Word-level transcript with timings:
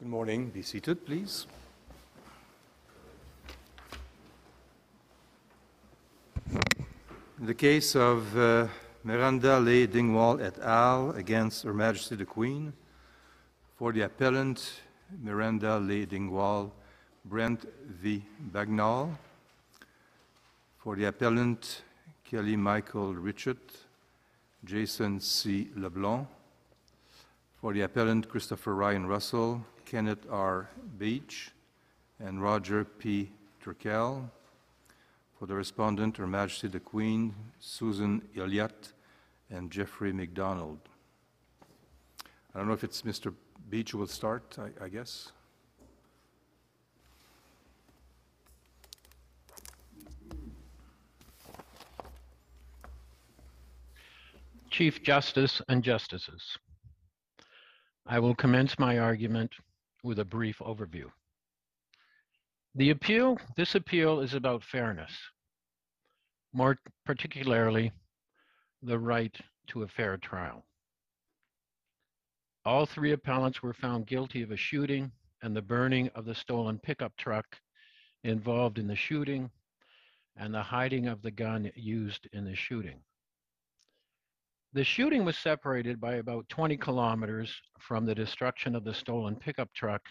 Good 0.00 0.10
morning. 0.10 0.50
Be 0.50 0.62
seated, 0.62 1.04
please. 1.04 1.48
In 7.40 7.46
the 7.46 7.54
case 7.54 7.96
of 7.96 8.38
uh, 8.38 8.68
Miranda 9.02 9.58
Leigh 9.58 9.88
Dingwall 9.88 10.40
et 10.40 10.56
al. 10.60 11.10
against 11.16 11.64
Her 11.64 11.74
Majesty 11.74 12.14
the 12.14 12.24
Queen, 12.24 12.72
for 13.74 13.92
the 13.92 14.02
appellant 14.02 14.82
Miranda 15.20 15.80
Leigh 15.80 16.06
Dingwall, 16.06 16.70
Brent 17.24 17.66
V. 18.00 18.22
Bagnall, 18.52 19.16
for 20.78 20.94
the 20.94 21.06
appellant 21.06 21.82
Kelly 22.22 22.54
Michael 22.54 23.14
Richard, 23.14 23.58
Jason 24.64 25.18
C. 25.18 25.70
LeBlanc, 25.74 26.28
for 27.60 27.72
the 27.72 27.80
appellant 27.80 28.28
Christopher 28.28 28.76
Ryan 28.76 29.04
Russell, 29.04 29.60
Kenneth 29.88 30.26
R. 30.30 30.68
Beach, 30.98 31.50
and 32.20 32.42
Roger 32.42 32.84
P. 32.84 33.30
Turkel. 33.64 34.28
For 35.38 35.46
the 35.46 35.54
respondent, 35.54 36.18
Her 36.18 36.26
Majesty 36.26 36.68
the 36.68 36.78
Queen, 36.78 37.34
Susan 37.58 38.20
Elliott, 38.36 38.92
and 39.48 39.70
Jeffrey 39.70 40.12
McDonald. 40.12 40.78
I 42.54 42.58
don't 42.58 42.68
know 42.68 42.74
if 42.74 42.84
it's 42.84 43.00
Mr. 43.00 43.32
Beach 43.70 43.92
who 43.92 43.98
will 43.98 44.06
start, 44.06 44.58
I, 44.58 44.84
I 44.84 44.88
guess. 44.90 45.32
Chief 54.70 55.02
Justice 55.02 55.62
and 55.66 55.82
Justices. 55.82 56.58
I 58.06 58.18
will 58.18 58.34
commence 58.34 58.78
my 58.78 58.98
argument 58.98 59.54
with 60.08 60.18
a 60.18 60.24
brief 60.24 60.58
overview. 60.60 61.04
The 62.74 62.88
appeal, 62.88 63.36
this 63.58 63.74
appeal 63.74 64.20
is 64.20 64.32
about 64.32 64.64
fairness, 64.64 65.12
more 66.54 66.78
particularly 67.04 67.92
the 68.82 68.98
right 68.98 69.36
to 69.66 69.82
a 69.82 69.88
fair 69.88 70.16
trial. 70.16 70.64
All 72.64 72.86
three 72.86 73.12
appellants 73.12 73.62
were 73.62 73.74
found 73.74 74.06
guilty 74.06 74.40
of 74.40 74.50
a 74.50 74.56
shooting 74.56 75.12
and 75.42 75.54
the 75.54 75.60
burning 75.60 76.08
of 76.14 76.24
the 76.24 76.34
stolen 76.34 76.78
pickup 76.78 77.14
truck 77.18 77.44
involved 78.24 78.78
in 78.78 78.86
the 78.86 78.96
shooting 78.96 79.50
and 80.36 80.54
the 80.54 80.62
hiding 80.62 81.06
of 81.06 81.20
the 81.20 81.30
gun 81.30 81.70
used 81.74 82.26
in 82.32 82.46
the 82.46 82.56
shooting. 82.56 83.00
The 84.74 84.84
shooting 84.84 85.24
was 85.24 85.38
separated 85.38 85.98
by 85.98 86.16
about 86.16 86.48
20 86.50 86.76
kilometers 86.76 87.62
from 87.78 88.04
the 88.04 88.14
destruction 88.14 88.74
of 88.74 88.84
the 88.84 88.92
stolen 88.92 89.36
pickup 89.36 89.72
truck 89.72 90.02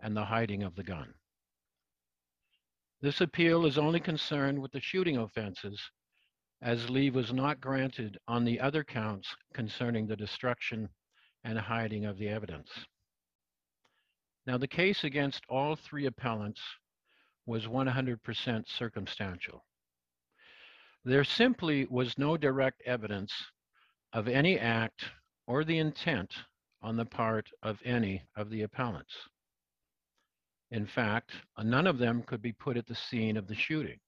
and 0.00 0.16
the 0.16 0.24
hiding 0.24 0.64
of 0.64 0.74
the 0.74 0.82
gun. 0.82 1.14
This 3.00 3.20
appeal 3.20 3.64
is 3.64 3.78
only 3.78 4.00
concerned 4.00 4.60
with 4.60 4.72
the 4.72 4.80
shooting 4.80 5.18
offenses 5.18 5.80
as 6.62 6.90
leave 6.90 7.14
was 7.14 7.32
not 7.32 7.60
granted 7.60 8.18
on 8.26 8.44
the 8.44 8.58
other 8.58 8.82
counts 8.82 9.36
concerning 9.52 10.06
the 10.06 10.16
destruction 10.16 10.88
and 11.44 11.58
hiding 11.58 12.06
of 12.06 12.18
the 12.18 12.28
evidence. 12.28 12.70
Now, 14.46 14.58
the 14.58 14.66
case 14.66 15.04
against 15.04 15.44
all 15.48 15.76
three 15.76 16.06
appellants 16.06 16.60
was 17.46 17.66
100% 17.66 18.68
circumstantial. 18.68 19.64
There 21.06 21.24
simply 21.24 21.84
was 21.86 22.16
no 22.16 22.38
direct 22.38 22.80
evidence 22.86 23.32
of 24.14 24.26
any 24.26 24.58
act 24.58 25.04
or 25.46 25.62
the 25.62 25.78
intent 25.78 26.34
on 26.80 26.96
the 26.96 27.04
part 27.04 27.50
of 27.62 27.78
any 27.84 28.22
of 28.36 28.48
the 28.48 28.62
appellants. 28.62 29.14
In 30.70 30.86
fact, 30.86 31.32
none 31.62 31.86
of 31.86 31.98
them 31.98 32.22
could 32.22 32.40
be 32.40 32.52
put 32.52 32.78
at 32.78 32.86
the 32.86 32.94
scene 32.94 33.36
of 33.36 33.46
the 33.46 33.54
shooting. 33.54 34.00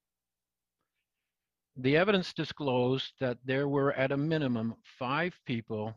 The 1.76 1.98
evidence 1.98 2.32
disclosed 2.32 3.12
that 3.20 3.38
there 3.44 3.68
were 3.68 3.92
at 3.92 4.10
a 4.10 4.16
minimum 4.16 4.74
five 4.98 5.38
people 5.44 5.94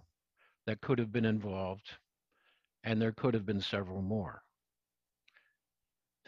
that 0.66 0.82
could 0.82 1.00
have 1.00 1.14
been 1.14 1.26
involved, 1.26 1.90
and 2.84 3.02
there 3.02 3.14
could 3.14 3.34
have 3.34 3.46
been 3.46 3.62
several 3.62 4.02
more. 4.02 4.42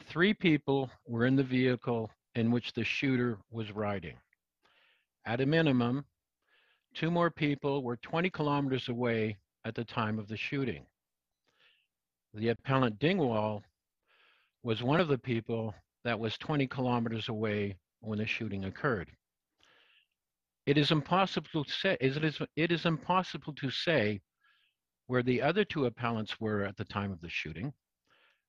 Three 0.06 0.34
people 0.34 0.90
were 1.06 1.26
in 1.26 1.36
the 1.36 1.44
vehicle 1.44 2.10
in 2.36 2.52
which 2.52 2.72
the 2.72 2.86
shooter 2.86 3.38
was 3.52 3.74
riding. 3.74 4.16
At 5.26 5.42
a 5.42 5.46
minimum, 5.46 6.06
two 6.96 7.12
more 7.12 7.30
people 7.30 7.84
were 7.84 7.98
20 7.98 8.30
kilometers 8.32 8.90
away 8.90 9.38
at 9.66 9.76
the 9.76 9.84
time 9.84 10.18
of 10.18 10.28
the 10.28 10.38
shooting. 10.38 10.86
The 12.34 12.50
appellant 12.50 12.98
Dingwall 13.00 13.64
was 14.64 14.82
one 14.82 15.00
of 15.00 15.08
the 15.08 15.18
people 15.18 15.76
that 16.04 16.20
was 16.20 16.38
20 16.38 16.66
kilometers 16.68 17.30
away 17.30 17.78
when 18.00 18.18
the 18.18 18.26
shooting 18.26 18.66
occurred. 18.66 19.12
It 20.66 20.78
is 20.78 20.92
impossible 20.92 21.64
to 21.64 21.72
say, 21.72 21.98
it 22.00 22.24
is, 22.24 22.40
it 22.56 22.72
is 22.72 22.86
impossible 22.86 23.54
to 23.54 23.70
say 23.70 24.22
where 25.08 25.24
the 25.24 25.42
other 25.42 25.66
two 25.66 25.86
appellants 25.86 26.40
were 26.40 26.64
at 26.64 26.78
the 26.78 26.86
time 26.86 27.12
of 27.12 27.22
the 27.22 27.30
shooting. 27.30 27.74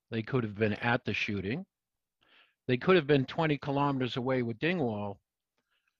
They 0.09 0.21
could 0.21 0.43
have 0.43 0.55
been 0.55 0.73
at 0.73 1.03
the 1.05 1.13
shooting. 1.13 1.65
They 2.67 2.77
could 2.77 2.95
have 2.95 3.07
been 3.07 3.25
20 3.25 3.57
kilometers 3.57 4.15
away 4.15 4.41
with 4.43 4.59
Dingwall, 4.59 5.19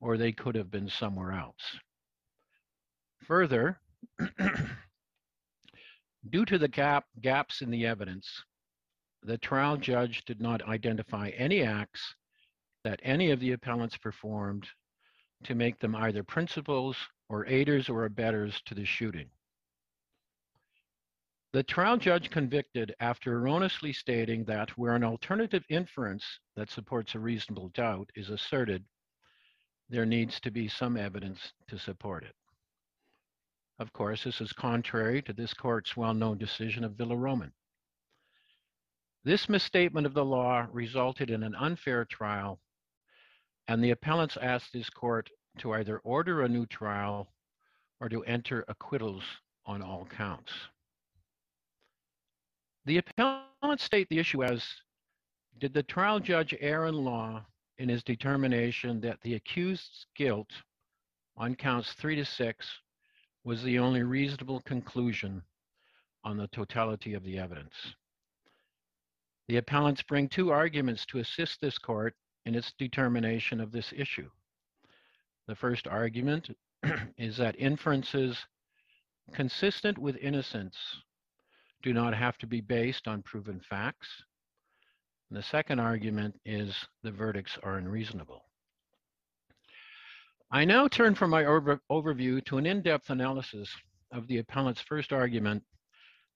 or 0.03 0.17
they 0.17 0.33
could 0.33 0.53
have 0.53 0.69
been 0.69 0.89
somewhere 0.89 1.31
else. 1.31 1.79
Further, 3.25 3.79
due 6.29 6.45
to 6.45 6.57
the 6.57 6.67
gap, 6.67 7.05
gaps 7.21 7.61
in 7.61 7.71
the 7.71 7.85
evidence, 7.85 8.43
the 9.23 9.37
trial 9.37 9.77
judge 9.77 10.25
did 10.25 10.41
not 10.41 10.61
identify 10.67 11.29
any 11.29 11.63
acts 11.63 12.15
that 12.83 12.99
any 13.01 13.31
of 13.31 13.39
the 13.39 13.53
appellants 13.53 13.95
performed 13.95 14.67
to 15.45 15.55
make 15.55 15.79
them 15.79 15.95
either 15.95 16.21
principals 16.21 16.97
or 17.29 17.45
aiders 17.47 17.87
or 17.87 18.03
abettors 18.03 18.61
to 18.65 18.75
the 18.75 18.83
shooting. 18.83 19.29
The 21.53 21.63
trial 21.63 21.95
judge 21.95 22.29
convicted 22.29 22.93
after 22.99 23.37
erroneously 23.37 23.93
stating 23.93 24.43
that 24.45 24.77
where 24.77 24.95
an 24.95 25.03
alternative 25.05 25.63
inference 25.69 26.25
that 26.57 26.69
supports 26.69 27.15
a 27.15 27.19
reasonable 27.19 27.69
doubt 27.69 28.09
is 28.15 28.31
asserted, 28.31 28.83
there 29.89 30.05
needs 30.05 30.39
to 30.39 30.51
be 30.51 30.67
some 30.67 30.97
evidence 30.97 31.53
to 31.67 31.77
support 31.77 32.23
it. 32.23 32.35
Of 33.79 33.91
course, 33.93 34.23
this 34.23 34.39
is 34.39 34.53
contrary 34.53 35.21
to 35.23 35.33
this 35.33 35.53
court's 35.53 35.97
well-known 35.97 36.37
decision 36.37 36.83
of 36.83 36.93
Villaroman. 36.93 37.51
This 39.23 39.49
misstatement 39.49 40.05
of 40.05 40.13
the 40.13 40.25
law 40.25 40.67
resulted 40.71 41.29
in 41.29 41.43
an 41.43 41.55
unfair 41.55 42.05
trial, 42.05 42.59
and 43.67 43.83
the 43.83 43.91
appellants 43.91 44.37
asked 44.41 44.73
this 44.73 44.89
court 44.89 45.29
to 45.59 45.73
either 45.73 45.99
order 45.99 46.41
a 46.41 46.49
new 46.49 46.65
trial 46.65 47.33
or 47.99 48.09
to 48.09 48.23
enter 48.25 48.65
acquittals 48.67 49.23
on 49.65 49.81
all 49.81 50.05
counts. 50.05 50.51
The 52.85 52.97
appellants 52.97 53.83
state 53.83 54.09
the 54.09 54.19
issue 54.19 54.43
as, 54.43 54.65
did 55.59 55.73
the 55.73 55.83
trial 55.83 56.19
judge 56.19 56.53
err 56.59 56.87
in 56.87 56.95
law 56.95 57.45
in 57.77 57.89
his 57.89 58.03
determination 58.03 59.01
that 59.01 59.21
the 59.21 59.35
accused's 59.35 60.05
guilt 60.15 60.51
on 61.35 61.55
counts 61.55 61.93
three 61.93 62.15
to 62.15 62.25
six 62.25 62.67
was 63.43 63.63
the 63.63 63.79
only 63.79 64.03
reasonable 64.03 64.61
conclusion 64.61 65.43
on 66.23 66.37
the 66.37 66.47
totality 66.47 67.13
of 67.13 67.23
the 67.23 67.37
evidence? 67.37 67.95
The 69.47 69.57
appellants 69.57 70.01
bring 70.03 70.29
two 70.29 70.51
arguments 70.51 71.05
to 71.07 71.19
assist 71.19 71.59
this 71.59 71.77
court 71.77 72.15
in 72.45 72.55
its 72.55 72.71
determination 72.77 73.59
of 73.59 73.71
this 73.71 73.91
issue. 73.95 74.29
The 75.47 75.55
first 75.55 75.87
argument 75.87 76.49
is 77.17 77.37
that 77.37 77.59
inferences 77.59 78.37
consistent 79.33 79.97
with 79.97 80.15
innocence 80.17 80.77
do 81.81 81.93
not 81.93 82.13
have 82.13 82.37
to 82.37 82.47
be 82.47 82.61
based 82.61 83.07
on 83.07 83.21
proven 83.21 83.59
facts. 83.59 84.07
And 85.33 85.41
the 85.41 85.47
second 85.47 85.79
argument 85.79 86.39
is 86.45 86.75
the 87.01 87.09
verdicts 87.09 87.57
are 87.63 87.79
unreasonable. 87.79 88.43
I 90.51 90.63
now 90.63 90.87
turn 90.87 91.15
from 91.15 91.31
my 91.31 91.45
over 91.45 91.81
overview 91.91 92.45
to 92.45 92.59
an 92.59 92.67
in-depth 92.67 93.09
analysis 93.09 93.67
of 94.11 94.27
the 94.27 94.37
appellant's 94.37 94.81
first 94.81 95.11
argument 95.11 95.63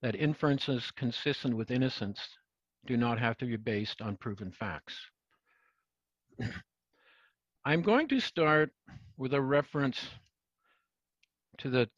that 0.02 0.16
inferences 0.16 0.90
consistent 0.96 1.56
with 1.56 1.70
innocence 1.70 2.18
do 2.86 2.96
not 2.96 3.20
have 3.20 3.38
to 3.38 3.46
be 3.46 3.54
based 3.54 4.02
on 4.02 4.16
proven 4.16 4.50
facts. 4.50 4.98
I'm 7.64 7.82
going 7.82 8.08
to 8.08 8.18
start 8.18 8.72
with 9.16 9.32
a 9.32 9.40
reference 9.40 10.08
to 11.58 11.70
the 11.70 11.88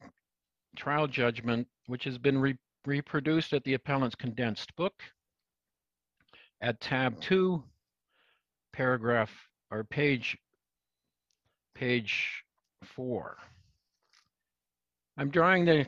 trial 0.75 1.07
judgment, 1.07 1.67
which 1.87 2.03
has 2.03 2.19
been 2.19 2.37
re 2.37 2.55
reproduced 2.85 3.53
at 3.53 3.63
the 3.63 3.73
appellant's 3.73 4.13
condensed 4.13 4.75
book 4.75 5.01
at 6.61 6.79
tab 6.79 7.19
two, 7.19 7.63
paragraph 8.71 9.31
or 9.71 9.83
page, 9.83 10.37
page 11.73 12.43
four. 12.83 13.37
I'm 15.17 15.31
drawing 15.31 15.65
the 15.65 15.87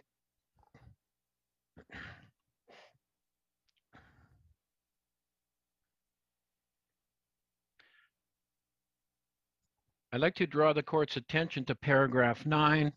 I'd 10.12 10.22
like 10.22 10.36
to 10.36 10.46
draw 10.46 10.74
the 10.74 10.84
court's 10.84 11.18
attention 11.18 11.66
to 11.66 11.76
paragraph 11.76 12.46
nine, 12.46 12.94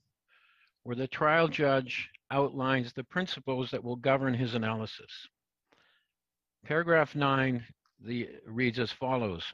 where 0.82 0.96
the 0.96 1.08
trial 1.08 1.48
judge 1.48 2.10
outlines 2.30 2.92
the 2.92 3.04
principles 3.04 3.70
that 3.70 3.82
will 3.82 3.96
govern 3.96 4.34
his 4.34 4.54
analysis. 4.54 5.28
Paragraph 6.66 7.14
nine 7.14 7.64
the, 8.04 8.28
reads 8.44 8.80
as 8.80 8.90
follows. 8.90 9.44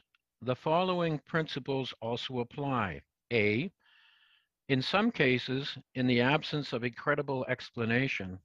The 0.40 0.56
following 0.56 1.20
principles 1.26 1.92
also 2.00 2.40
apply. 2.40 3.02
A, 3.30 3.70
in 4.70 4.80
some 4.80 5.10
cases, 5.10 5.76
in 5.94 6.06
the 6.06 6.22
absence 6.22 6.72
of 6.72 6.84
a 6.84 6.90
credible 6.90 7.44
explanation, 7.50 8.38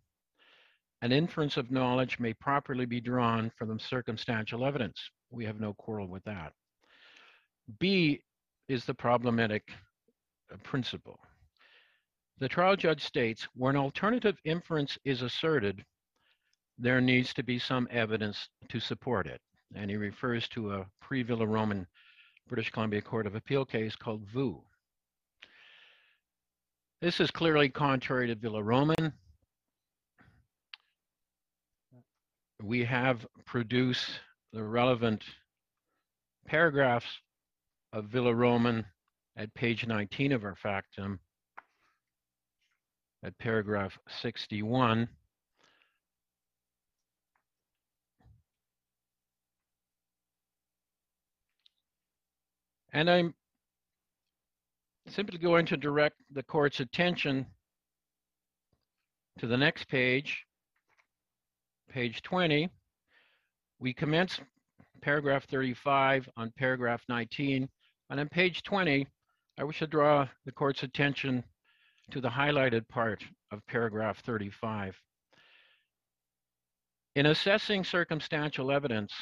an 1.02 1.14
inference 1.14 1.56
of 1.56 1.72
knowledge 1.72 2.20
may 2.20 2.34
properly 2.34 2.86
be 2.86 3.00
drawn 3.00 3.50
from 3.58 3.80
circumstantial 3.80 4.66
evidence. 4.66 5.00
We 5.32 5.46
have 5.46 5.62
no 5.62 5.74
quarrel 5.74 6.08
with 6.08 6.26
that. 6.26 6.52
B 7.80 8.22
is 8.68 8.84
the 8.84 8.94
problematic 8.94 9.64
uh, 10.52 10.58
principle. 10.64 11.22
The 12.40 12.50
trial 12.50 12.76
judge 12.76 13.02
states 13.02 13.48
where 13.56 13.70
an 13.70 13.78
alternative 13.78 14.38
inference 14.44 14.98
is 15.06 15.22
asserted, 15.22 15.86
there 16.78 17.02
needs 17.02 17.34
to 17.34 17.44
be 17.44 17.60
some 17.60 17.88
evidence 17.92 18.50
to 18.70 18.80
support 18.80 19.28
it. 19.28 19.42
And 19.76 19.90
he 19.90 19.98
refers 19.98 20.48
to 20.50 20.74
a 20.74 20.86
pre 21.02 21.24
Villaroman 21.24 21.86
British 22.48 22.70
Columbia 22.70 23.02
Court 23.02 23.28
of 23.28 23.36
Appeal 23.36 23.66
case 23.66 23.96
called 23.96 24.24
VU. 24.34 24.62
This 27.02 27.20
is 27.20 27.30
clearly 27.30 27.70
contrary 27.70 28.28
to 28.28 28.36
Villaroman. 28.36 29.12
We 32.64 32.84
have 32.86 33.26
produced 33.46 34.20
the 34.54 34.64
relevant 34.64 35.24
paragraphs 36.48 37.06
of 37.94 38.06
Villaroman 38.06 38.86
at 39.36 39.54
page 39.54 39.86
19 39.86 40.32
of 40.32 40.44
our 40.44 40.56
factum 40.56 41.20
at 43.24 43.38
paragraph 43.38 43.98
61. 44.22 45.08
And 52.98 53.12
I'm 53.12 53.36
simply 55.08 55.38
going 55.38 55.68
to 55.68 55.78
direct 55.78 56.16
the 56.32 56.42
court's 56.42 56.80
attention 56.80 57.46
to 59.38 59.46
the 59.46 59.56
next 59.56 59.88
page, 59.88 60.44
page 61.92 62.24
20. 62.24 62.68
We 63.80 63.94
commence 63.94 64.40
paragraph 65.04 65.46
35 65.46 66.28
on 66.38 66.52
paragraph 66.58 67.04
19. 67.08 67.70
And 68.10 68.20
on 68.20 68.30
page 68.30 68.64
20, 68.64 69.06
I 69.60 69.64
wish 69.64 69.78
to 69.78 69.86
draw 69.86 70.28
the 70.48 70.52
court's 70.52 70.82
attention 70.82 71.44
to 72.10 72.20
the 72.20 72.30
highlighted 72.30 72.88
part 72.90 73.24
of 73.52 73.62
paragraph 73.68 74.24
35. 74.26 75.00
In 77.16 77.28
assessing 77.28 77.84
circumstantial 77.84 78.72
evidence, 78.72 79.14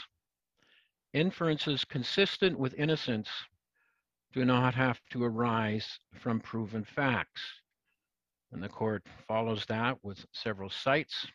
inferences 1.11 1.83
consistent 1.83 2.57
with 2.57 2.73
innocence 2.75 3.27
do 4.35 4.43
not 4.43 4.75
have 4.75 4.99
to 5.09 5.23
arise 5.23 5.87
from 6.19 6.41
proven 6.41 6.83
facts. 6.83 7.41
And 8.51 8.61
the 8.61 8.67
court 8.67 9.01
follows 9.29 9.65
that 9.69 9.97
with 10.03 10.25
several 10.33 10.69
cites 10.69 11.25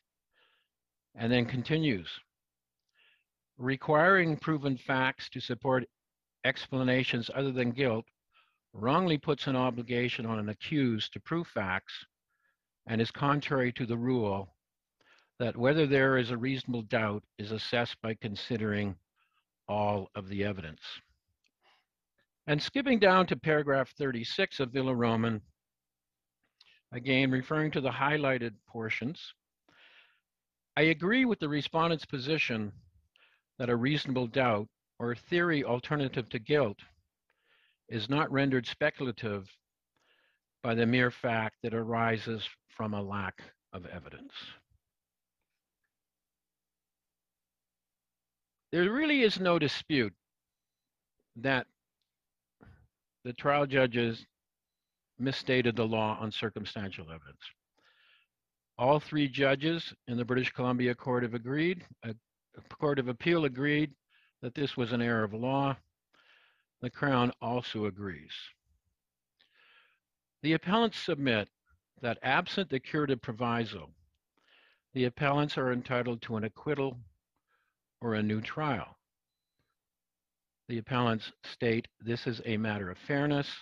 and 1.15 1.33
then 1.33 1.47
continues. 1.47 2.09
Requiring 3.57 4.37
proven 4.37 4.77
facts 4.77 5.31
to 5.31 5.41
support 5.41 5.85
explanations 6.45 7.31
other 7.35 7.53
than 7.53 7.71
guilt 7.71 8.05
wrongly 8.75 9.17
puts 9.17 9.47
an 9.47 9.57
obligation 9.57 10.27
on 10.27 10.39
an 10.39 10.51
accused 10.51 11.15
to 11.15 11.21
prove 11.21 11.47
facts 11.47 12.05
and 12.87 13.01
is 13.01 13.11
contrary 13.11 13.73
to 13.73 13.87
the 13.87 13.97
rule 13.97 14.55
that 15.39 15.57
whether 15.57 15.87
there 15.87 16.19
is 16.19 16.31
a 16.31 16.37
reasonable 16.37 16.83
doubt 16.83 17.25
is 17.39 17.51
assessed 17.51 17.97
by 18.03 18.15
considering 18.21 18.95
all 19.69 20.11
of 20.15 20.29
the 20.29 20.45
evidence. 20.45 20.81
And 22.47 22.63
skipping 22.63 22.99
down 22.99 23.27
to 23.27 23.37
paragraph 23.37 23.91
36 23.97 24.61
of 24.61 24.71
Villaroman, 24.71 25.41
again 26.93 27.31
referring 27.31 27.71
to 27.73 27.81
the 27.81 27.91
highlighted 27.91 28.55
portions, 28.67 29.35
I 30.77 30.83
agree 30.83 31.25
with 31.25 31.39
the 31.39 31.49
respondent's 31.49 32.07
position 32.07 32.73
that 33.59 33.69
a 33.69 33.77
reasonable 33.77 34.27
doubt 34.27 34.69
or 34.99 35.13
a 35.13 35.17
theory 35.17 35.65
alternative 35.65 36.29
to 36.31 36.39
guilt 36.39 36.79
is 37.89 38.09
not 38.09 38.31
rendered 38.33 38.67
speculative 38.67 39.49
by 40.63 40.75
the 40.75 40.87
mere 40.87 41.11
fact 41.11 41.57
that 41.63 41.75
arises 41.75 42.49
from 42.69 42.95
a 42.95 43.03
lack 43.03 43.43
of 43.73 43.87
evidence. 43.87 44.33
There 48.73 48.91
really 48.91 49.23
is 49.23 49.41
no 49.41 49.59
dispute 49.59 50.15
that 51.37 51.67
the 53.25 53.33
trial 53.33 53.67
judges 53.67 54.27
misstated 55.19 55.77
the 55.77 55.87
law 55.87 56.17
on 56.21 56.33
circumstantial 56.33 57.07
evidence. 57.11 57.43
All 58.79 58.99
three 58.99 59.29
judges 59.29 59.93
in 60.09 60.17
the 60.17 60.25
British 60.25 60.51
Columbia 60.51 60.95
Court 60.95 61.25
of 61.25 61.35
agreed, 61.35 61.85
a 62.03 62.15
Court 62.79 62.99
of 62.99 63.09
Appeal 63.09 63.45
agreed 63.45 63.93
that 64.43 64.55
this 64.55 64.77
was 64.77 64.93
an 64.93 65.03
error 65.03 65.25
of 65.25 65.35
law. 65.35 65.77
The 66.81 66.91
Crown 66.91 67.31
also 67.43 67.85
agrees. 67.85 68.33
The 70.43 70.55
appellants 70.55 70.99
submit 70.99 71.49
that 72.01 72.19
absent 72.23 72.71
the 72.71 72.81
curative 72.81 73.21
proviso, 73.21 73.91
the 74.95 75.05
appellants 75.05 75.59
are 75.59 75.73
entitled 75.73 76.23
to 76.23 76.37
an 76.37 76.45
acquittal 76.45 76.99
or 78.01 78.15
a 78.15 78.23
new 78.23 78.41
trial. 78.41 78.97
The 80.71 80.79
appellants 80.79 81.33
state 81.43 81.89
this 82.01 82.29
is 82.29 82.41
a 82.45 82.57
matter 82.57 82.93
of 82.93 82.99
fairness. 82.99 83.53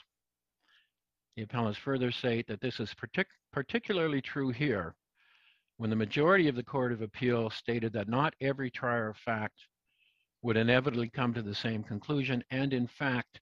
The 1.36 1.44
appellants 1.44 1.78
further 1.78 2.10
state 2.12 2.46
that 2.48 2.60
this 2.60 2.80
is 2.80 2.92
partic 2.92 3.24
particularly 3.50 4.20
true 4.20 4.50
here 4.50 4.94
when 5.78 5.88
the 5.88 5.96
majority 5.96 6.48
of 6.48 6.54
the 6.54 6.62
Court 6.62 6.92
of 6.92 7.00
Appeal 7.00 7.48
stated 7.48 7.94
that 7.94 8.10
not 8.10 8.34
every 8.42 8.70
trier 8.70 9.08
of 9.08 9.16
fact 9.16 9.58
would 10.42 10.58
inevitably 10.58 11.08
come 11.08 11.32
to 11.32 11.40
the 11.40 11.54
same 11.54 11.82
conclusion, 11.82 12.44
and 12.50 12.74
in 12.74 12.86
fact, 12.86 13.40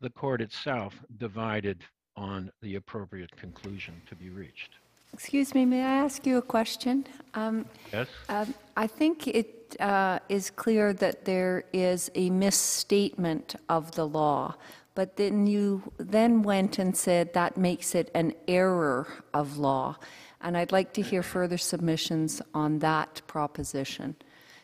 the 0.00 0.08
court 0.08 0.40
itself 0.40 0.94
divided 1.18 1.84
on 2.16 2.50
the 2.62 2.76
appropriate 2.76 3.36
conclusion 3.36 4.00
to 4.06 4.16
be 4.16 4.30
reached. 4.30 4.76
Excuse 5.14 5.54
me, 5.54 5.64
may 5.64 5.80
I 5.80 5.94
ask 6.04 6.26
you 6.26 6.38
a 6.38 6.42
question? 6.42 7.06
Um, 7.34 7.66
Yes? 7.92 8.08
um, 8.28 8.52
I 8.76 8.88
think 8.88 9.28
it 9.28 9.76
uh, 9.78 10.18
is 10.28 10.50
clear 10.50 10.92
that 10.92 11.24
there 11.24 11.62
is 11.72 12.10
a 12.16 12.30
misstatement 12.30 13.54
of 13.68 13.92
the 13.92 14.08
law, 14.08 14.56
but 14.96 15.16
then 15.16 15.46
you 15.46 15.92
then 15.98 16.42
went 16.42 16.80
and 16.80 16.96
said 16.96 17.32
that 17.34 17.56
makes 17.56 17.94
it 17.94 18.10
an 18.12 18.34
error 18.48 19.06
of 19.32 19.56
law. 19.56 19.96
And 20.40 20.56
I'd 20.56 20.72
like 20.72 20.92
to 20.94 21.02
hear 21.02 21.22
further 21.22 21.58
submissions 21.58 22.42
on 22.52 22.80
that 22.80 23.22
proposition, 23.28 24.16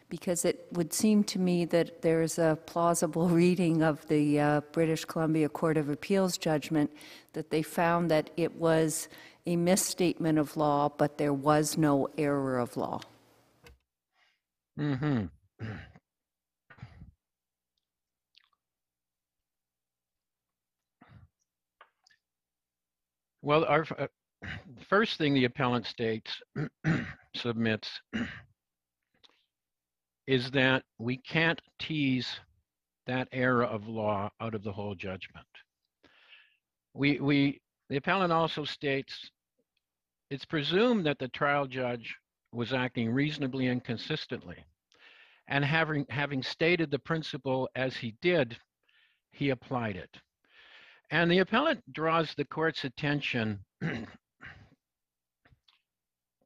because 0.08 0.44
it 0.44 0.66
would 0.72 0.92
seem 0.92 1.22
to 1.24 1.38
me 1.38 1.64
that 1.66 2.02
there's 2.02 2.40
a 2.40 2.58
plausible 2.66 3.28
reading 3.42 3.82
of 3.82 4.06
the 4.08 4.40
uh, 4.40 4.60
British 4.72 5.04
Columbia 5.04 5.48
Court 5.48 5.76
of 5.76 5.88
Appeals 5.88 6.36
judgment 6.36 6.90
that 7.34 7.50
they 7.50 7.62
found 7.62 8.10
that 8.10 8.30
it 8.36 8.52
was 8.56 9.08
a 9.46 9.56
misstatement 9.56 10.38
of 10.38 10.56
law, 10.56 10.88
but 10.88 11.18
there 11.18 11.32
was 11.32 11.76
no 11.76 12.08
error 12.18 12.58
of 12.58 12.76
law. 12.76 13.00
Mm-hmm. 14.78 15.26
Well, 23.42 23.64
our 23.64 23.86
uh, 23.98 24.06
first 24.88 25.18
thing 25.18 25.34
the 25.34 25.46
appellant 25.46 25.86
states 25.86 26.30
submits 27.34 27.88
is 30.26 30.50
that 30.50 30.84
we 30.98 31.16
can't 31.16 31.60
tease 31.78 32.28
that 33.06 33.28
error 33.32 33.64
of 33.64 33.88
law 33.88 34.30
out 34.40 34.54
of 34.54 34.62
the 34.62 34.72
whole 34.72 34.94
judgment. 34.94 35.46
We 36.94 37.18
we 37.18 37.60
the 37.90 37.96
appellant 37.96 38.32
also 38.32 38.64
states 38.64 39.30
it's 40.30 40.44
presumed 40.44 41.04
that 41.06 41.18
the 41.18 41.28
trial 41.28 41.66
judge 41.66 42.16
was 42.52 42.72
acting 42.72 43.10
reasonably 43.10 43.66
and 43.66 43.82
consistently. 43.82 44.64
And 45.48 45.64
having, 45.64 46.06
having 46.08 46.44
stated 46.44 46.92
the 46.92 47.00
principle 47.00 47.68
as 47.74 47.96
he 47.96 48.14
did, 48.22 48.56
he 49.32 49.50
applied 49.50 49.96
it. 49.96 50.16
And 51.10 51.28
the 51.28 51.40
appellant 51.40 51.80
draws 51.92 52.32
the 52.34 52.44
court's 52.44 52.84
attention 52.84 53.58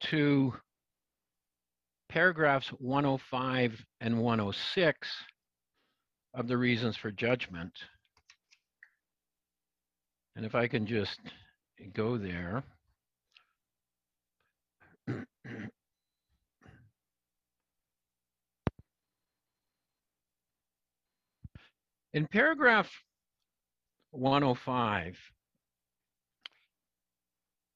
to 0.01 0.53
paragraphs 2.09 2.69
105 2.69 3.85
and 4.01 4.19
106 4.19 5.07
of 6.33 6.47
the 6.47 6.57
reasons 6.57 6.97
for 6.97 7.11
judgment. 7.11 7.71
And 10.35 10.45
if 10.45 10.53
I 10.53 10.67
can 10.67 10.85
just 10.85 11.19
go 11.93 12.17
there. 12.17 12.63
In 22.13 22.27
paragraph 22.27 22.89
105, 24.11 25.17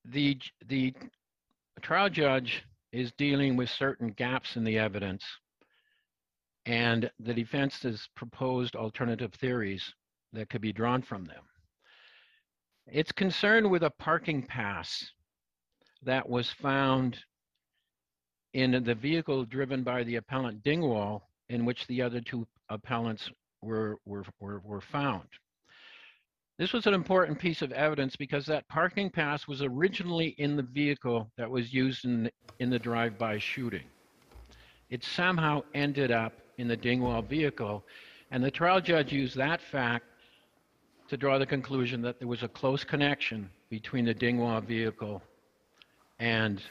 the, 0.06 0.38
the 0.68 0.94
trial 1.82 2.10
judge 2.10 2.64
is 2.92 3.12
dealing 3.18 3.56
with 3.58 3.70
certain 3.70 4.10
gaps 4.12 4.56
in 4.56 4.64
the 4.64 4.78
evidence. 4.78 5.24
And 6.66 7.12
the 7.20 7.34
defense 7.34 7.84
has 7.84 8.08
proposed 8.16 8.76
alternative 8.76 9.34
theories 9.34 9.84
that 10.34 10.50
could 10.50 10.62
be 10.62 10.72
drawn 10.72 11.02
from 11.02 11.26
them. 11.26 11.49
It's 12.92 13.12
concerned 13.12 13.70
with 13.70 13.84
a 13.84 13.92
parking 13.92 14.42
pass 14.42 15.12
that 16.04 16.28
was 16.28 16.50
found 16.50 17.18
in 18.54 18.84
the 18.84 18.96
vehicle 18.96 19.46
driven 19.46 19.84
by 19.84 20.04
the 20.04 20.16
appellant 20.16 20.64
Dingwall, 20.64 21.30
in 21.50 21.66
which 21.66 21.86
the 21.88 22.02
other 22.02 22.20
two 22.20 22.48
appellants 22.70 23.30
were, 23.62 23.98
were, 24.06 24.24
were, 24.40 24.60
were 24.64 24.82
found. 24.82 25.28
This 26.58 26.74
was 26.74 26.88
an 26.88 26.94
important 26.94 27.38
piece 27.38 27.62
of 27.62 27.72
evidence 27.72 28.16
because 28.16 28.46
that 28.48 28.68
parking 28.68 29.10
pass 29.10 29.48
was 29.48 29.62
originally 29.62 30.30
in 30.40 30.56
the 30.56 30.64
vehicle 30.64 31.32
that 31.38 31.50
was 31.50 31.72
used 31.74 32.06
in, 32.06 32.30
in 32.60 32.70
the 32.70 32.80
drive-by 32.80 33.38
shooting. 33.38 33.86
It 34.90 35.04
somehow 35.04 35.62
ended 35.76 36.12
up 36.12 36.34
in 36.58 36.68
the 36.68 36.78
Dingwall 36.78 37.22
vehicle, 37.22 37.86
and 38.32 38.44
the 38.44 38.52
trial 38.52 38.82
judge 38.82 39.14
used 39.14 39.38
that 39.38 39.62
fact 39.62 40.06
to 41.10 41.18
draw 41.18 41.38
the 41.38 41.46
conclusion 41.46 42.02
that 42.04 42.20
there 42.20 42.28
was 42.28 42.44
a 42.44 42.48
close 42.48 42.84
connection 42.84 43.50
between 43.70 44.06
the 44.06 44.14
Dingwall 44.14 44.62
vehicle 44.62 45.22
and, 46.20 46.62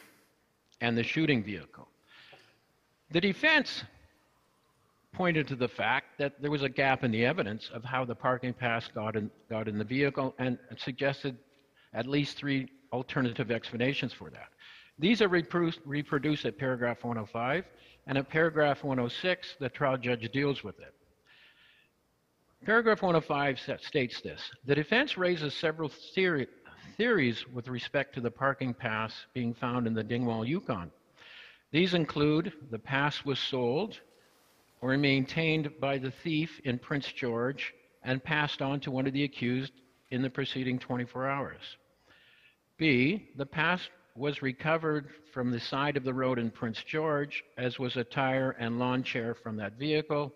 and 0.80 0.96
the 0.96 1.02
shooting 1.02 1.42
vehicle. 1.42 1.88
The 3.10 3.20
defense 3.20 3.84
pointed 5.12 5.48
to 5.48 5.56
the 5.56 5.68
fact 5.68 6.18
that 6.18 6.40
there 6.40 6.50
was 6.50 6.62
a 6.62 6.68
gap 6.68 7.02
in 7.02 7.10
the 7.10 7.24
evidence 7.24 7.70
of 7.72 7.82
how 7.82 8.04
the 8.04 8.14
parking 8.14 8.52
pass 8.52 8.86
got 8.88 9.16
in, 9.16 9.30
got 9.50 9.66
in 9.66 9.76
the 9.76 9.84
vehicle 9.84 10.34
and 10.38 10.58
suggested 10.76 11.36
at 11.92 12.06
least 12.06 12.36
three 12.36 12.68
alternative 12.92 13.50
explanations 13.50 14.12
for 14.12 14.30
that. 14.30 14.48
These 14.98 15.20
are 15.22 15.28
repro- 15.28 15.76
reproduced 15.84 16.44
at 16.44 16.58
paragraph 16.58 17.02
105, 17.02 17.64
and 18.06 18.18
at 18.18 18.28
paragraph 18.28 18.84
106, 18.84 19.56
the 19.58 19.68
trial 19.68 19.96
judge 19.96 20.30
deals 20.32 20.62
with 20.62 20.78
it. 20.80 20.94
Paragraph 22.64 23.02
105 23.02 23.58
states 23.80 24.20
this 24.20 24.50
The 24.64 24.74
defense 24.74 25.16
raises 25.16 25.54
several 25.54 25.88
theory, 25.88 26.48
theories 26.96 27.46
with 27.48 27.68
respect 27.68 28.14
to 28.14 28.20
the 28.20 28.30
parking 28.30 28.74
pass 28.74 29.14
being 29.32 29.54
found 29.54 29.86
in 29.86 29.94
the 29.94 30.02
Dingwall 30.02 30.44
Yukon. 30.44 30.90
These 31.70 31.94
include 31.94 32.52
the 32.70 32.78
pass 32.78 33.24
was 33.24 33.38
sold 33.38 34.00
or 34.80 34.96
maintained 34.96 35.70
by 35.80 35.98
the 35.98 36.10
thief 36.10 36.60
in 36.64 36.78
Prince 36.78 37.12
George 37.12 37.74
and 38.02 38.22
passed 38.22 38.60
on 38.60 38.80
to 38.80 38.90
one 38.90 39.06
of 39.06 39.12
the 39.12 39.24
accused 39.24 39.72
in 40.10 40.20
the 40.20 40.30
preceding 40.30 40.78
24 40.78 41.28
hours. 41.28 41.76
B, 42.76 43.28
the 43.36 43.46
pass 43.46 43.88
was 44.14 44.42
recovered 44.42 45.08
from 45.32 45.50
the 45.50 45.60
side 45.60 45.96
of 45.96 46.04
the 46.04 46.14
road 46.14 46.38
in 46.38 46.50
Prince 46.50 46.82
George, 46.84 47.44
as 47.56 47.78
was 47.78 47.96
a 47.96 48.04
tire 48.04 48.50
and 48.58 48.78
lawn 48.78 49.02
chair 49.02 49.34
from 49.34 49.56
that 49.56 49.74
vehicle. 49.74 50.32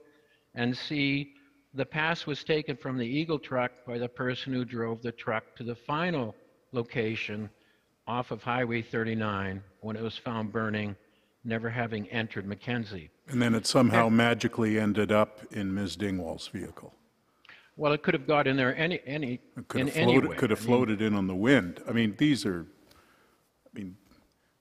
And 0.55 0.76
C, 0.76 1.35
the 1.75 1.87
pass 1.87 2.26
was 2.26 2.45
taken 2.45 2.76
from 2.76 2.99
the 2.99 3.07
Eagle 3.07 3.38
truck 3.38 3.73
by 3.87 3.99
the 3.99 4.09
person 4.09 4.52
who 4.52 4.64
drove 4.64 5.02
the 5.02 5.12
truck 5.12 5.57
to 5.57 5.64
the 5.64 5.75
final 5.75 6.35
location 6.73 7.49
off 8.07 8.31
of 8.31 8.43
Highway 8.43 8.83
39 8.83 9.62
when 9.81 9.97
it 9.97 10.02
was 10.02 10.17
found 10.17 10.52
burning, 10.52 10.97
never 11.45 11.71
having 11.71 12.09
entered 12.09 12.47
Mackenzie. 12.47 13.11
And 13.29 13.41
then 13.41 13.55
it 13.55 13.67
somehow 13.67 14.09
magically 14.09 14.79
ended 14.79 15.12
up 15.12 15.41
in 15.52 15.73
Ms. 15.75 15.97
Dingwall's 15.97 16.49
vehicle. 16.49 16.95
Well, 17.76 17.93
it 17.93 18.02
could 18.02 18.14
have 18.14 18.26
got 18.26 18.47
in 18.47 18.57
there 18.57 18.76
any, 18.76 19.00
any, 19.07 19.41
It 19.57 19.69
could 19.69 19.81
in 19.81 19.87
have 19.88 19.97
any 19.97 20.19
way. 20.19 20.21
floated, 20.21 20.38
could 20.38 20.50
have 20.50 20.59
I 20.59 20.62
mean, 20.62 20.67
floated 20.69 21.02
in 21.02 21.14
on 21.14 21.26
the 21.26 21.35
wind. 21.35 21.83
I 21.88 21.93
mean, 21.93 22.14
these 22.19 22.45
are, 22.45 22.67
I 23.67 23.79
mean, 23.79 23.97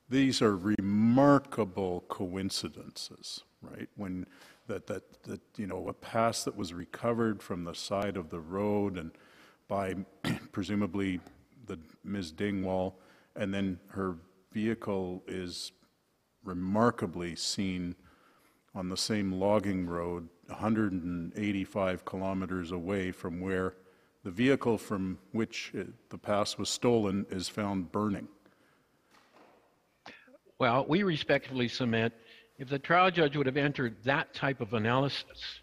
these 0.08 0.42
are 0.42 0.56
remarkable 0.56 2.06
coincidences, 2.08 3.42
right? 3.62 3.90
When, 3.98 4.28
that, 4.68 4.88
that, 4.88 5.24
that, 5.24 5.42
you 5.58 5.68
know, 5.68 5.88
a 5.88 5.94
pass 5.94 6.44
that 6.44 6.56
was 6.56 6.74
recovered 6.74 7.42
from 7.42 7.64
the 7.64 7.74
side 7.74 8.18
of 8.18 8.30
the 8.30 8.40
road 8.40 8.98
and 8.98 9.12
by 9.68 9.96
presumably 10.52 11.20
the 11.68 11.80
Ms. 12.04 12.32
Dingwall, 12.32 13.00
and 13.36 13.54
then 13.54 13.80
her 13.90 14.16
vehicle 14.52 15.24
is 15.28 15.72
remarkably 16.44 17.36
seen 17.36 17.96
on 18.74 18.90
the 18.90 18.98
same 18.98 19.32
logging 19.32 19.86
road 19.86 20.28
185 20.48 22.06
kilometers 22.06 22.72
away 22.72 23.12
from 23.12 23.40
where 23.40 23.76
the 24.24 24.32
vehicle 24.32 24.78
from 24.78 25.18
which 25.32 25.72
it- 25.74 26.10
the 26.10 26.18
pass 26.18 26.58
was 26.58 26.70
stolen 26.70 27.26
is 27.30 27.48
found 27.48 27.92
burning. 27.92 28.28
Well, 30.60 30.86
we 30.88 31.04
respectfully 31.04 31.68
submit, 31.68 32.14
if 32.62 32.70
the 32.70 32.78
trial 32.78 33.10
judge 33.10 33.36
would 33.36 33.48
have 33.48 33.58
entered 33.58 33.96
that 34.04 34.32
type 34.36 34.62
of 34.62 34.74
analysis, 34.76 35.62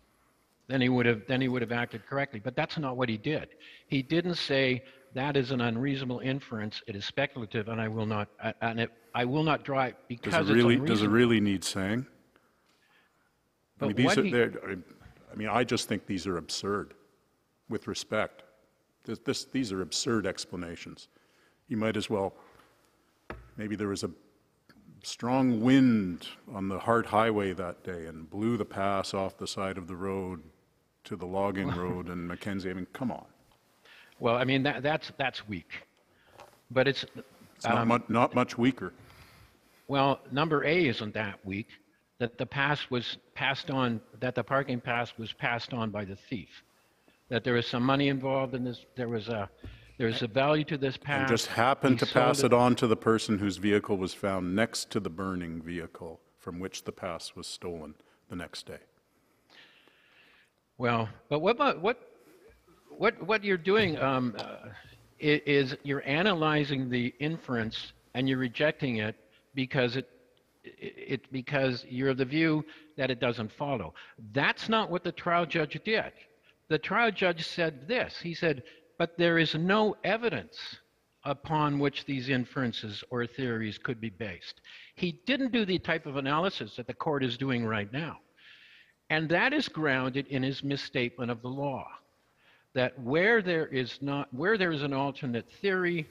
then 0.66 0.80
he 0.80 0.88
would 0.88 1.06
have, 1.06 1.22
then 1.28 1.40
he 1.40 1.46
would 1.46 1.62
have 1.62 1.70
acted 1.70 2.04
correctly. 2.04 2.40
But 2.40 2.56
that's 2.56 2.76
not 2.76 2.96
what 2.96 3.08
he 3.08 3.16
did. 3.16 3.50
He 3.86 4.02
didn't 4.02 4.34
say 4.34 4.82
that 5.14 5.36
is 5.36 5.52
an 5.52 5.60
unreasonable 5.60 6.18
inference, 6.18 6.82
it 6.88 6.96
is 6.96 7.04
speculative, 7.04 7.68
and 7.68 7.80
I 7.80 7.86
will 7.86 8.04
not, 8.04 8.28
I- 8.42 8.52
and 8.62 8.80
it, 8.80 8.90
I 9.14 9.24
will 9.24 9.44
not 9.44 9.62
draw 9.64 9.84
it 9.84 9.92
Does 9.92 10.08
because 10.08 10.34
it 10.34 10.40
it's 10.40 10.50
really, 10.50 10.76
does 10.76 11.02
it 11.02 11.08
really 11.08 11.40
need 11.40 11.62
saying? 11.62 12.04
I 12.10 12.14
But 13.78 13.86
mean, 13.86 13.96
these 13.96 14.18
are, 14.18 14.22
he- 14.24 14.34
I- 14.34 14.76
I 15.32 15.34
mean, 15.36 15.48
I 15.48 15.62
just 15.62 15.88
think 15.88 16.04
these 16.04 16.26
are 16.26 16.36
absurd, 16.36 16.94
with 17.68 17.86
respect. 17.86 18.42
This- 19.04 19.20
This, 19.20 19.44
these 19.44 19.70
are 19.72 19.82
absurd 19.82 20.26
explanations. 20.26 21.06
You 21.68 21.76
might 21.76 21.96
as 21.96 22.10
well, 22.10 22.34
maybe 23.56 23.76
there 23.76 23.88
was 23.88 24.02
a 24.02 24.10
strong 25.02 25.60
wind 25.60 26.26
on 26.52 26.68
the 26.68 26.78
Hart 26.78 27.06
Highway 27.06 27.52
that 27.54 27.84
day 27.84 28.06
and 28.06 28.28
blew 28.28 28.56
the 28.56 28.64
pass 28.64 29.14
off 29.14 29.36
the 29.38 29.46
side 29.46 29.78
of 29.78 29.86
the 29.86 29.96
road 29.96 30.42
to 31.04 31.16
the 31.16 31.26
logging 31.26 31.68
road 31.76 32.08
and 32.08 32.26
Mackenzie. 32.28 32.70
I 32.70 32.74
mean, 32.74 32.86
come 32.92 33.10
on. 33.10 33.24
Well, 34.20 34.36
I 34.36 34.44
mean, 34.44 34.62
that, 34.64 34.82
that's, 34.82 35.12
that's 35.16 35.46
weak. 35.48 35.86
But 36.70 36.88
it's, 36.88 37.04
It's 37.56 37.64
not 37.64 37.78
Um, 37.78 37.88
much, 37.88 38.02
not 38.08 38.34
much 38.34 38.58
weaker. 38.58 38.92
Well, 39.86 40.20
number 40.30 40.64
A 40.64 40.88
isn't 40.88 41.14
that 41.14 41.44
weak, 41.44 41.68
that 42.18 42.36
the 42.36 42.44
pass 42.46 42.90
was 42.90 43.16
passed 43.34 43.70
on, 43.70 44.00
that 44.20 44.34
the 44.34 44.42
parking 44.44 44.80
pass 44.80 45.12
was 45.16 45.32
passed 45.32 45.72
on 45.72 45.90
by 45.90 46.04
the 46.04 46.16
thief. 46.16 46.48
That 47.30 47.44
there 47.44 47.54
was 47.54 47.66
some 47.66 47.82
money 47.82 48.08
involved 48.08 48.54
in 48.54 48.64
this, 48.64 48.84
there 48.96 49.08
was 49.08 49.28
a, 49.28 49.48
there's 49.98 50.22
a 50.22 50.28
value 50.28 50.64
to 50.64 50.78
this 50.78 50.96
pass. 50.96 51.20
And 51.20 51.28
just 51.28 51.48
happened 51.48 51.98
to 51.98 52.06
pass 52.06 52.42
it 52.44 52.52
on 52.52 52.74
to 52.76 52.86
the 52.86 52.96
person 52.96 53.38
whose 53.38 53.56
vehicle 53.56 53.98
was 53.98 54.14
found 54.14 54.54
next 54.54 54.90
to 54.92 55.00
the 55.00 55.10
burning 55.10 55.60
vehicle 55.60 56.20
from 56.38 56.60
which 56.60 56.84
the 56.84 56.92
pass 56.92 57.34
was 57.34 57.46
stolen 57.46 57.94
the 58.30 58.36
next 58.36 58.64
day. 58.66 58.78
Well, 60.78 61.08
but 61.28 61.40
what 61.40 61.56
about, 61.56 61.82
what, 61.82 61.98
what, 62.96 63.20
what 63.26 63.42
you're 63.42 63.56
doing 63.56 63.98
um, 63.98 64.36
uh, 64.38 64.68
is 65.18 65.76
you're 65.82 66.06
analyzing 66.06 66.88
the 66.88 67.12
inference 67.18 67.92
and 68.14 68.28
you're 68.28 68.38
rejecting 68.38 68.98
it 68.98 69.16
because 69.54 69.96
it, 69.96 70.08
it- 70.62 71.32
because 71.32 71.84
you're 71.88 72.10
of 72.10 72.18
the 72.18 72.24
view 72.24 72.64
that 72.96 73.10
it 73.10 73.18
doesn't 73.18 73.50
follow. 73.50 73.94
That's 74.32 74.68
not 74.68 74.90
what 74.90 75.02
the 75.02 75.12
trial 75.12 75.44
judge 75.46 75.78
did. 75.84 76.12
The 76.68 76.78
trial 76.78 77.10
judge 77.10 77.46
said 77.46 77.88
this. 77.88 78.18
He 78.22 78.34
said, 78.34 78.62
but 78.98 79.16
there 79.16 79.38
is 79.38 79.54
no 79.54 79.96
evidence 80.04 80.76
upon 81.24 81.78
which 81.78 82.04
these 82.04 82.28
inferences 82.28 83.02
or 83.10 83.26
theories 83.26 83.78
could 83.78 84.00
be 84.00 84.10
based. 84.10 84.60
He 84.96 85.20
didn't 85.26 85.52
do 85.52 85.64
the 85.64 85.78
type 85.78 86.06
of 86.06 86.16
analysis 86.16 86.76
that 86.76 86.86
the 86.86 86.94
court 86.94 87.24
is 87.24 87.38
doing 87.38 87.64
right 87.64 87.92
now. 87.92 88.18
And 89.10 89.28
that 89.30 89.52
is 89.52 89.68
grounded 89.68 90.26
in 90.28 90.42
his 90.42 90.62
misstatement 90.62 91.30
of 91.30 91.42
the 91.42 91.48
law. 91.48 91.86
That 92.74 92.98
where 93.00 93.40
there 93.40 93.66
is 93.66 93.98
not, 94.00 94.32
where 94.34 94.58
there 94.58 94.72
is 94.72 94.82
an 94.82 94.92
alternate 94.92 95.46
theory, 95.62 96.06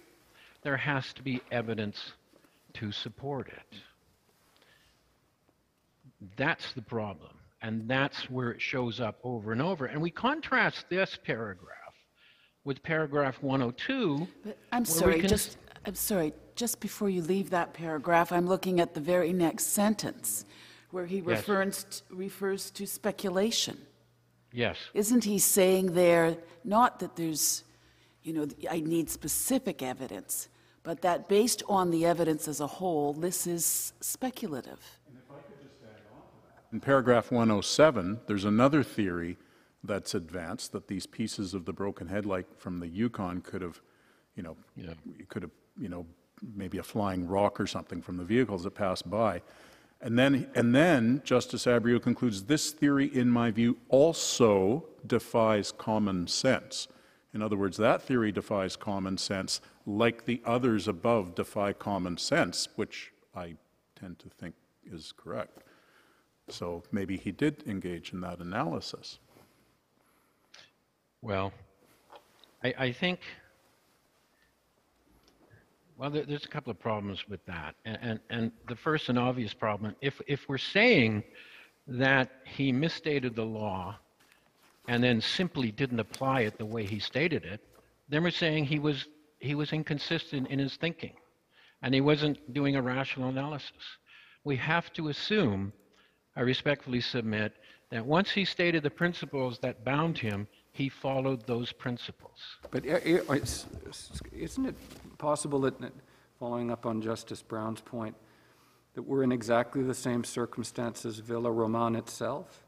there 0.63 0.77
has 0.77 1.13
to 1.13 1.21
be 1.23 1.41
evidence 1.51 2.13
to 2.73 2.91
support 2.91 3.47
it. 3.47 3.79
That's 6.35 6.73
the 6.73 6.81
problem. 6.81 7.31
And 7.61 7.87
that's 7.87 8.29
where 8.29 8.51
it 8.51 8.61
shows 8.61 8.99
up 8.99 9.19
over 9.23 9.51
and 9.51 9.61
over. 9.61 9.85
And 9.85 10.01
we 10.01 10.09
contrast 10.11 10.85
this 10.89 11.17
paragraph 11.23 11.86
with 12.67 12.83
paragraph 12.83 13.41
102. 13.41 14.27
But 14.43 14.57
I'm 14.73 14.83
sorry, 14.83 15.21
can- 15.21 15.29
just, 15.29 15.57
I'm 15.85 15.95
sorry, 15.95 16.33
just 16.55 16.81
before 16.81 17.09
you 17.09 17.21
leave 17.21 17.49
that 17.51 17.73
paragraph, 17.73 18.33
I'm 18.33 18.45
looking 18.45 18.81
at 18.81 18.93
the 18.93 18.99
very 18.99 19.31
next 19.31 19.67
sentence, 19.67 20.45
where 20.91 21.05
he 21.05 21.21
refers, 21.21 21.85
t- 21.85 22.01
refers 22.09 22.69
to 22.71 22.85
speculation. 22.85 23.77
Yes. 24.51 24.77
Isn't 24.93 25.23
he 25.23 25.39
saying 25.39 25.93
there, 25.93 26.37
not 26.65 26.99
that 26.99 27.15
there's, 27.15 27.63
you 28.21 28.33
know, 28.33 28.47
I 28.69 28.81
need 28.81 29.09
specific 29.09 29.81
evidence, 29.81 30.49
but 30.83 31.01
that 31.03 31.29
based 31.29 31.63
on 31.69 31.89
the 31.89 32.05
evidence 32.05 32.49
as 32.49 32.59
a 32.59 32.67
whole, 32.67 33.13
this 33.13 33.47
is 33.47 33.93
speculative. 34.01 34.81
In 36.73 36.81
paragraph 36.81 37.31
107, 37.31 38.19
there's 38.27 38.43
another 38.43 38.83
theory 38.83 39.37
that's 39.87 40.13
advanced, 40.13 40.71
that 40.73 40.87
these 40.87 41.05
pieces 41.05 41.53
of 41.53 41.65
the 41.65 41.73
broken 41.73 42.07
headlight 42.07 42.45
from 42.57 42.79
the 42.79 42.87
Yukon 42.87 43.41
could 43.41 43.61
have, 43.61 43.81
you 44.35 44.43
know, 44.43 44.55
could 45.29 45.41
have, 45.43 45.51
you 45.79 45.89
know, 45.89 46.05
maybe 46.55 46.77
a 46.77 46.83
flying 46.83 47.27
rock 47.27 47.59
or 47.59 47.65
something 47.65 48.01
from 48.01 48.17
the 48.17 48.23
vehicles 48.23 48.63
that 48.63 48.75
passed 48.75 49.09
by. 49.09 49.41
And 50.01 50.19
then, 50.19 50.47
and 50.53 50.75
then 50.75 51.21
Justice 51.25 51.65
Abreu 51.65 51.99
concludes, 52.01 52.43
this 52.43 52.69
theory, 52.71 53.07
in 53.07 53.31
my 53.31 53.49
view, 53.49 53.77
also 53.89 54.85
defies 55.07 55.71
common 55.71 56.27
sense. 56.27 56.87
In 57.33 57.41
other 57.41 57.57
words, 57.57 57.77
that 57.77 58.03
theory 58.03 58.31
defies 58.31 58.75
common 58.75 59.17
sense, 59.17 59.59
like 59.85 60.25
the 60.25 60.41
others 60.45 60.87
above 60.87 61.33
defy 61.33 61.73
common 61.73 62.17
sense, 62.17 62.67
which 62.75 63.11
I 63.35 63.55
tend 63.99 64.19
to 64.19 64.29
think 64.29 64.53
is 64.85 65.13
correct. 65.17 65.63
So 66.49 66.83
maybe 66.91 67.17
he 67.17 67.31
did 67.31 67.63
engage 67.67 68.13
in 68.13 68.21
that 68.21 68.39
analysis. 68.39 69.19
Well, 71.27 71.51
I, 72.63 72.73
I 72.77 72.91
think, 72.93 73.19
well, 75.97 76.09
there, 76.09 76.23
there's 76.23 76.45
a 76.45 76.47
couple 76.47 76.71
of 76.71 76.79
problems 76.79 77.27
with 77.27 77.45
that. 77.47 77.75
And, 77.83 77.97
and, 78.01 78.19
and 78.29 78.51
the 78.69 78.77
first 78.77 79.09
and 79.09 79.19
obvious 79.19 79.53
problem, 79.53 79.93
if, 79.99 80.21
if 80.25 80.47
we're 80.47 80.57
saying 80.57 81.25
that 81.85 82.31
he 82.45 82.71
misstated 82.71 83.35
the 83.35 83.43
law 83.43 83.97
and 84.87 85.03
then 85.03 85.19
simply 85.19 85.69
didn't 85.69 85.99
apply 85.99 86.43
it 86.43 86.57
the 86.57 86.65
way 86.65 86.85
he 86.85 86.97
stated 86.97 87.43
it, 87.43 87.59
then 88.07 88.23
we're 88.23 88.31
saying 88.31 88.63
he 88.63 88.79
was, 88.79 89.05
he 89.39 89.53
was 89.53 89.73
inconsistent 89.73 90.47
in 90.47 90.59
his 90.59 90.77
thinking 90.77 91.15
and 91.81 91.93
he 91.93 91.99
wasn't 91.99 92.53
doing 92.53 92.77
a 92.77 92.81
rational 92.81 93.27
analysis. 93.27 93.97
We 94.45 94.55
have 94.55 94.93
to 94.93 95.09
assume, 95.09 95.73
I 96.37 96.41
respectfully 96.43 97.01
submit, 97.01 97.51
that 97.91 98.05
once 98.05 98.31
he 98.31 98.45
stated 98.45 98.81
the 98.81 98.89
principles 98.89 99.59
that 99.59 99.83
bound 99.83 100.17
him, 100.17 100.47
he 100.77 100.89
followed 100.89 101.47
those 101.47 101.71
principles. 101.71 102.57
But 102.69 102.85
i- 102.85 102.89
i- 102.97 103.35
it's- 103.35 103.65
isn't 104.31 104.65
it 104.67 104.75
possible 105.17 105.59
that, 105.61 105.73
following 106.37 106.69
up 106.69 106.85
on 106.85 107.01
Justice 107.01 107.41
Brown's 107.41 107.81
point, 107.81 108.15
that 108.93 109.01
we're 109.01 109.23
in 109.23 109.31
exactly 109.31 109.81
the 109.81 109.95
same 109.95 110.23
circumstance 110.23 111.03
as 111.03 111.19
Villaroman 111.19 111.97
itself? 111.97 112.63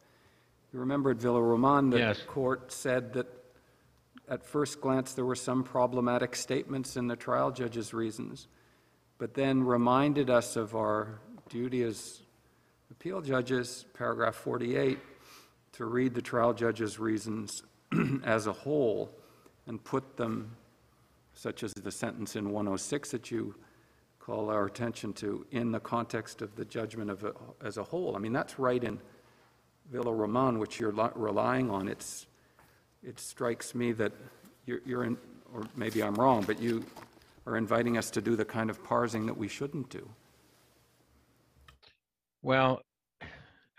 You 0.74 0.80
remember 0.80 1.12
at 1.12 1.18
Villaroman, 1.18 1.92
that 1.92 2.00
Yes. 2.00 2.20
the 2.22 2.25
court 2.25 2.72
said 2.72 3.13
that 3.13 3.28
at 4.28 4.44
first 4.44 4.82
glance, 4.82 5.13
there 5.13 5.25
were 5.25 5.36
some 5.36 5.63
problematic 5.63 6.36
statements 6.36 6.98
in 6.98 7.08
the 7.08 7.16
trial 7.16 7.51
judge's 7.51 7.94
reasons, 7.94 8.48
but 9.20 9.36
then 9.36 9.63
reminded 9.63 10.32
us 10.32 10.56
of 10.56 10.75
our 10.75 11.20
duty 11.48 11.84
as 11.84 12.24
appeal 12.89 13.22
judges, 13.22 13.86
paragraph 13.94 14.36
48, 14.36 15.00
to 15.74 15.86
read 15.86 16.16
the 16.16 16.22
trial 16.24 16.54
judge's 16.54 16.98
reasons 17.00 17.63
as 18.24 18.48
a 18.48 18.53
whole 18.53 19.12
and 19.67 19.84
put 19.84 20.17
them, 20.17 20.55
such 21.34 21.63
as 21.63 21.74
the 21.74 21.91
sentence 21.91 22.36
in 22.36 22.51
106 22.51 23.12
that 23.12 23.31
you 23.31 23.55
call 24.19 24.50
our 24.50 24.65
attention 24.65 25.13
to, 25.13 25.46
in 25.51 25.72
the 25.72 25.79
context 25.79 26.41
of 26.41 26.55
the 26.55 26.65
judgment 26.65 27.10
of, 27.10 27.24
a- 27.24 27.34
as 27.63 27.77
a 27.77 27.84
whole. 27.84 28.15
I 28.15 28.19
mean, 28.19 28.34
that's 28.34 28.60
right 28.60 28.84
in 28.84 29.00
Villaroman, 29.91 30.60
which 30.60 30.79
you're 30.79 30.91
li- 30.91 31.10
relying 31.15 31.72
on. 31.72 31.88
It's, 31.88 32.27
it 33.04 33.19
strikes 33.19 33.73
me 33.73 33.91
that 33.93 34.12
you're, 34.65 34.82
you're 34.86 35.04
in, 35.04 35.17
or 35.54 35.63
maybe 35.75 36.04
I'm 36.04 36.15
wrong, 36.15 36.43
but 36.45 36.62
you 36.62 36.86
are 37.47 37.58
inviting 37.58 37.97
us 37.97 38.12
to 38.12 38.21
do 38.21 38.36
the 38.36 38.45
kind 38.45 38.69
of 38.69 38.84
parsing 38.84 39.25
that 39.25 39.38
we 39.38 39.47
shouldn't 39.47 39.89
do. 39.89 40.08
Well, 42.41 42.82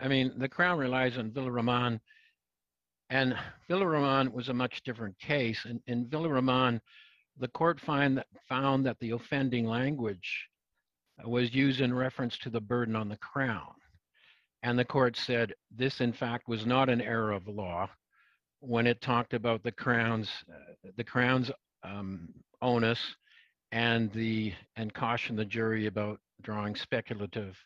I 0.01 0.09
mean, 0.09 0.33
the 0.37 0.49
Crown 0.49 0.79
relies 0.79 1.17
on 1.17 1.31
Villaroman, 1.31 2.01
and 3.11 3.37
Villaroman 3.69 4.33
was 4.33 4.49
a 4.49 4.55
much 4.55 4.83
different 4.85 5.19
case. 5.19 5.65
In, 5.65 5.83
in 5.87 6.07
Villaroman, 6.07 6.81
the 7.39 7.49
court 7.49 7.81
find 7.81 8.23
found 8.49 8.87
that 8.87 8.99
the 9.01 9.11
offending 9.11 9.67
language 9.67 10.49
was 11.25 11.55
used 11.55 11.81
in 11.81 11.93
reference 11.93 12.39
to 12.39 12.51
the 12.51 12.61
burden 12.61 12.97
on 12.97 13.09
the 13.09 13.17
Crown. 13.17 13.75
And 14.63 14.79
the 14.79 14.85
court 14.85 15.17
said 15.17 15.55
this, 15.75 16.01
in 16.01 16.13
fact, 16.13 16.49
was 16.49 16.65
not 16.65 16.89
an 16.89 17.01
error 17.01 17.33
of 17.33 17.49
law 17.49 17.89
when 18.61 18.87
it 18.87 19.01
talked 19.01 19.35
about 19.35 19.63
the 19.63 19.73
Crown's, 19.73 20.31
uh, 20.51 20.91
the 20.97 21.05
Crown's 21.05 21.51
um, 21.83 22.29
onus 22.63 23.01
and 23.73 24.13
the, 24.13 24.53
and 24.77 24.93
cautioned 24.93 25.39
the 25.39 25.45
jury 25.45 25.87
about 25.87 26.21
drawing 26.43 26.77
speculative 26.77 27.57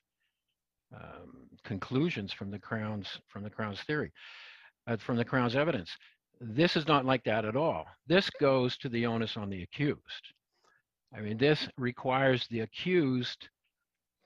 um, 0.95 1.49
conclusions 1.65 2.33
from 2.33 2.51
the 2.51 2.59
Crown's 2.59 3.09
from 3.29 3.43
the 3.43 3.51
Crown's 3.51 3.81
theory, 3.83 4.13
uh, 4.87 4.97
from 4.97 5.17
the 5.17 5.25
Crown's 5.25 5.57
evidence. 5.57 5.91
This 6.41 6.77
is 6.77 6.87
not 6.87 7.05
like 7.05 7.25
that 7.25 7.45
at 7.45 7.57
all. 7.57 7.87
This 8.07 8.29
goes 8.41 8.77
to 8.79 8.89
the 8.89 9.07
onus 9.07 9.37
on 9.37 9.51
the 9.51 9.63
accused. 9.63 10.01
I 11.17 11.21
mean, 11.21 11.39
this 11.39 11.69
requires 11.79 12.47
the 12.49 12.61
accused 12.61 13.49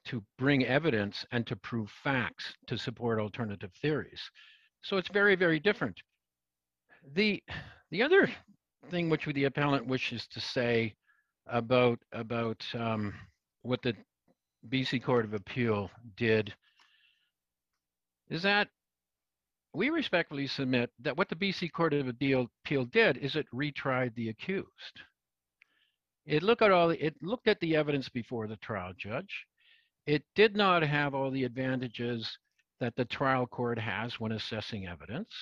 to 0.07 0.25
bring 0.39 0.65
evidence 0.65 1.25
and 1.33 1.47
to 1.47 1.57
prove 1.57 1.91
facts 2.03 2.55
to 2.67 2.79
support 2.79 3.21
alternative 3.21 3.71
theories. 3.83 4.23
So 4.83 4.97
it's 4.97 5.09
very, 5.09 5.37
very 5.37 5.61
different. 5.61 6.01
The 7.15 7.43
the 7.91 8.03
other 8.03 8.29
thing 8.91 9.11
which 9.11 9.27
the 9.27 9.45
appellant 9.45 9.87
wishes 9.87 10.27
to 10.29 10.41
say 10.41 10.95
about 11.47 11.99
about 12.13 12.65
um, 12.75 13.15
what 13.63 13.83
the 13.83 13.95
BC 14.69 15.03
Court 15.03 15.25
of 15.25 15.35
Appeal 15.35 15.91
did 16.17 16.55
is 18.31 18.43
that 18.43 18.69
we 19.75 19.91
respectfully 19.91 20.47
submit 20.47 20.91
that 21.01 21.17
what 21.17 21.29
the 21.29 21.37
BC 21.37 21.73
Court 21.73 21.93
of 21.95 22.09
Appeal 22.09 22.85
did 22.87 23.17
is 23.19 23.37
it 23.37 23.47
retried 23.55 24.15
the 24.15 24.31
accused. 24.31 25.03
It 26.27 26.43
looked 26.43 26.63
at 26.63 26.71
all 26.71 26.91
it 26.91 27.15
looked 27.23 27.49
at 27.49 27.61
the 27.61 27.77
evidence 27.77 28.09
before 28.09 28.47
the 28.47 28.57
trial 28.57 28.93
judge. 28.97 29.47
It 30.07 30.25
did 30.35 30.57
not 30.57 30.83
have 30.83 31.15
all 31.15 31.31
the 31.31 31.45
advantages 31.45 32.39
that 32.81 32.97
the 32.97 33.05
trial 33.05 33.47
court 33.47 33.79
has 33.79 34.19
when 34.21 34.33
assessing 34.33 34.87
evidence 34.87 35.33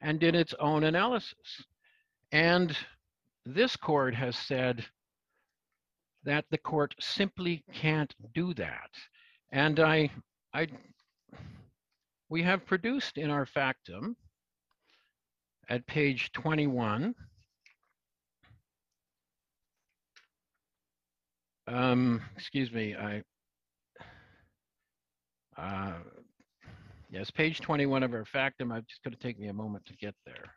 and 0.00 0.20
did 0.20 0.34
its 0.34 0.54
own 0.60 0.84
analysis. 0.84 1.64
And 2.32 2.76
this 3.46 3.76
court 3.76 4.14
has 4.14 4.36
said 4.36 4.84
that 6.24 6.44
the 6.50 6.58
court 6.58 6.94
simply 7.00 7.64
can't 7.72 8.14
do 8.34 8.54
that. 8.54 8.90
And 9.52 9.78
I, 9.80 10.10
I, 10.52 10.66
we 12.34 12.42
have 12.42 12.66
produced 12.66 13.16
in 13.16 13.30
our 13.30 13.46
factum 13.46 14.16
at 15.68 15.86
page 15.86 16.32
21, 16.32 17.14
um, 21.68 22.20
excuse 22.34 22.72
me, 22.72 22.92
I, 22.96 23.22
uh, 25.56 25.92
yes, 27.08 27.30
page 27.30 27.60
21 27.60 28.02
of 28.02 28.12
our 28.12 28.24
factum. 28.24 28.72
I'm 28.72 28.84
just 28.88 29.04
going 29.04 29.14
to 29.14 29.20
take 29.20 29.38
me 29.38 29.46
a 29.46 29.52
moment 29.52 29.86
to 29.86 29.92
get 29.94 30.16
there. 30.26 30.50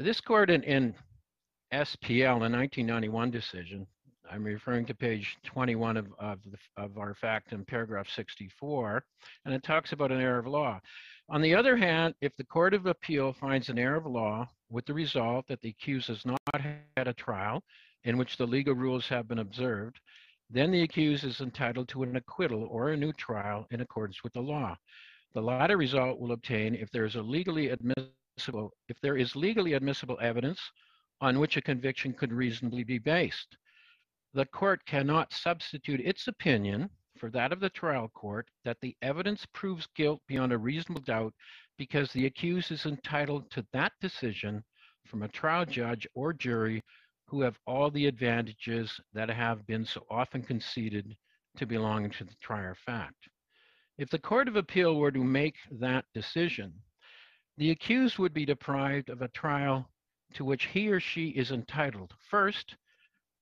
This 0.00 0.20
court 0.20 0.50
in, 0.50 0.64
in 0.64 0.96
SPL, 1.72 2.38
a 2.38 2.50
1991 2.50 3.30
decision, 3.30 3.86
I'm 4.32 4.44
referring 4.44 4.86
to 4.86 4.94
page 4.94 5.36
21 5.44 5.96
of, 5.96 6.06
of, 6.20 6.38
the, 6.44 6.82
of 6.82 6.98
our 6.98 7.14
factum, 7.14 7.64
paragraph 7.64 8.08
64, 8.08 9.02
and 9.44 9.52
it 9.52 9.64
talks 9.64 9.92
about 9.92 10.12
an 10.12 10.20
error 10.20 10.38
of 10.38 10.46
law. 10.46 10.80
On 11.28 11.42
the 11.42 11.54
other 11.54 11.76
hand, 11.76 12.14
if 12.20 12.36
the 12.36 12.44
Court 12.44 12.72
of 12.72 12.86
Appeal 12.86 13.32
finds 13.32 13.68
an 13.68 13.78
error 13.78 13.96
of 13.96 14.06
law 14.06 14.48
with 14.70 14.86
the 14.86 14.94
result 14.94 15.48
that 15.48 15.60
the 15.62 15.70
accused 15.70 16.06
has 16.08 16.24
not 16.24 16.40
had 16.96 17.08
a 17.08 17.12
trial 17.12 17.62
in 18.04 18.16
which 18.16 18.36
the 18.36 18.46
legal 18.46 18.74
rules 18.74 19.08
have 19.08 19.26
been 19.26 19.40
observed, 19.40 19.98
then 20.48 20.70
the 20.70 20.82
accused 20.82 21.24
is 21.24 21.40
entitled 21.40 21.88
to 21.88 22.04
an 22.04 22.14
acquittal 22.14 22.68
or 22.70 22.90
a 22.90 22.96
new 22.96 23.12
trial 23.12 23.66
in 23.72 23.80
accordance 23.80 24.22
with 24.22 24.32
the 24.32 24.40
law. 24.40 24.76
The 25.34 25.42
latter 25.42 25.76
result 25.76 26.20
will 26.20 26.32
obtain 26.32 26.76
if 26.76 26.90
there 26.92 27.04
is 27.04 27.16
a 27.16 27.22
legally 27.22 27.70
admissible, 27.70 28.72
if 28.88 29.00
there 29.00 29.16
is 29.16 29.34
legally 29.34 29.72
admissible 29.72 30.18
evidence 30.20 30.60
on 31.20 31.38
which 31.40 31.56
a 31.56 31.62
conviction 31.62 32.12
could 32.12 32.32
reasonably 32.32 32.84
be 32.84 32.98
based. 32.98 33.56
The 34.32 34.46
court 34.46 34.84
cannot 34.86 35.32
substitute 35.32 36.00
its 36.00 36.28
opinion 36.28 36.90
for 37.18 37.30
that 37.30 37.52
of 37.52 37.58
the 37.58 37.70
trial 37.70 38.08
court 38.08 38.48
that 38.64 38.80
the 38.80 38.96
evidence 39.02 39.44
proves 39.46 39.88
guilt 39.96 40.22
beyond 40.28 40.52
a 40.52 40.58
reasonable 40.58 41.02
doubt 41.02 41.34
because 41.76 42.12
the 42.12 42.26
accused 42.26 42.70
is 42.70 42.86
entitled 42.86 43.50
to 43.50 43.66
that 43.72 43.92
decision 44.00 44.62
from 45.06 45.22
a 45.22 45.28
trial 45.28 45.66
judge 45.66 46.06
or 46.14 46.32
jury 46.32 46.80
who 47.26 47.40
have 47.40 47.58
all 47.66 47.90
the 47.90 48.06
advantages 48.06 49.00
that 49.12 49.28
have 49.28 49.66
been 49.66 49.84
so 49.84 50.06
often 50.08 50.42
conceded 50.42 51.16
to 51.56 51.66
belong 51.66 52.08
to 52.10 52.24
the 52.24 52.36
trier 52.40 52.76
fact. 52.76 53.28
If 53.98 54.10
the 54.10 54.18
Court 54.18 54.46
of 54.46 54.56
Appeal 54.56 54.96
were 54.96 55.10
to 55.10 55.24
make 55.24 55.56
that 55.72 56.04
decision, 56.14 56.72
the 57.56 57.70
accused 57.72 58.18
would 58.18 58.32
be 58.32 58.46
deprived 58.46 59.10
of 59.10 59.22
a 59.22 59.28
trial 59.28 59.90
to 60.34 60.44
which 60.44 60.66
he 60.66 60.88
or 60.88 61.00
she 61.00 61.30
is 61.30 61.50
entitled, 61.50 62.14
first, 62.28 62.76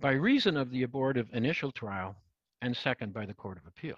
by 0.01 0.13
reason 0.13 0.57
of 0.57 0.71
the 0.71 0.83
abortive 0.85 1.29
initial 1.33 1.73
trial, 1.73 2.15
and 2.63 2.77
second, 2.77 3.13
by 3.13 3.27
the 3.27 3.35
Court 3.35 3.57
of 3.57 3.67
Appeal. 3.67 3.97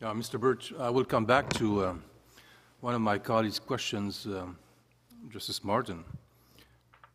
Yeah, 0.00 0.08
Mr. 0.12 0.40
Birch, 0.40 0.72
I 0.78 0.90
will 0.90 1.04
come 1.04 1.26
back 1.26 1.52
to 1.54 1.86
um, 1.86 2.04
one 2.80 2.94
of 2.94 3.00
my 3.00 3.18
colleagues' 3.18 3.58
questions, 3.58 4.26
um, 4.26 4.58
Justice 5.30 5.62
Martin. 5.64 6.04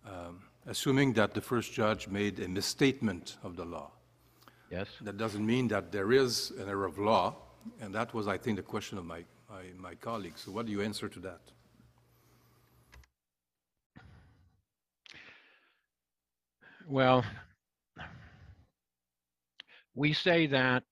Um, 0.05 0.43
Assuming 0.65 1.11
that 1.13 1.33
the 1.33 1.41
first 1.41 1.73
judge 1.73 2.07
made 2.07 2.39
a 2.39 2.47
misstatement 2.47 3.35
of 3.43 3.57
the 3.57 3.65
law, 3.65 3.91
Yes? 4.71 4.87
that 5.01 5.17
doesn't 5.17 5.45
mean 5.45 5.67
that 5.67 5.91
there 5.91 6.13
is 6.13 6.51
an 6.51 6.69
error 6.69 6.85
of 6.85 6.97
law, 6.97 7.35
and 7.81 7.93
that 7.93 8.13
was, 8.13 8.29
I 8.29 8.37
think, 8.37 8.55
the 8.55 8.63
question 8.63 8.97
of 8.97 9.03
my, 9.03 9.25
my, 9.49 9.63
my 9.77 9.95
colleague. 9.95 10.37
So 10.37 10.51
what 10.51 10.65
do 10.65 10.71
you 10.71 10.81
answer 10.81 11.09
to 11.09 11.19
that? 11.19 11.41
Well, 16.87 17.25
we 19.95 20.13
say 20.13 20.47
that 20.47 20.83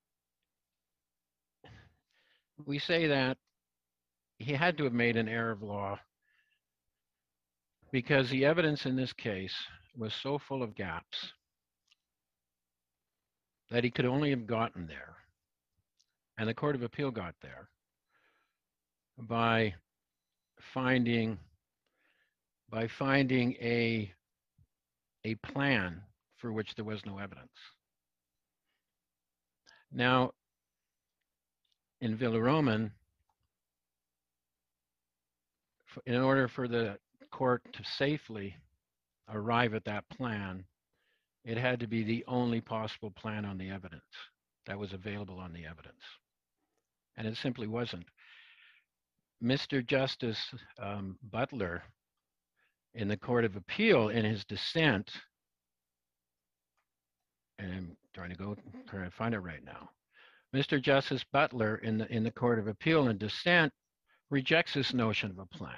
we 2.66 2.78
say 2.80 3.08
that 3.08 3.38
he 4.38 4.54
had 4.54 4.78
to 4.78 4.84
have 4.84 4.94
made 4.94 5.18
an 5.18 5.28
error 5.28 5.52
of 5.52 5.64
law 5.64 6.00
because 7.92 8.30
the 8.30 8.46
evidence 8.46 8.86
in 8.86 8.96
this 8.96 9.14
case 9.14 9.56
was 9.98 10.14
so 10.14 10.38
full 10.38 10.64
of 10.64 10.76
gaps 10.76 11.34
that 13.70 13.84
he 13.84 13.90
could 13.92 14.06
only 14.06 14.30
have 14.30 14.46
gotten 14.46 14.88
there 14.88 15.16
and 16.38 16.48
the 16.48 16.54
court 16.54 16.76
of 16.76 16.84
appeal 16.84 17.12
got 17.12 17.36
there 17.42 17.68
by 19.18 19.74
finding 20.74 21.38
by 22.70 22.88
finding 22.88 23.54
a 23.62 24.12
a 25.26 25.36
plan 25.36 26.02
for 26.38 26.52
which 26.52 26.74
there 26.76 26.86
was 26.86 27.06
no 27.06 27.20
evidence. 27.20 27.52
Now, 29.92 30.32
in 32.00 32.18
Villaroman, 32.18 32.92
f- 35.96 36.04
in 36.06 36.22
order 36.22 36.48
for 36.48 36.68
the 36.68 36.98
court 37.32 37.62
to 37.74 37.84
safely 37.84 38.56
arrive 39.30 39.74
at 39.74 39.86
that 39.86 40.08
plan, 40.10 40.64
it 41.44 41.58
had 41.58 41.80
to 41.80 41.88
be 41.88 42.04
the 42.04 42.24
only 42.28 42.62
possible 42.62 43.12
plan 43.12 43.46
on 43.46 43.58
the 43.58 43.70
evidence 43.70 44.04
that 44.66 44.78
was 44.78 44.94
available 44.94 45.40
on 45.40 45.54
the 45.54 45.66
evidence. 45.66 46.04
And 47.18 47.28
it 47.28 47.36
simply 47.38 47.68
wasn't. 47.68 48.06
Mr. 49.44 49.86
Justice 49.86 50.54
um, 50.80 51.18
Butler 51.32 51.84
in 52.94 53.08
the 53.08 53.18
Court 53.18 53.44
of 53.44 53.56
Appeal 53.56 54.10
in 54.10 54.24
his 54.24 54.46
dissent, 54.46 55.10
and 57.58 57.96
trying 58.14 58.30
to 58.30 58.36
go 58.36 58.56
trying 58.88 59.10
to 59.10 59.16
find 59.16 59.34
it 59.34 59.40
right 59.40 59.64
now. 59.64 59.90
Mr. 60.56 60.82
Justice 60.82 61.24
Butler 61.32 61.78
in 61.78 61.98
the 61.98 62.14
in 62.14 62.24
the 62.24 62.32
Court 62.32 62.60
of 62.60 62.68
Appeal 62.68 63.08
in 63.08 63.18
dissent 63.18 63.72
rejects 64.30 64.74
this 64.74 64.94
notion 64.94 65.32
of 65.32 65.40
a 65.40 65.46
plan. 65.46 65.76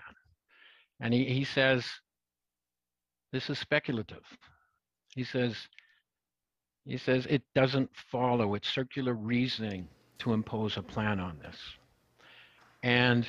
And 0.99 1.13
he, 1.13 1.25
he 1.25 1.43
says 1.43 1.85
this 3.31 3.49
is 3.49 3.59
speculative. 3.59 4.23
He 5.09 5.23
says 5.23 5.55
he 6.85 6.97
says 6.97 7.25
it 7.29 7.43
doesn't 7.55 7.89
follow 8.11 8.55
it's 8.55 8.67
circular 8.69 9.13
reasoning 9.13 9.87
to 10.19 10.33
impose 10.33 10.77
a 10.77 10.81
plan 10.81 11.19
on 11.19 11.37
this. 11.39 11.57
And 12.81 13.27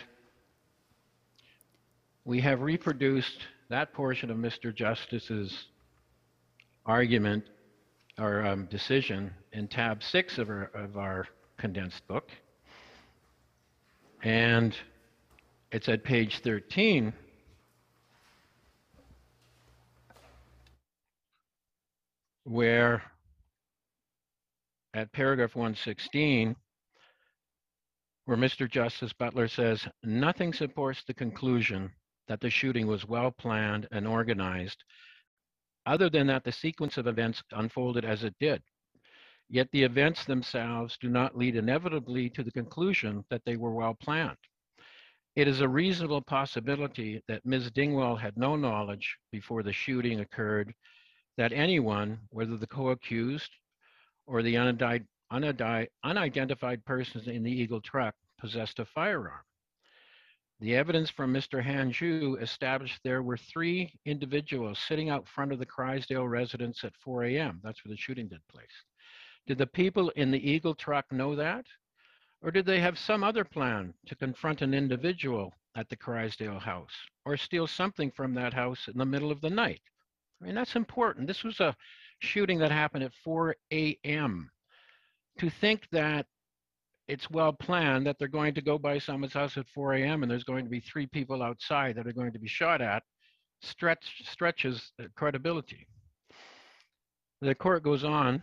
we 2.25 2.41
have 2.41 2.63
reproduced 2.63 3.39
that 3.69 3.93
portion 3.93 4.31
of 4.31 4.37
Mr. 4.37 4.75
Justice's 4.75 5.67
argument 6.87 7.45
or 8.19 8.45
um, 8.47 8.67
decision 8.67 9.33
in 9.53 9.69
tab 9.69 10.03
six 10.03 10.39
of 10.39 10.49
our, 10.49 10.71
of 10.75 10.97
our 10.97 11.27
condensed 11.59 12.07
book. 12.07 12.31
And 14.23 14.75
it's 15.73 15.89
at 15.89 16.05
page 16.05 16.41
13. 16.41 17.13
Where 22.45 23.03
at 24.95 25.13
paragraph 25.13 25.57
116, 25.57 26.55
where 28.27 28.37
Mr. 28.37 28.71
Justice 28.71 29.13
Butler 29.13 29.49
says, 29.49 29.87
nothing 30.03 30.53
supports 30.53 31.03
the 31.07 31.15
conclusion 31.15 31.91
that 32.29 32.41
the 32.41 32.51
shooting 32.51 32.87
was 32.87 33.07
well 33.07 33.31
planned 33.31 33.89
and 33.91 34.07
organized, 34.07 34.85
other 35.87 36.11
than 36.11 36.27
that 36.29 36.45
the 36.45 36.53
sequence 36.53 36.97
of 36.97 37.07
events 37.07 37.43
unfolded 37.53 38.05
as 38.05 38.25
it 38.25 38.35
did. 38.41 38.63
Yet 39.49 39.69
the 39.73 39.83
events 39.83 40.25
themselves 40.25 40.97
do 41.01 41.09
not 41.09 41.37
lead 41.37 41.57
inevitably 41.57 42.31
to 42.31 42.43
the 42.43 42.51
conclusion 42.51 43.25
that 43.31 43.43
they 43.45 43.57
were 43.57 43.73
well 43.73 43.95
planned. 43.95 44.37
It 45.37 45.49
is 45.49 45.61
a 45.61 45.69
reasonable 45.69 46.23
possibility 46.23 47.23
that 47.29 47.45
Ms. 47.45 47.71
Dingwall 47.73 48.17
had 48.17 48.37
no 48.37 48.57
knowledge 48.57 49.17
before 49.33 49.63
the 49.63 49.73
shooting 49.73 50.21
occurred 50.21 50.73
that 51.37 51.53
anyone, 51.53 52.19
whether 52.31 52.57
the 52.57 52.67
co-accused 52.67 53.51
or 54.27 54.43
the 54.43 54.57
unidentified 54.57 56.85
persons 56.85 57.27
in 57.27 57.43
the 57.43 57.51
Eagle 57.51 57.81
truck, 57.81 58.15
possessed 58.39 58.79
a 58.79 58.85
firearm. 58.85 59.43
The 60.65 60.77
evidence 60.77 61.11
from 61.11 61.31
Mr. 61.31 61.63
Hanju 61.63 62.41
established 62.41 62.99
there 63.03 63.23
were 63.23 63.37
three 63.37 63.93
individuals 64.07 64.79
sitting 64.79 65.11
out 65.11 65.29
front 65.29 65.53
of 65.53 65.59
the 65.59 65.67
Crysdale 65.67 66.27
residence 66.27 66.85
at 66.85 66.97
4 66.97 67.25
a.m. 67.25 67.61
That's 67.63 67.85
where 67.85 67.91
the 67.91 67.99
shooting 67.99 68.29
did 68.29 68.41
place. 68.49 68.73
Did 69.47 69.59
the 69.59 69.67
people 69.67 70.09
in 70.17 70.31
the 70.31 70.51
Eagle 70.51 70.75
truck 70.75 71.13
know 71.13 71.37
that? 71.37 71.67
Or 72.41 72.51
did 72.51 72.65
they 72.65 72.81
have 72.81 72.99
some 72.99 73.23
other 73.23 73.45
plan 73.45 73.93
to 74.07 74.15
confront 74.15 74.63
an 74.63 74.73
individual 74.73 75.53
at 75.77 75.91
the 75.91 75.97
Crysdale 75.97 76.59
house 76.59 76.95
or 77.27 77.37
steal 77.37 77.67
something 77.67 78.11
from 78.11 78.33
that 78.33 78.55
house 78.55 78.89
in 78.89 78.97
the 78.97 79.05
middle 79.05 79.31
of 79.31 79.43
the 79.43 79.51
night? 79.51 79.83
I 80.41 80.47
mean, 80.47 80.55
that's 80.55 80.77
important. 80.77 81.27
This 81.27 81.45
was 81.45 81.61
a 81.61 81.77
shooting 82.21 82.59
that 82.61 82.73
happened 82.73 83.05
at 83.05 83.13
4 83.23 83.55
a.m. 83.71 84.51
To 85.41 85.51
think 85.51 85.87
that 85.91 86.25
it's 87.09 87.31
well 87.31 87.53
planned 87.53 88.07
that 88.07 88.19
they're 88.19 88.29
going 88.29 88.55
to 88.55 88.63
go 88.63 88.79
by 88.79 88.99
someone's 88.99 89.35
house 89.35 89.57
at 89.57 89.69
4 89.69 89.95
a.m. 89.95 90.23
and 90.23 90.31
there's 90.31 90.45
going 90.45 90.65
to 90.65 90.71
be 90.71 90.81
three 90.81 91.07
people 91.07 91.43
outside 91.43 91.97
that 91.97 92.07
are 92.07 92.13
going 92.13 92.33
to 92.33 92.39
be 92.39 92.49
shot 92.49 92.81
at 92.81 93.03
stretch, 93.61 94.23
stretches 94.25 94.93
credibility. 95.15 95.87
The 97.41 97.55
court 97.55 97.83
goes 97.83 98.05
on. 98.05 98.43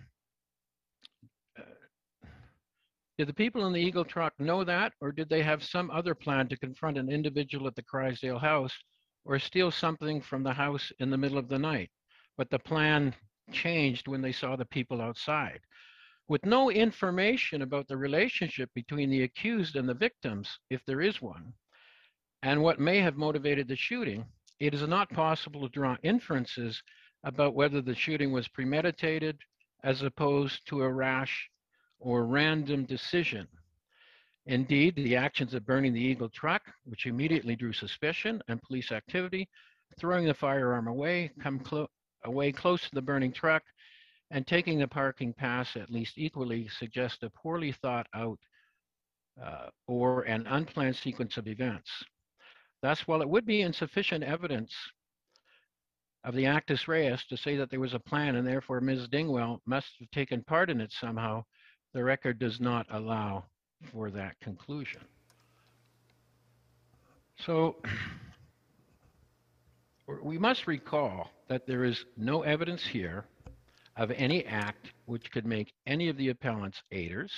Did 3.17 3.27
the 3.27 3.33
people 3.33 3.65
in 3.67 3.73
the 3.73 3.79
Eagle 3.79 4.05
truck 4.05 4.33
know 4.39 4.63
that, 4.63 4.93
or 5.01 5.11
did 5.11 5.29
they 5.29 5.43
have 5.43 5.63
some 5.63 5.91
other 5.91 6.15
plan 6.15 6.47
to 6.47 6.57
confront 6.57 6.97
an 6.97 7.11
individual 7.11 7.67
at 7.67 7.75
the 7.75 7.83
Crysdale 7.83 8.39
house 8.39 8.73
or 9.25 9.37
steal 9.37 9.69
something 9.69 10.21
from 10.21 10.43
the 10.43 10.53
house 10.53 10.91
in 10.99 11.09
the 11.09 11.17
middle 11.17 11.37
of 11.37 11.49
the 11.49 11.59
night? 11.59 11.89
But 12.37 12.49
the 12.49 12.59
plan 12.59 13.13
changed 13.51 14.07
when 14.07 14.21
they 14.21 14.31
saw 14.31 14.55
the 14.55 14.65
people 14.65 15.01
outside 15.01 15.59
with 16.31 16.45
no 16.45 16.71
information 16.71 17.61
about 17.61 17.89
the 17.89 17.97
relationship 17.97 18.69
between 18.73 19.09
the 19.09 19.23
accused 19.23 19.75
and 19.75 19.89
the 19.89 19.93
victims, 19.93 20.47
if 20.69 20.79
there 20.85 21.01
is 21.01 21.21
one, 21.21 21.51
and 22.41 22.63
what 22.63 22.79
may 22.79 22.99
have 22.99 23.17
motivated 23.17 23.67
the 23.67 23.75
shooting, 23.75 24.23
it 24.61 24.73
is 24.73 24.87
not 24.87 25.09
possible 25.09 25.59
to 25.59 25.73
draw 25.73 25.97
inferences 26.03 26.81
about 27.25 27.53
whether 27.53 27.81
the 27.81 27.93
shooting 27.93 28.31
was 28.31 28.47
premeditated 28.47 29.37
as 29.83 30.03
opposed 30.03 30.65
to 30.65 30.83
a 30.83 30.89
rash 30.89 31.49
or 31.99 32.25
random 32.25 32.85
decision. 32.85 33.45
Indeed, 34.45 34.95
the 34.95 35.17
actions 35.17 35.53
of 35.53 35.65
burning 35.65 35.93
the 35.93 35.99
Eagle 35.99 36.29
truck, 36.29 36.61
which 36.85 37.07
immediately 37.07 37.57
drew 37.57 37.73
suspicion 37.73 38.41
and 38.47 38.61
police 38.61 38.93
activity, 38.93 39.49
throwing 39.99 40.25
the 40.27 40.33
firearm 40.33 40.87
away, 40.87 41.29
come 41.43 41.59
clo- 41.59 41.89
away 42.23 42.53
close 42.53 42.83
to 42.83 42.95
the 42.95 43.01
burning 43.01 43.33
truck, 43.33 43.63
and 44.31 44.47
taking 44.47 44.79
the 44.79 44.87
parking 44.87 45.33
pass 45.33 45.75
at 45.75 45.91
least 45.91 46.13
equally 46.17 46.67
suggests 46.79 47.21
a 47.21 47.29
poorly 47.29 47.73
thought 47.73 48.07
out 48.15 48.39
uh, 49.43 49.67
or 49.87 50.23
an 50.23 50.47
unplanned 50.47 50.95
sequence 50.95 51.37
of 51.37 51.47
events. 51.47 51.89
Thus, 52.81 53.01
while 53.05 53.21
it 53.21 53.29
would 53.29 53.45
be 53.45 53.61
insufficient 53.61 54.23
evidence 54.23 54.73
of 56.23 56.33
the 56.33 56.45
actus 56.45 56.87
reus 56.87 57.23
to 57.29 57.37
say 57.37 57.57
that 57.57 57.69
there 57.69 57.79
was 57.79 57.93
a 57.93 57.99
plan 57.99 58.35
and 58.35 58.47
therefore 58.47 58.79
Ms. 58.79 59.07
Dingwall 59.09 59.59
must 59.65 59.87
have 59.99 60.09
taken 60.11 60.43
part 60.43 60.69
in 60.69 60.79
it 60.79 60.93
somehow, 60.99 61.43
the 61.93 62.03
record 62.03 62.39
does 62.39 62.59
not 62.59 62.85
allow 62.91 63.43
for 63.91 64.09
that 64.11 64.39
conclusion. 64.39 65.01
So 67.45 67.75
we 70.23 70.37
must 70.37 70.67
recall 70.67 71.31
that 71.49 71.67
there 71.67 71.83
is 71.83 72.05
no 72.15 72.43
evidence 72.43 72.85
here 72.85 73.25
of 73.97 74.11
any 74.11 74.45
act 74.45 74.93
which 75.05 75.31
could 75.31 75.45
make 75.45 75.73
any 75.87 76.09
of 76.09 76.17
the 76.17 76.29
appellants 76.29 76.81
aiders, 76.91 77.31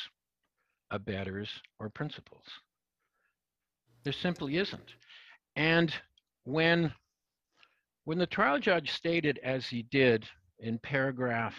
abettors, 0.91 1.49
or 1.79 1.89
principals. 1.89 2.45
There 4.03 4.13
simply 4.13 4.57
isn't. 4.57 4.93
And 5.55 5.93
when 6.45 6.93
When 8.05 8.17
the 8.17 8.27
trial 8.27 8.59
judge 8.59 8.91
stated, 8.91 9.39
as 9.43 9.67
he 9.67 9.83
did 9.83 10.27
in 10.59 10.79
paragraph 10.79 11.55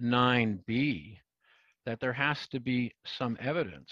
9B, 0.00 1.18
that 1.84 2.00
there 2.00 2.12
has 2.14 2.46
to 2.48 2.60
be 2.60 2.92
some 3.04 3.36
evidence, 3.40 3.90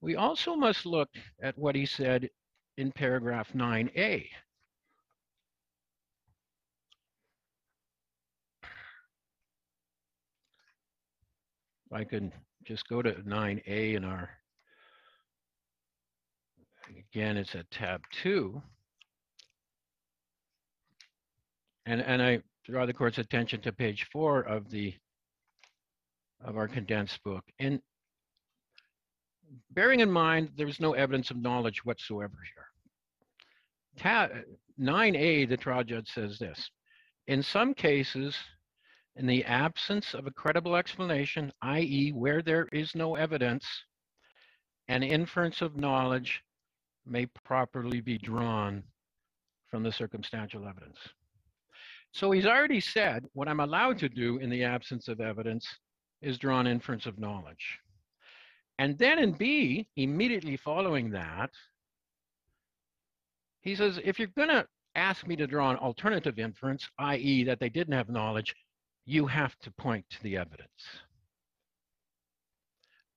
we 0.00 0.16
also 0.16 0.54
must 0.54 0.86
look 0.86 1.08
at 1.42 1.58
what 1.58 1.74
he 1.74 1.86
said 1.86 2.28
in 2.76 2.92
paragraph 2.92 3.52
9A. 3.54 4.28
I 11.92 12.04
can 12.04 12.32
just 12.64 12.88
go 12.88 13.02
to 13.02 13.12
9A 13.12 13.94
in 13.96 14.04
our, 14.04 14.30
again, 16.90 17.36
it's 17.36 17.54
at 17.54 17.70
tab 17.70 18.02
two. 18.22 18.62
And, 21.84 22.00
and 22.00 22.22
I 22.22 22.42
draw 22.64 22.86
the 22.86 22.92
court's 22.92 23.18
attention 23.18 23.60
to 23.62 23.72
page 23.72 24.08
four 24.12 24.40
of 24.40 24.70
the, 24.70 24.94
of 26.44 26.56
our 26.56 26.68
condensed 26.68 27.22
book. 27.24 27.44
And 27.58 27.80
bearing 29.70 30.00
in 30.00 30.10
mind, 30.10 30.50
there's 30.56 30.80
no 30.80 30.94
evidence 30.94 31.30
of 31.30 31.36
knowledge 31.36 31.84
whatsoever 31.84 32.38
here. 32.54 32.66
Tab, 33.98 34.30
9A, 34.80 35.48
the 35.48 35.56
trial 35.56 35.84
judge 35.84 36.08
says 36.08 36.38
this, 36.38 36.70
in 37.26 37.42
some 37.42 37.74
cases, 37.74 38.36
in 39.16 39.26
the 39.26 39.44
absence 39.44 40.14
of 40.14 40.26
a 40.26 40.30
credible 40.30 40.76
explanation, 40.76 41.52
i.e. 41.62 42.12
where 42.12 42.42
there 42.42 42.68
is 42.72 42.94
no 42.94 43.14
evidence, 43.14 43.66
an 44.88 45.02
inference 45.02 45.60
of 45.60 45.76
knowledge 45.76 46.42
may 47.06 47.26
properly 47.44 48.00
be 48.00 48.18
drawn 48.18 48.82
from 49.70 49.82
the 49.82 49.92
circumstantial 49.92 50.66
evidence. 50.66 50.98
So 52.12 52.30
he's 52.30 52.46
already 52.46 52.80
said 52.80 53.24
what 53.32 53.48
I'm 53.48 53.60
allowed 53.60 53.98
to 53.98 54.08
do 54.08 54.38
in 54.38 54.50
the 54.50 54.64
absence 54.64 55.08
of 55.08 55.20
evidence 55.20 55.66
is 56.20 56.38
draw 56.38 56.60
an 56.60 56.66
inference 56.66 57.06
of 57.06 57.18
knowledge. 57.18 57.78
And 58.78 58.98
then 58.98 59.18
in 59.18 59.32
B, 59.32 59.88
immediately 59.96 60.56
following 60.56 61.10
that, 61.10 61.50
he 63.60 63.74
says, 63.74 64.00
if 64.04 64.18
you're 64.18 64.28
going 64.36 64.48
to 64.48 64.66
ask 64.94 65.26
me 65.26 65.36
to 65.36 65.46
draw 65.46 65.70
an 65.70 65.76
alternative 65.76 66.38
inference, 66.38 66.88
i.e. 66.98 67.44
that 67.44 67.60
they 67.60 67.68
didn't 67.68 67.94
have 67.94 68.08
knowledge, 68.08 68.54
you 69.04 69.26
have 69.26 69.58
to 69.60 69.70
point 69.70 70.04
to 70.10 70.22
the 70.22 70.36
evidence. 70.36 70.68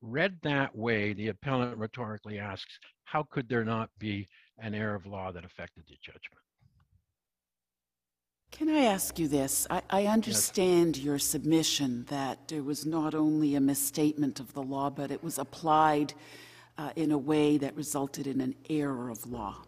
Read 0.02 0.38
that 0.44 0.76
way, 0.76 1.14
the 1.14 1.30
appellant 1.30 1.78
rhetorically 1.78 2.40
asks, 2.40 2.80
how 3.04 3.24
could 3.24 3.50
there 3.50 3.66
not 3.66 3.90
be 4.00 4.28
an 4.60 4.74
error 4.74 4.96
of 4.96 5.06
law 5.06 5.32
that 5.32 5.46
affected 5.46 5.84
the 5.88 5.98
judgment? 6.02 6.42
Can 8.52 8.70
I 8.70 8.86
ask 8.86 9.20
you 9.20 9.28
this? 9.28 9.68
I, 9.70 9.82
I 9.90 10.06
understand 10.06 10.98
your 10.98 11.20
submission 11.20 12.06
that 12.10 12.48
there 12.48 12.64
was 12.64 12.86
not 12.86 13.14
only 13.14 13.56
a 13.56 13.60
misstatement 13.60 14.40
of 14.40 14.54
the 14.54 14.64
law, 14.64 14.90
but 14.90 15.12
it 15.12 15.24
was 15.24 15.38
applied 15.38 16.14
uh, 16.78 16.92
in 16.96 17.12
a 17.12 17.18
way 17.18 17.58
that 17.58 17.76
resulted 17.76 18.28
in 18.28 18.40
an 18.40 18.56
error 18.70 19.10
of 19.10 19.30
law. 19.30 19.64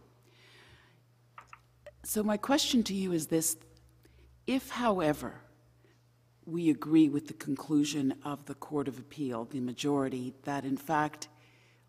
So 2.03 2.23
my 2.23 2.37
question 2.37 2.83
to 2.83 2.93
you 2.93 3.11
is 3.11 3.27
this, 3.27 3.57
if 4.45 4.69
however, 4.69 5.41
we 6.47 6.69
agree 6.69 7.09
with 7.09 7.27
the 7.27 7.33
conclusion 7.33 8.15
of 8.23 8.45
the 8.45 8.55
Court 8.55 8.87
of 8.87 8.97
Appeal, 8.97 9.45
the 9.45 9.59
majority, 9.59 10.33
that 10.43 10.63
in 10.63 10.77
fact, 10.77 11.27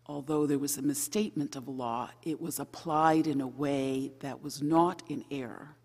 although 0.05 0.45
there 0.45 0.59
was 0.59 0.77
a 0.77 0.81
misstatement 0.81 1.55
of 1.55 1.69
law, 1.69 2.09
it 2.23 2.41
was 2.41 2.59
applied 2.59 3.25
in 3.25 3.39
a 3.39 3.47
way 3.47 4.11
that 4.19 4.43
was 4.43 4.61
not 4.61 5.01
in 5.07 5.23
error, 5.31 5.75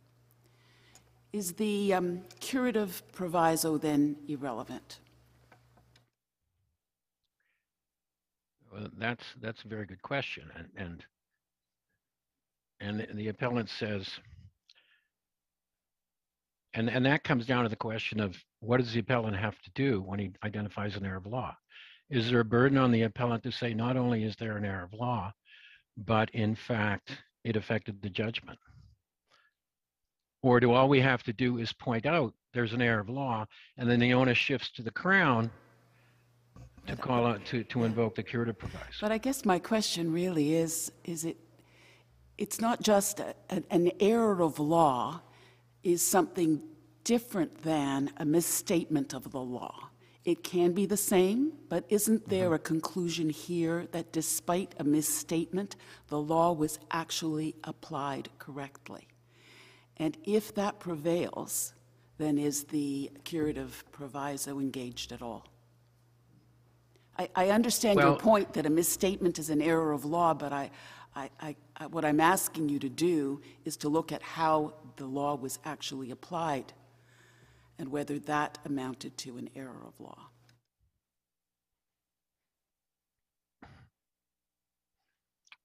is 1.33 1.53
the 1.53 1.95
um, 1.95 2.23
curative 2.41 3.03
proviso 3.13 3.79
then 3.79 4.17
irrelevant? 4.27 4.99
Well, 8.73 8.89
that's, 8.99 9.25
that's 9.41 9.63
a 9.63 9.69
very 9.69 9.87
good 9.87 10.03
question. 10.03 10.51
And, 10.77 11.05
and, 12.81 13.01
and 13.01 13.19
the- 13.19 13.29
appellant 13.29 13.69
says, 13.69 14.09
and, 16.73 16.91
and 16.91 17.07
that 17.07 17.23
comes 17.23 17.47
down 17.47 17.63
to 17.63 17.69
the 17.69 17.77
question 17.77 18.19
of 18.19 18.37
what 18.64 18.81
does 18.81 18.92
the 18.92 19.00
appellant 19.00 19.37
have 19.37 19.61
to 19.62 19.70
do 19.74 20.00
when 20.03 20.18
he 20.18 20.33
identifies 20.42 20.96
an 20.96 21.05
error 21.05 21.16
of 21.16 21.27
law? 21.27 21.57
Is 22.11 22.31
there 22.31 22.40
a 22.40 22.44
burden 22.44 22.79
on 22.79 22.90
the 22.90 23.03
appellant 23.03 23.42
to 23.44 23.53
say 23.53 23.74
not 23.74 23.96
only 23.96 24.24
is 24.24 24.37
there 24.37 24.57
an 24.57 24.64
error 24.64 24.85
of 24.85 24.92
law, 24.92 25.33
but 25.96 26.31
in 26.31 26.55
fact, 26.55 27.11
it 27.44 27.57
affected 27.57 28.00
the 28.03 28.11
judgment? 28.11 28.59
Or 30.42 30.61
do 30.61 30.72
all 30.72 30.88
we 30.88 31.00
have 31.00 31.22
to 31.24 31.33
do 31.33 31.59
is 31.59 31.72
point 31.72 32.05
out 32.07 32.35
there's 32.53 32.72
an 32.72 32.83
error 32.83 33.00
of 33.00 33.09
law 33.09 33.46
and 33.79 33.88
then 33.88 34.00
the 34.00 34.12
onus 34.12 34.38
shifts 34.38 34.70
to 34.72 34.83
the 34.83 34.90
crown 34.90 35.50
to 36.87 36.96
call 36.96 37.27
out, 37.27 37.44
to, 37.46 37.64
to 37.64 37.85
invoke 37.85 38.14
the 38.14 38.22
curative 38.22 38.59
proviso? 38.59 38.85
But 39.00 39.12
I 39.12 39.18
guess 39.18 39.44
my 39.44 39.59
question 39.59 40.12
really 40.12 40.55
is, 40.55 40.92
is 41.05 41.24
it, 41.24 41.38
it's 42.37 42.61
not 42.61 42.83
just 42.83 43.20
a- 43.20 43.35
an, 43.48 43.64
an 43.70 43.90
error 44.00 44.42
of 44.42 44.59
law 44.59 45.22
is 45.83 46.03
something 46.03 46.62
different 47.05 47.62
than 47.62 48.11
a 48.17 48.25
misstatement 48.25 49.12
of 49.12 49.31
the 49.31 49.40
law. 49.40 49.90
It 50.25 50.43
can 50.43 50.73
be 50.73 50.87
the 50.87 50.97
same, 50.97 51.53
but 51.69 51.85
isn't 51.90 52.23
mm-hmm. 52.23 52.31
there 52.31 52.55
a 52.55 52.59
conclusion 52.59 53.29
here 53.29 53.87
that 53.93 54.11
despite 54.11 54.75
a 54.79 54.85
misstatement, 54.85 55.77
the 56.09 56.19
law 56.19 56.53
was 56.53 56.79
actually 56.90 57.55
applied 57.62 58.31
correctly? 58.38 59.07
And 59.99 60.17
if 60.25 60.55
that 60.55 60.81
prevails, 60.81 61.75
then 62.17 62.38
is 62.38 62.64
the 62.64 63.11
curative 63.25 63.85
proviso 63.93 64.59
engaged 64.59 65.12
at 65.12 65.21
all? 65.21 65.47
I, 67.19 67.29
I 67.37 67.51
understand 67.51 68.01
your 68.01 68.17
point 68.17 68.55
that 68.55 68.67
a 68.67 68.71
misstatement 68.71 69.38
is 69.38 69.51
an 69.51 69.62
error 69.62 69.93
of 69.93 70.05
law, 70.05 70.35
but 70.35 70.53
I, 70.53 70.71
I, 71.14 71.31
I, 71.40 71.57
I- 71.77 71.87
what 71.87 72.05
I'm 72.05 72.19
asking 72.19 72.71
you 72.71 72.79
to 72.81 72.88
do 72.88 73.40
is 73.64 73.77
to 73.79 73.88
look 73.88 74.11
at 74.11 74.23
how 74.23 74.73
the 74.97 75.07
law 75.07 75.37
was 75.37 75.59
actually 75.64 76.11
applied 76.11 76.73
and 77.79 77.89
whether 77.91 78.19
that 78.21 78.59
amounted 78.65 79.17
to 79.19 79.37
an 79.37 79.49
error 79.57 79.83
of 79.87 79.99
law. 80.01 80.29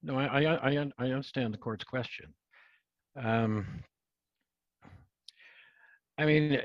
No, 0.01 0.17
I, 0.17 0.43
I, 0.43 0.69
I, 0.69 0.91
I 0.97 1.05
understand 1.07 1.53
the 1.53 1.57
court's 1.57 1.83
question. 1.83 2.33
Um, 3.21 3.65
I 6.17 6.25
mean, 6.25 6.59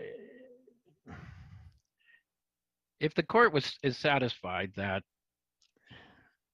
if 3.00 3.14
the 3.14 3.22
court 3.22 3.52
was, 3.52 3.76
is 3.82 3.96
satisfied 3.98 4.72
that 4.76 5.02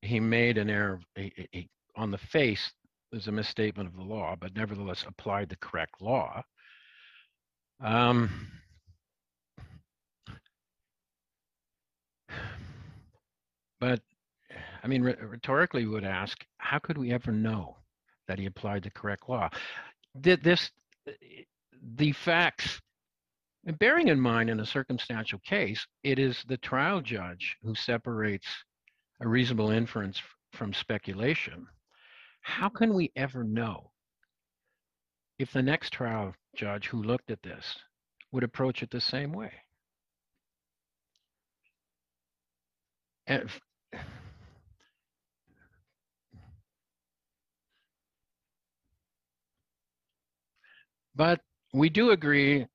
he 0.03 0.21
made 0.21 0.57
an 0.59 0.71
error, 0.71 1.01
a- 1.19 1.49
a- 1.55 1.69
on 1.97 2.11
the 2.11 2.19
face, 2.19 2.73
there's 3.11 3.29
a 3.29 3.33
misstatement 3.33 3.89
of 3.89 3.97
the 3.97 4.03
law, 4.03 4.35
but 4.41 4.55
nevertheless 4.55 5.05
applied 5.07 5.49
the 5.49 5.57
correct 5.57 6.01
law, 6.01 6.43
um, 7.83 8.31
but 13.81 14.01
I 14.83 14.87
mean, 14.87 15.03
rhe- 15.03 15.17
rhetorically, 15.21 15.87
we 15.87 15.93
would 15.93 16.05
ask, 16.05 16.45
how 16.59 16.79
could 16.79 16.99
we 16.99 17.13
ever 17.13 17.33
know 17.33 17.77
that 18.29 18.39
he 18.39 18.47
applied 18.47 18.83
the 18.83 18.91
correct 18.91 19.29
law? 19.29 19.51
Did 20.21 20.43
this, 20.43 20.71
the 21.97 22.13
facts, 22.13 22.81
and 23.67 23.79
bearing 23.79 24.09
in 24.09 24.21
mind 24.21 24.51
in 24.51 24.61
a 24.61 24.67
circumstantial 24.67 25.39
case, 25.41 25.87
it 26.03 26.19
is 26.19 26.45
the 26.49 26.57
trial 26.59 27.01
judge 27.01 27.57
who 27.63 27.75
separates 27.75 28.47
a 29.21 29.29
reasonable 29.29 29.71
inference 29.71 30.21
from 30.53 30.73
speculation. 30.73 31.67
How 32.41 32.69
can 32.69 32.95
we 32.95 33.13
ever 33.17 33.45
know 33.45 33.91
if 35.39 35.53
the 35.53 35.63
next 35.63 35.93
trial 35.93 36.35
judge 36.57 36.89
who 36.89 37.03
looked 37.03 37.31
at 37.31 37.43
this 37.43 37.77
would 38.33 38.45
approach 38.45 38.83
it 38.83 38.91
the 38.91 39.01
same 39.01 39.33
way? 39.33 39.53
But 51.15 51.41
we 51.75 51.91
do 51.91 52.11
agree 52.11 52.67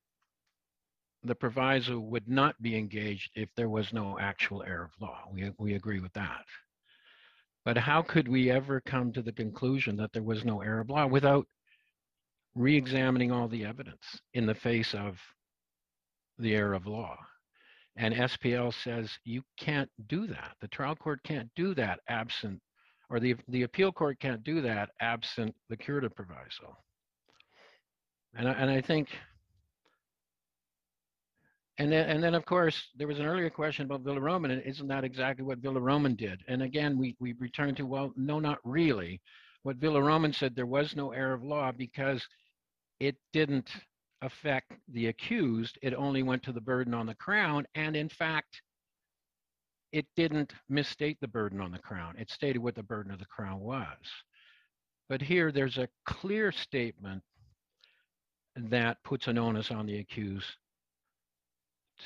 the 1.23 1.35
proviso 1.35 1.99
would 1.99 2.27
not 2.27 2.61
be 2.61 2.77
engaged 2.77 3.31
if 3.35 3.49
there 3.55 3.69
was 3.69 3.91
no 3.91 4.19
actual 4.19 4.63
error 4.63 4.83
of 4.85 5.01
law. 5.01 5.23
We, 5.31 5.51
we 5.57 5.73
agree 5.73 5.99
with 5.99 6.13
that. 6.13 6.45
But 7.63 7.77
how 7.77 8.03
could 8.03 8.27
we 8.27 8.51
ever 8.51 8.79
come 8.81 9.11
to 9.13 9.23
the 9.23 9.31
conclusion 9.31 9.95
that 9.97 10.13
there 10.13 10.21
was 10.21 10.45
no 10.45 10.61
error 10.61 10.81
of 10.81 10.89
law 10.89 11.07
without 11.07 11.47
re-examining 12.53 13.31
all 13.31 13.47
the 13.47 13.65
evidence 13.65 14.21
in 14.33 14.45
the 14.45 14.53
face 14.53 14.93
of 14.93 15.19
the 16.37 16.53
error 16.53 16.75
of 16.75 16.85
law? 16.85 17.17
And 17.97 18.13
SPL 18.13 18.73
says 18.73 19.09
you 19.23 19.43
can't 19.57 19.89
do 20.07 20.27
that. 20.27 20.55
The 20.59 20.67
trial 20.67 20.95
court 20.95 21.21
can't 21.23 21.49
do 21.55 21.73
that 21.75 21.99
absent, 22.09 22.61
or 23.09 23.19
the, 23.19 23.35
the 23.47 23.63
appeal 23.63 23.91
court 23.91 24.19
can't 24.19 24.43
do 24.43 24.61
that 24.61 24.89
absent 24.99 25.55
the 25.69 25.77
curative 25.77 26.15
proviso. 26.15 26.77
And 28.35 28.49
I, 28.49 28.51
and 28.51 28.69
I 28.69 28.81
think, 28.81 29.09
and 31.77 31.91
then, 31.91 32.09
and 32.09 32.21
then 32.21 32.35
of 32.35 32.45
course, 32.45 32.81
there 32.97 33.07
was 33.07 33.19
an 33.19 33.25
earlier 33.25 33.49
question 33.49 33.85
about 33.85 34.03
Villaroman, 34.03 34.51
and 34.51 34.61
isn't 34.63 34.87
that 34.87 35.05
exactly 35.05 35.45
what 35.45 35.61
Villaroman 35.61 36.17
did? 36.17 36.41
And 36.49 36.61
again, 36.63 36.97
we, 36.97 37.15
we 37.21 37.33
return 37.39 37.75
to, 37.75 37.85
well, 37.85 38.11
no, 38.17 38.39
not 38.39 38.59
really. 38.65 39.21
What 39.63 39.79
Villaroman 39.79 40.35
said, 40.35 40.53
there 40.53 40.65
was 40.65 40.95
no 40.97 41.11
error 41.11 41.33
of 41.33 41.43
law 41.43 41.71
because 41.71 42.25
it 42.99 43.15
didn't 43.31 43.69
affect 44.25 44.73
the 44.91 45.07
accused. 45.07 45.77
It 45.81 45.93
only 45.93 46.23
went 46.23 46.43
to 46.43 46.51
the 46.51 46.61
burden 46.61 46.93
on 46.93 47.05
the 47.05 47.15
crown. 47.15 47.65
And 47.75 47.95
in 47.95 48.09
fact, 48.09 48.61
it 49.91 50.05
didn't 50.15 50.53
misstate 50.67 51.17
the 51.21 51.27
burden 51.27 51.61
on 51.61 51.71
the 51.71 51.79
crown. 51.79 52.15
It 52.17 52.29
stated 52.29 52.59
what 52.59 52.75
the 52.75 52.83
burden 52.83 53.11
of 53.11 53.19
the 53.19 53.25
crown 53.25 53.59
was. 53.59 53.85
But 55.07 55.21
here, 55.21 55.51
there's 55.51 55.77
a 55.77 55.87
clear 56.05 56.51
statement 56.51 57.21
that 58.55 58.97
puts 59.03 59.27
an 59.27 59.37
onus 59.37 59.69
on 59.71 59.85
the 59.85 59.99
accused 59.99 60.47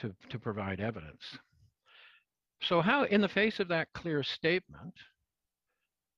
to, 0.02 0.14
to 0.30 0.38
provide 0.38 0.82
evidence. 0.82 1.24
So 2.62 2.82
how, 2.82 3.04
in 3.04 3.22
the 3.22 3.30
face 3.30 3.60
of 3.60 3.70
that 3.70 3.88
clear 3.94 4.22
statement, 4.24 4.94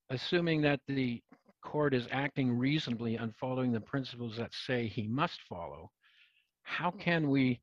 assuming 0.09 0.61
that 0.61 0.79
the 0.87 1.21
court 1.61 1.93
is 1.93 2.07
acting 2.11 2.57
reasonably 2.57 3.15
and 3.15 3.33
following 3.35 3.71
the 3.71 3.79
principles 3.79 4.37
that 4.37 4.53
say 4.65 4.87
he 4.87 5.07
must 5.07 5.39
follow, 5.47 5.91
how 6.63 6.91
can 6.91 7.29
we, 7.29 7.61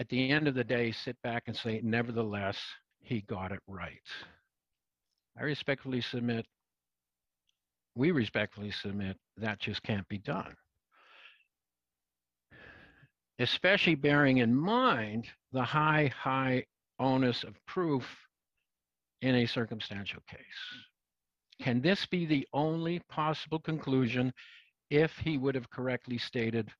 at 0.00 0.08
the 0.08 0.30
end 0.30 0.48
of 0.48 0.54
the 0.54 0.64
day, 0.64 0.92
sit 0.92 1.16
back 1.22 1.44
and 1.46 1.56
say, 1.56 1.80
nevertheless, 1.82 2.58
he 3.00 3.22
got 3.22 3.52
it 3.52 3.60
right? 3.66 4.02
I 5.38 5.42
respectfully 5.42 6.00
submit, 6.00 6.46
we 7.94 8.10
respectfully 8.10 8.70
submit, 8.70 9.16
that 9.36 9.60
just 9.60 9.82
can't 9.82 10.08
be 10.08 10.18
done. 10.18 10.54
Especially 13.38 13.94
bearing 13.94 14.38
in 14.38 14.54
mind 14.54 15.26
the 15.52 15.62
high, 15.62 16.12
high 16.16 16.64
onus 16.98 17.44
of 17.44 17.54
proof 17.66 18.04
in 19.22 19.36
a 19.36 19.46
circumstantial 19.46 20.20
case. 20.28 20.38
Can 21.60 21.80
this 21.80 22.06
be 22.06 22.24
the 22.24 22.46
only 22.52 23.00
possible 23.08 23.58
conclusion 23.58 24.32
if 24.90 25.12
he 25.18 25.38
would 25.38 25.54
have 25.54 25.70
correctly 25.70 26.18
stated 26.18 26.70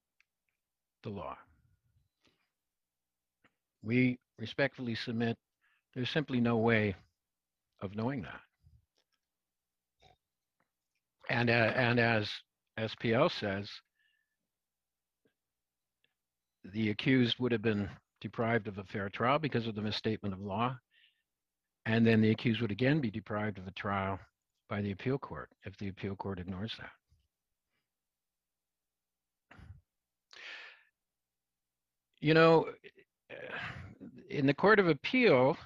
the 1.03 1.11
law? 1.11 1.37
We 3.83 4.19
respectfully 4.39 4.95
submit 4.95 5.37
there's 5.95 6.11
simply 6.11 6.41
no 6.41 6.59
way 6.59 6.95
of 7.81 7.97
knowing 7.97 8.23
that. 8.23 8.41
And, 11.29 11.51
uh, 11.51 11.73
and 11.75 11.99
as 11.99 12.31
SPL 12.79 13.31
says, 13.31 13.69
the 16.65 16.91
accused 16.91 17.39
would 17.39 17.53
have 17.53 17.63
been 17.63 17.89
deprived 18.21 18.69
of 18.69 18.79
a 18.79 18.85
fair 18.85 19.09
trial 19.09 19.39
because 19.39 19.67
of 19.67 19.75
the 19.75 19.83
misstatement 19.83 20.35
of 20.35 20.41
law. 20.41 20.77
And 21.87 22.07
then 22.07 22.21
the 22.21 22.31
accused 22.31 22.61
would 22.61 22.71
again 22.71 23.01
be 23.01 23.11
deprived 23.11 23.59
of 23.59 23.67
a 23.67 23.73
trial 23.73 24.19
by 24.69 24.81
the 24.81 24.93
appeal 24.93 25.19
court 25.19 25.51
if 25.65 25.77
the 25.79 25.89
appeal 25.89 26.17
court 26.17 26.39
ignores 26.39 26.73
that. 26.79 26.91
You 32.21 32.35
know, 32.35 32.67
in 34.29 34.47
the 34.47 34.55
Court 34.55 34.81
of 34.81 34.89
Appeal, 34.89 35.57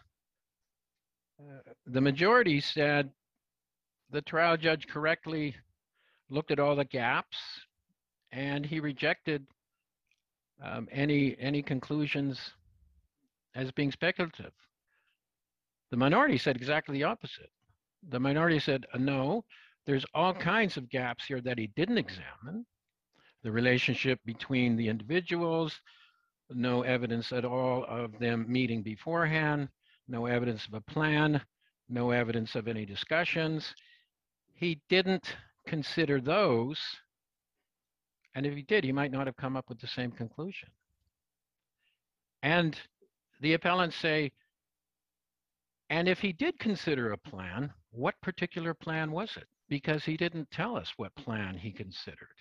uh, 1.41 1.73
the 1.87 2.01
majority 2.01 2.61
said 2.61 3.11
the 4.11 4.21
trial 4.23 4.59
judge 4.59 4.87
correctly 4.87 5.57
looked 6.29 6.51
at 6.51 6.61
all 6.61 6.77
the 6.77 6.85
gaps 6.85 7.39
and 8.33 8.65
he 8.67 8.81
rejected 8.81 9.47
um, 10.63 10.89
any 10.93 11.37
any 11.39 11.63
conclusions 11.63 12.39
as 13.55 13.71
being 13.73 13.91
speculative. 13.91 14.53
The 15.91 15.97
minority 15.97 16.39
said 16.39 16.57
exactly 16.57 16.99
the 16.99 17.05
opposite. 17.05 17.51
The 18.09 18.21
minority 18.21 18.59
said, 18.59 18.87
uh, 18.93 18.99
no, 18.99 19.45
there's 19.87 20.05
all 20.15 20.35
kinds 20.35 20.77
of 20.77 20.89
gaps 20.89 21.25
here 21.25 21.41
that 21.41 21.59
he 21.59 21.69
didn't 21.77 21.99
examine. 21.99 22.67
The 23.43 23.53
relationship 23.53 24.21
between 24.25 24.77
the 24.77 24.89
individuals, 24.89 25.81
no 26.51 26.83
evidence 26.83 27.33
at 27.33 27.45
all 27.45 27.85
of 27.89 28.19
them 28.19 28.47
meeting 28.49 28.83
beforehand, 28.83 29.69
no 30.09 30.27
evidence 30.27 30.67
of 30.67 30.75
a 30.75 30.81
plan, 30.81 31.41
no 31.89 32.11
evidence 32.11 32.55
of 32.55 32.69
any 32.69 32.85
discussions. 32.85 33.75
He 34.55 34.81
didn't 34.89 35.37
consider 35.67 36.21
those. 36.21 36.81
And 38.35 38.47
if 38.47 38.55
he 38.55 38.63
did, 38.63 38.85
he 38.85 38.93
might 38.93 39.13
not 39.13 39.27
have 39.27 39.37
come 39.37 39.57
up 39.57 39.69
with 39.69 39.81
the 39.81 39.87
same 39.87 40.11
conclusion. 40.11 40.69
And 42.43 42.77
the 43.41 43.55
appellants 43.55 43.97
say, 43.97 44.33
and 45.91 46.09
if 46.09 46.21
he 46.21 46.33
did 46.33 46.59
consider 46.59 47.13
a 47.13 47.19
plan, 47.19 47.73
what 47.93 48.21
particular 48.23 48.75
plan 48.75 49.13
was 49.13 49.37
it? 49.37 49.47
Because 49.69 50.05
he 50.05 50.17
didn't 50.17 50.51
tell 50.51 50.77
us 50.77 50.93
what 50.97 51.15
plan 51.15 51.57
he 51.57 51.71
considered. 51.71 52.37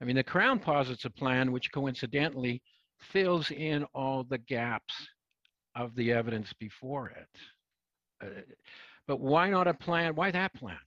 I 0.00 0.04
mean, 0.04 0.16
the 0.16 0.22
Crown 0.22 0.58
posits 0.58 1.04
a 1.04 1.10
plan 1.10 1.52
which 1.52 1.72
coincidentally 1.72 2.62
fills 3.00 3.50
in 3.50 3.84
all 3.94 4.24
the 4.24 4.38
gaps 4.38 4.94
of 5.74 5.94
the 5.94 6.12
evidence 6.12 6.52
before 6.54 7.08
it. 7.08 8.26
Uh, 8.26 8.40
but 9.06 9.20
why 9.20 9.50
not 9.50 9.68
a 9.68 9.74
plan? 9.74 10.14
Why 10.14 10.30
that 10.30 10.54
plan? 10.54 10.78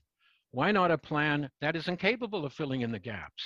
Why 0.51 0.71
not 0.71 0.91
a 0.91 0.97
plan 0.97 1.49
that 1.61 1.75
is 1.75 1.87
incapable 1.87 2.45
of 2.45 2.53
filling 2.53 2.81
in 2.81 2.91
the 2.91 2.99
gaps? 2.99 3.43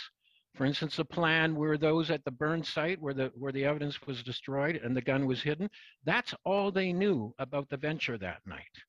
For 0.56 0.66
instance, 0.66 1.00
a 1.00 1.06
plan 1.06 1.56
where 1.56 1.78
those 1.78 2.12
at 2.12 2.24
the 2.24 2.32
burn 2.32 2.64
site 2.64 3.00
where 3.02 3.14
the 3.14 3.32
where 3.36 3.52
the 3.52 3.66
evidence 3.66 4.02
was 4.04 4.24
destroyed 4.24 4.76
and 4.78 4.96
the 4.96 5.02
gun 5.02 5.26
was 5.26 5.42
hidden, 5.42 5.70
that's 6.06 6.34
all 6.46 6.72
they 6.72 6.94
knew 6.94 7.34
about 7.40 7.70
the 7.70 7.78
venture 7.78 8.18
that 8.18 8.46
night. 8.46 8.84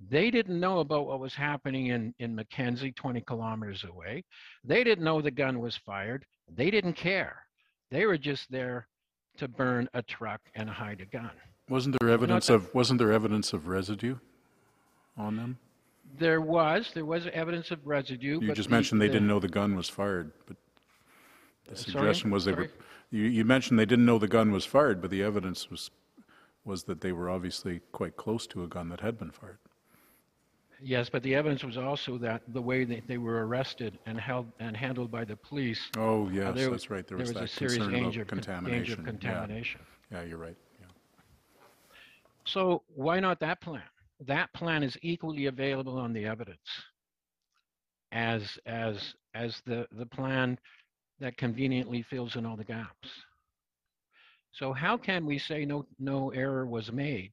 They 0.00 0.30
didn't 0.30 0.60
know 0.60 0.78
about 0.78 1.06
what 1.06 1.18
was 1.20 1.34
happening 1.34 1.88
in, 1.88 2.14
in 2.18 2.34
Mackenzie, 2.34 2.92
20 2.92 3.20
kilometers 3.22 3.84
away. 3.84 4.24
They 4.64 4.84
didn't 4.84 5.04
know 5.04 5.20
the 5.20 5.30
gun 5.30 5.58
was 5.58 5.76
fired. 5.76 6.24
They 6.54 6.70
didn't 6.70 6.92
care. 6.94 7.42
They 7.90 8.06
were 8.06 8.18
just 8.18 8.50
there 8.50 8.86
to 9.38 9.48
burn 9.48 9.88
a 9.94 10.02
truck 10.02 10.40
and 10.54 10.70
hide 10.70 11.00
a 11.00 11.06
gun. 11.06 11.30
Wasn't 11.68 11.96
there 12.00 12.10
evidence 12.10 12.48
of, 12.48 12.72
wasn't 12.74 12.98
there 12.98 13.12
evidence 13.12 13.52
of 13.52 13.66
residue 13.66 14.16
on 15.16 15.36
them? 15.36 15.58
There 16.18 16.40
was, 16.40 16.92
there 16.94 17.04
was 17.04 17.26
evidence 17.32 17.70
of 17.70 17.86
residue. 17.86 18.40
You 18.40 18.54
just 18.54 18.68
the- 18.68 18.74
mentioned 18.74 19.00
they 19.00 19.08
the- 19.08 19.14
didn't 19.14 19.28
know 19.28 19.40
the 19.40 19.48
gun 19.48 19.74
was 19.76 19.88
fired, 19.88 20.30
but 20.46 20.56
the 21.66 21.76
Sorry? 21.76 21.92
suggestion 21.92 22.30
was 22.30 22.44
they 22.44 22.52
were, 22.52 22.70
you, 23.10 23.24
you 23.24 23.44
mentioned 23.44 23.78
they 23.78 23.84
didn't 23.84 24.06
know 24.06 24.18
the 24.18 24.28
gun 24.28 24.52
was 24.52 24.64
fired, 24.64 25.02
but 25.02 25.10
the 25.10 25.22
evidence 25.22 25.68
was, 25.70 25.90
was 26.64 26.84
that 26.84 27.00
they 27.00 27.12
were 27.12 27.28
obviously 27.28 27.80
quite 27.92 28.16
close 28.16 28.46
to 28.46 28.62
a 28.62 28.66
gun 28.68 28.88
that 28.90 29.00
had 29.00 29.18
been 29.18 29.30
fired. 29.30 29.58
Yes, 30.80 31.08
but 31.10 31.22
the 31.22 31.34
evidence 31.34 31.64
was 31.64 31.76
also 31.76 32.18
that 32.18 32.42
the 32.48 32.62
way 32.62 32.84
that 32.84 33.06
they 33.08 33.18
were 33.18 33.46
arrested 33.46 33.98
and 34.06 34.18
held 34.18 34.52
and 34.60 34.76
handled 34.76 35.10
by 35.10 35.24
the 35.24 35.36
police. 35.36 35.90
Oh, 35.96 36.26
uh, 36.26 36.30
yes, 36.30 36.54
there- 36.54 36.70
that's 36.70 36.90
right, 36.90 37.06
there 37.06 37.18
There 37.18 37.26
was 37.26 37.34
was 37.34 37.42
a 37.42 37.48
serious 37.48 37.88
danger 37.88 38.22
of 38.22 38.28
con- 38.28 38.64
danger 38.64 38.96
contamination. 38.96 39.80
yeah. 40.10 40.18
Yeah, 40.20 40.24
you're 40.28 40.38
right, 40.38 40.56
yeah. 40.80 40.86
So 42.46 42.82
why 42.94 43.20
not 43.20 43.40
that 43.40 43.60
plan? 43.60 43.82
That 44.20 44.52
plan 44.52 44.82
is 44.82 44.96
equally 45.02 45.46
available 45.46 45.98
on 45.98 46.12
the 46.12 46.24
evidence 46.26 46.68
as 48.12 48.58
as 48.66 49.14
as 49.34 49.60
the 49.66 49.86
the 49.92 50.06
plan 50.06 50.58
that 51.20 51.36
conveniently 51.36 52.02
fills 52.02 52.36
in 52.36 52.46
all 52.46 52.56
the 52.56 52.64
gaps. 52.64 53.08
So 54.52 54.72
how 54.72 54.96
can 54.96 55.26
we 55.26 55.38
say 55.38 55.64
no 55.64 55.86
no 55.98 56.30
error 56.30 56.66
was 56.66 56.90
made 56.90 57.32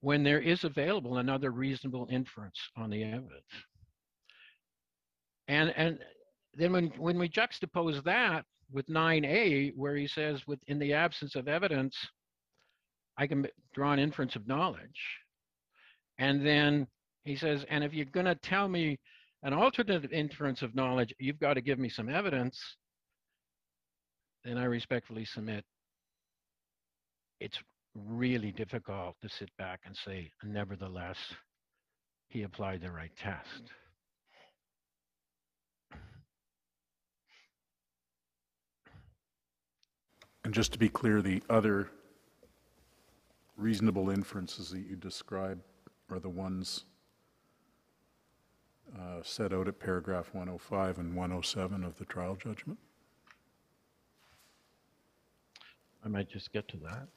when 0.00 0.22
there 0.22 0.40
is 0.40 0.64
available 0.64 1.18
another 1.18 1.50
reasonable 1.50 2.08
inference 2.10 2.58
on 2.76 2.90
the 2.90 3.02
evidence? 3.02 3.44
And 5.48 5.72
and 5.76 5.98
then 6.54 6.72
when 6.72 6.86
when 6.96 7.18
we 7.18 7.28
juxtapose 7.28 8.02
that 8.04 8.44
with 8.72 8.86
9A 8.88 9.72
where 9.76 9.96
he 9.96 10.08
says 10.08 10.46
with 10.46 10.58
in 10.66 10.78
the 10.78 10.92
absence 10.92 11.36
of 11.36 11.46
evidence 11.48 11.96
I 13.18 13.26
can 13.26 13.46
draw 13.74 13.92
an 13.92 13.98
inference 13.98 14.36
of 14.36 14.46
knowledge. 14.46 15.20
And 16.18 16.44
then 16.44 16.86
he 17.24 17.36
says, 17.36 17.64
and 17.70 17.82
if 17.82 17.94
you're 17.94 18.04
going 18.06 18.26
to 18.26 18.34
tell 18.34 18.68
me 18.68 18.98
an 19.42 19.52
alternative 19.52 20.12
inference 20.12 20.62
of 20.62 20.74
knowledge, 20.74 21.14
you've 21.18 21.40
got 21.40 21.54
to 21.54 21.60
give 21.60 21.78
me 21.78 21.88
some 21.88 22.08
evidence. 22.08 22.60
Then 24.44 24.58
I 24.58 24.64
respectfully 24.64 25.24
submit 25.24 25.64
it's 27.40 27.58
really 28.04 28.52
difficult 28.52 29.16
to 29.22 29.28
sit 29.28 29.50
back 29.56 29.80
and 29.86 29.96
say, 29.96 30.30
nevertheless, 30.44 31.16
he 32.28 32.42
applied 32.42 32.80
the 32.80 32.90
right 32.90 33.12
test. 33.16 33.62
And 40.44 40.54
just 40.54 40.72
to 40.72 40.78
be 40.78 40.88
clear, 40.88 41.22
the 41.22 41.42
other 41.50 41.90
reasonable 43.56 44.10
inferences 44.10 44.70
that 44.70 44.86
you 44.86 44.94
describe 44.94 45.60
are 46.10 46.20
the 46.20 46.28
ones 46.28 46.84
uh, 48.96 49.22
set 49.22 49.52
out 49.52 49.66
at 49.66 49.80
paragraph 49.80 50.28
105 50.32 50.98
and 50.98 51.16
107 51.16 51.84
of 51.84 51.98
the 51.98 52.04
trial 52.04 52.36
judgment? 52.36 52.78
I 56.04 56.08
might 56.08 56.28
just 56.28 56.52
get 56.52 56.68
to 56.68 56.76
that. 56.76 57.08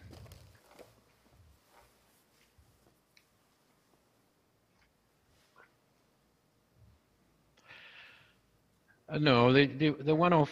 Uh, 9.11 9.17
no, 9.17 9.51
the, 9.51 9.65
the, 9.65 9.89
the 10.03 10.15
one 10.15 10.33
oh, 10.33 10.47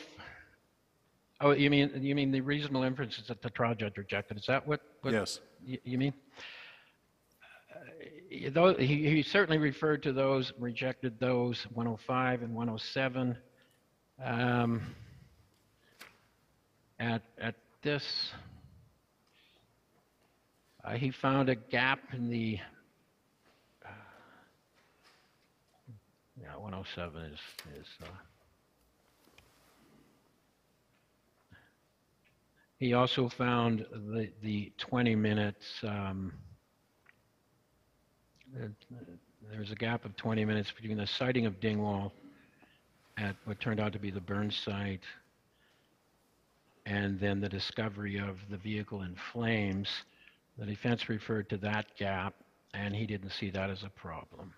oh, 1.42 1.52
you 1.52 1.70
mean, 1.70 1.92
you 2.02 2.16
mean 2.16 2.32
the 2.32 2.42
reasonable 2.42 2.84
inferences 2.84 3.28
that 3.28 3.42
the 3.42 3.50
trial 3.52 3.76
judge 3.76 3.98
rejected? 3.98 4.38
Is 4.38 4.46
that 4.48 4.68
what? 4.68 4.82
what 5.02 5.14
Yes. 5.14 5.40
y- 5.68 5.80
You 5.84 5.98
mean? 5.98 6.14
Uh, 7.74 8.50
Though, 8.52 8.74
he, 8.76 9.10
he 9.10 9.24
certainly 9.24 9.58
referred 9.58 10.04
to 10.04 10.12
those, 10.14 10.52
rejected 10.60 11.20
those, 11.20 11.66
105 11.74 12.42
and 12.42 12.54
107. 12.56 13.38
Um, 14.24 14.82
At, 17.00 17.22
at 17.40 17.56
this, 17.84 18.32
uh, 20.84 20.94
he 20.96 21.12
found 21.12 21.48
a 21.50 21.56
gap 21.56 22.00
in 22.12 22.30
the, 22.30 22.58
uh, 23.86 23.90
yeah, 26.42 26.56
107 26.58 27.22
is, 27.24 27.40
is, 27.80 27.88
uh, 28.02 28.06
he 32.80 32.94
also 32.94 33.30
found 33.30 33.86
the, 33.92 34.30
the 34.44 34.72
20 34.78 35.16
minutes, 35.16 35.66
um, 35.84 36.32
uh, 38.56 38.68
there's 39.52 39.72
a 39.72 39.76
gap 39.76 40.06
of 40.06 40.16
20 40.16 40.46
minutes 40.46 40.72
between 40.72 40.98
the 40.98 41.08
sighting 41.08 41.46
of 41.46 41.60
Dingwall 41.60 42.12
at 43.18 43.36
what 43.46 43.60
turned 43.60 43.80
out 43.80 43.94
to 43.94 44.00
be 44.00 44.12
the 44.12 44.22
burn 44.22 44.52
site 44.52 45.02
and 46.86 47.20
then 47.20 47.42
the 47.42 47.50
discovery 47.50 48.18
of 48.18 48.38
the 48.50 48.58
vehicle 48.58 49.02
in 49.02 49.16
flames. 49.34 49.90
The 50.58 50.66
defense 50.66 51.10
referred 51.10 51.50
to 51.50 51.58
that 51.58 51.88
gap, 51.98 52.34
and 52.74 52.96
he 52.96 53.06
didn't 53.06 53.32
see 53.32 53.50
that 53.50 53.70
as 53.70 53.84
a 53.84 53.90
problem. 53.90 54.54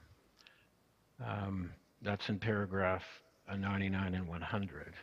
Um, 1.26 1.72
That's 2.02 2.28
in 2.30 2.38
paragraph 2.38 3.04
uh, 3.50 3.56
99 3.56 4.14
and 4.14 4.28
100. 4.28 4.94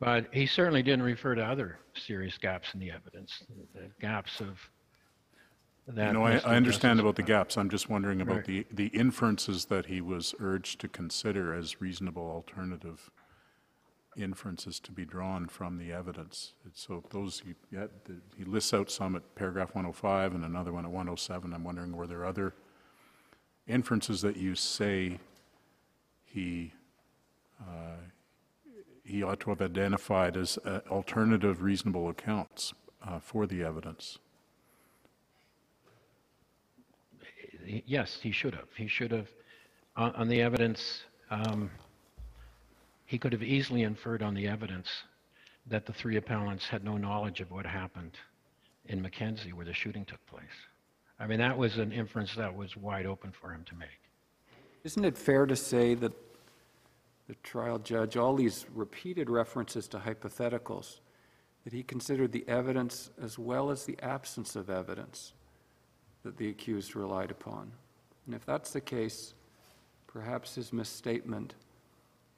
But 0.00 0.32
he 0.32 0.46
certainly 0.46 0.82
didn't 0.82 1.02
refer 1.02 1.34
to 1.34 1.44
other 1.44 1.78
serious 1.94 2.38
gaps 2.38 2.68
in 2.74 2.80
the 2.80 2.90
evidence, 2.90 3.42
the 3.74 3.90
gaps 4.00 4.40
of 4.40 4.58
that. 5.88 6.12
No, 6.12 6.22
I, 6.24 6.36
I 6.38 6.54
understand 6.56 7.00
about 7.00 7.16
the 7.16 7.22
gaps. 7.22 7.56
I'm 7.56 7.68
just 7.68 7.88
wondering 7.90 8.20
about 8.20 8.44
the, 8.44 8.64
the 8.70 8.86
inferences 8.88 9.64
that 9.66 9.86
he 9.86 10.00
was 10.00 10.34
urged 10.38 10.80
to 10.82 10.88
consider 10.88 11.52
as 11.52 11.80
reasonable 11.80 12.22
alternative 12.30 13.10
inferences 14.16 14.78
to 14.80 14.92
be 14.92 15.04
drawn 15.04 15.46
from 15.48 15.78
the 15.78 15.92
evidence. 15.92 16.52
So 16.74 17.02
those, 17.10 17.40
he, 17.44 17.54
yeah, 17.72 17.86
the- 18.04 18.20
he 18.36 18.44
lists 18.44 18.72
out 18.74 18.90
some 18.90 19.16
at 19.16 19.34
paragraph 19.34 19.74
105 19.74 20.34
and 20.34 20.44
another 20.44 20.72
one 20.72 20.84
at 20.84 20.90
107. 20.90 21.52
I'm 21.52 21.64
wondering, 21.64 21.96
were 21.96 22.06
there 22.06 22.24
other 22.24 22.54
inferences 23.66 24.20
that 24.22 24.36
you 24.36 24.54
say 24.54 25.18
he, 26.24 26.72
uh, 27.60 27.96
he 29.08 29.22
ought 29.22 29.40
to 29.40 29.50
have 29.50 29.62
identified 29.62 30.36
as 30.36 30.58
uh, 30.64 30.80
alternative 30.90 31.62
reasonable 31.62 32.10
accounts 32.10 32.74
uh, 33.06 33.18
for 33.18 33.46
the 33.46 33.62
evidence? 33.62 34.18
Yes, 37.64 38.18
he 38.22 38.30
should 38.30 38.54
have. 38.54 38.68
He 38.76 38.86
should 38.86 39.10
have, 39.10 39.28
on, 39.96 40.14
on 40.14 40.28
the 40.28 40.42
evidence, 40.42 41.04
um, 41.30 41.70
he 43.06 43.18
could 43.18 43.32
have 43.32 43.42
easily 43.42 43.82
inferred 43.82 44.22
on 44.22 44.34
the 44.34 44.46
evidence 44.46 44.88
that 45.66 45.86
the 45.86 45.92
three 45.92 46.16
appellants 46.16 46.66
had 46.66 46.84
no 46.84 46.98
knowledge 46.98 47.40
of 47.40 47.50
what 47.50 47.64
happened 47.64 48.12
in 48.86 49.00
Mackenzie 49.00 49.52
where 49.52 49.64
the 49.64 49.72
shooting 49.72 50.04
took 50.04 50.24
place. 50.26 50.44
I 51.18 51.26
mean, 51.26 51.38
that 51.38 51.56
was 51.56 51.78
an 51.78 51.92
inference 51.92 52.34
that 52.36 52.54
was 52.54 52.76
wide 52.76 53.06
open 53.06 53.32
for 53.32 53.52
him 53.52 53.64
to 53.64 53.74
make. 53.74 54.00
Isn't 54.84 55.04
it 55.04 55.16
fair 55.16 55.46
to 55.46 55.56
say 55.56 55.94
that 55.94 56.12
the 57.28 57.34
trial 57.42 57.78
judge, 57.78 58.16
all 58.16 58.34
these 58.34 58.66
repeated 58.74 59.28
references 59.30 59.86
to 59.88 59.98
hypotheticals, 59.98 61.00
that 61.64 61.72
he 61.72 61.82
considered 61.82 62.32
the 62.32 62.48
evidence 62.48 63.10
as 63.22 63.38
well 63.38 63.70
as 63.70 63.84
the 63.84 63.98
absence 64.02 64.56
of 64.56 64.70
evidence 64.70 65.34
that 66.22 66.38
the 66.38 66.48
accused 66.48 66.96
relied 66.96 67.30
upon? 67.30 67.70
And 68.26 68.34
if 68.34 68.44
that's 68.46 68.72
the 68.72 68.80
case, 68.80 69.34
perhaps 70.06 70.54
his 70.54 70.72
misstatement 70.72 71.54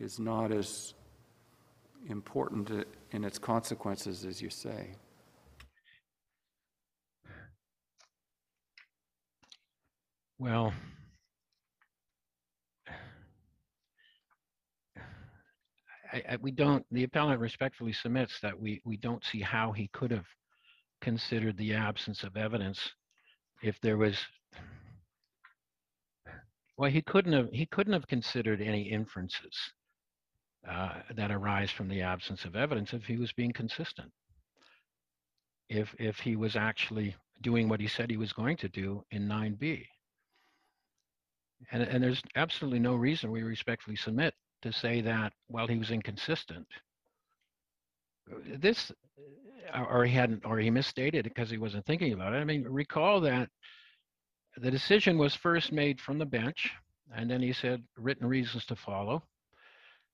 is 0.00 0.18
not 0.18 0.50
as 0.50 0.94
important 2.08 2.86
in 3.12 3.24
its 3.24 3.38
consequences 3.38 4.24
as 4.24 4.42
you 4.42 4.50
say. 4.50 4.90
Well, 10.38 10.72
I, 16.12 16.22
I, 16.30 16.36
we 16.40 16.50
don't, 16.50 16.84
the 16.90 17.04
appellant 17.04 17.40
respectfully 17.40 17.92
submits 17.92 18.40
that 18.40 18.58
we, 18.58 18.80
we 18.84 18.96
don't 18.96 19.24
see 19.24 19.40
how 19.40 19.72
he 19.72 19.88
could 19.92 20.10
have 20.10 20.26
considered 21.00 21.56
the 21.56 21.74
absence 21.74 22.24
of 22.24 22.36
evidence 22.36 22.78
if 23.62 23.80
there 23.80 23.96
was, 23.96 24.18
well, 26.76 26.90
he 26.90 27.02
couldn't 27.02 27.32
have, 27.32 27.48
he 27.52 27.66
couldn't 27.66 27.92
have 27.92 28.06
considered 28.06 28.60
any 28.60 28.82
inferences 28.82 29.56
uh, 30.68 31.00
that 31.14 31.30
arise 31.30 31.70
from 31.70 31.88
the 31.88 32.02
absence 32.02 32.44
of 32.44 32.56
evidence 32.56 32.92
if 32.92 33.04
he 33.04 33.16
was 33.16 33.32
being 33.32 33.52
consistent. 33.52 34.10
If, 35.68 35.94
if 35.98 36.18
he 36.18 36.36
was 36.36 36.56
actually 36.56 37.14
doing 37.42 37.68
what 37.68 37.80
he 37.80 37.86
said 37.86 38.10
he 38.10 38.16
was 38.16 38.32
going 38.32 38.56
to 38.58 38.68
do 38.68 39.04
in 39.10 39.28
9B. 39.28 39.84
And, 41.70 41.82
and 41.82 42.02
there's 42.02 42.22
absolutely 42.36 42.80
no 42.80 42.96
reason 42.96 43.30
we 43.30 43.42
respectfully 43.42 43.96
submit 43.96 44.34
to 44.62 44.72
say 44.72 45.00
that 45.02 45.32
while 45.48 45.66
he 45.66 45.78
was 45.78 45.90
inconsistent, 45.90 46.66
this, 48.46 48.92
or- 49.74 49.88
or 49.88 50.04
he 50.04 50.12
hadn't, 50.14 50.44
or 50.44 50.58
he 50.58 50.70
misstated 50.70 51.26
it 51.26 51.34
because 51.34 51.50
he 51.50 51.58
wasn't 51.58 51.86
thinking 51.86 52.12
about 52.12 52.34
it. 52.34 52.38
I 52.38 52.44
mean, 52.44 52.64
recall 52.64 53.20
that 53.22 53.50
the 54.56 54.70
decision 54.70 55.18
was 55.18 55.34
first 55.34 55.72
made 55.72 56.00
from 56.00 56.18
the 56.18 56.26
bench, 56.26 56.72
and 57.14 57.30
then 57.30 57.40
he 57.42 57.52
said 57.52 57.82
written 57.96 58.26
reasons 58.26 58.64
to 58.66 58.76
follow. 58.76 59.22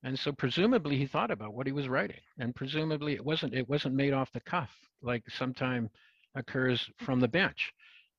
And 0.02 0.18
so 0.18 0.32
presumably 0.32 0.96
he 0.96 1.06
thought 1.06 1.30
about 1.30 1.54
what 1.54 1.66
he 1.66 1.72
was 1.72 1.88
writing, 1.88 2.20
and 2.38 2.54
presumably 2.54 3.14
it 3.14 3.24
wasn't 3.24 3.54
it 3.54 3.68
wasn't 3.68 3.94
made 3.94 4.12
off 4.12 4.30
the 4.32 4.40
cuff 4.40 4.70
like 5.02 5.28
sometime 5.30 5.90
occurs 6.34 6.88
from 6.98 7.18
the 7.20 7.28
bench 7.28 7.72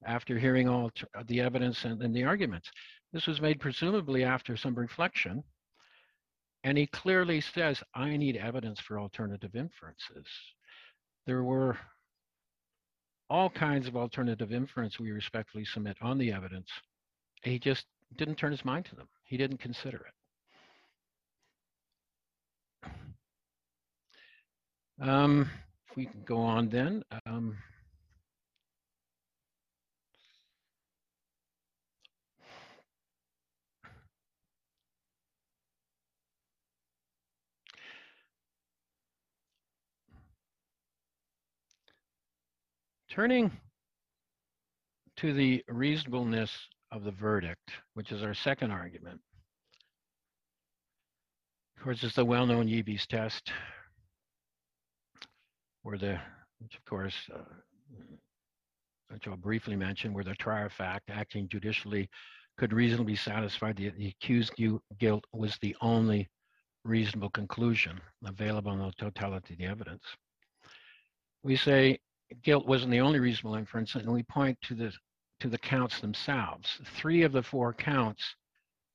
after 0.06 0.38
hearing 0.38 0.68
all 0.68 0.92
the 1.28 1.40
evidence 1.42 1.86
and, 1.86 2.02
and 2.02 2.16
the 2.16 2.24
arguments. 2.24 2.70
This 3.14 3.28
was 3.28 3.42
made 3.42 3.60
presumably 3.60 4.24
after 4.24 4.58
some 4.58 4.76
reflection. 4.76 5.44
And 6.68 6.78
he 6.78 6.86
clearly 6.88 7.40
says, 7.40 7.82
I 7.96 8.18
need 8.18 8.36
evidence 8.36 8.82
for 8.82 9.00
alternative 9.00 9.56
inferences. 9.56 10.28
There 11.26 11.42
were 11.42 11.78
all 13.30 13.50
kinds 13.50 13.88
of 13.88 13.96
alternative 13.96 14.52
inference 14.52 15.00
we 15.00 15.12
respectfully 15.12 15.64
submit 15.64 15.96
on 16.02 16.18
the 16.18 16.34
evidence. 16.34 16.68
He 17.42 17.58
just 17.58 17.86
didn't 18.18 18.36
turn 18.36 18.52
his 18.52 18.66
mind 18.66 18.84
to 18.88 18.98
them. 18.98 19.08
He 19.24 19.38
didn't 19.38 19.62
consider 19.62 20.08
it. 22.84 22.92
Um, 25.02 25.50
if 25.90 25.96
we 25.96 26.08
can 26.08 26.22
go 26.26 26.40
on 26.40 26.68
then. 26.68 27.02
Um, 27.26 27.58
Turning 43.18 43.52
to 45.16 45.34
the 45.34 45.64
reasonableness 45.68 46.52
of 46.92 47.04
the 47.04 47.10
verdict, 47.10 47.72
which 47.96 48.12
is 48.12 48.22
our 48.22 48.36
second 48.36 48.70
argument. 48.70 49.20
Of 51.76 51.84
course, 51.84 52.04
it's 52.04 52.14
the 52.14 52.24
well-known 52.24 52.68
Yebes 52.68 53.08
test, 53.08 53.52
where 55.82 55.98
the, 55.98 56.20
which 56.60 56.76
of 56.76 56.86
course, 56.86 57.16
uh, 57.34 57.40
which 59.10 59.28
I'll 59.28 59.36
briefly 59.36 59.76
mention, 59.76 60.14
where 60.14 60.24
the 60.24 60.36
trier 60.36 60.68
of 60.68 60.74
fact 60.74 61.10
acting 61.10 61.50
judicially 61.50 62.08
could 62.60 62.72
reasonably 62.72 63.16
satisfy 63.16 63.74
the, 63.74 63.90
the 63.98 64.10
accused 64.10 64.54
gu- 64.60 64.80
guilt 65.00 65.26
was 65.34 65.58
the 65.64 65.76
only 65.82 66.30
reasonable 66.84 67.32
conclusion 67.32 68.00
available 68.24 68.70
on 68.70 68.78
the 68.78 68.92
totality 69.00 69.56
of 69.56 69.58
the 69.58 69.66
evidence. 69.66 70.04
We 71.42 71.56
say 71.56 71.98
guilt 72.44 72.66
wasn't 72.68 72.92
the 72.92 73.00
only 73.00 73.20
reasonable 73.20 73.56
inference, 73.56 73.96
and 73.96 74.12
we 74.12 74.24
point 74.24 74.58
to 74.64 74.76
the 74.76 74.94
to 75.40 75.50
the 75.50 75.58
counts 75.58 76.00
themselves. 76.00 76.80
Three 76.96 77.24
of 77.24 77.32
the 77.32 77.44
four 77.44 77.74
counts 77.74 78.36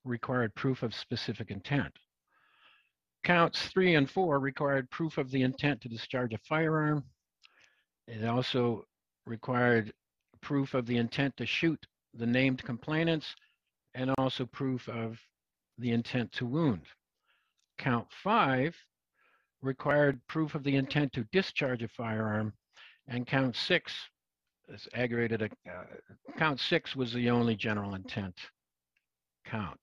required 0.05 0.55
proof 0.55 0.83
of 0.83 0.95
specific 0.95 1.51
intent. 1.51 1.93
Counts 3.22 3.68
three 3.68 3.95
and 3.95 4.11
four 4.11 4.41
required 4.41 4.91
proof 4.91 5.18
of 5.18 5.30
the 5.30 5.43
intent 5.43 5.80
to 5.83 5.89
discharge 5.89 6.33
a 6.35 6.39
firearm. 6.39 7.05
It 8.09 8.24
also 8.24 8.85
required 9.26 9.93
proof 10.41 10.74
of 10.74 10.87
the 10.87 10.97
intent 10.97 11.37
to 11.37 11.47
shoot 11.47 11.78
the 12.14 12.26
named 12.26 12.64
complainants 12.64 13.35
and 13.95 14.11
also 14.18 14.45
proof 14.47 14.89
of 14.89 15.18
the 15.78 15.93
intent 15.93 16.33
to 16.33 16.47
wound. 16.47 16.83
Count 17.78 18.09
five 18.22 18.76
required 19.62 20.20
proof 20.26 20.57
of 20.57 20.64
the 20.64 20.74
intent 20.74 21.12
to 21.12 21.24
discharge 21.33 21.83
a 21.83 21.89
firearm, 21.89 22.53
and 23.09 23.26
count 23.26 23.57
six 23.57 23.92
is 24.68 24.88
aggravated. 24.94 25.42
Uh, 25.42 25.84
count 26.38 26.61
six 26.61 26.96
was 26.96 27.12
the 27.12 27.30
only 27.30 27.57
general 27.57 27.94
intent 27.94 28.36
count. 29.44 29.80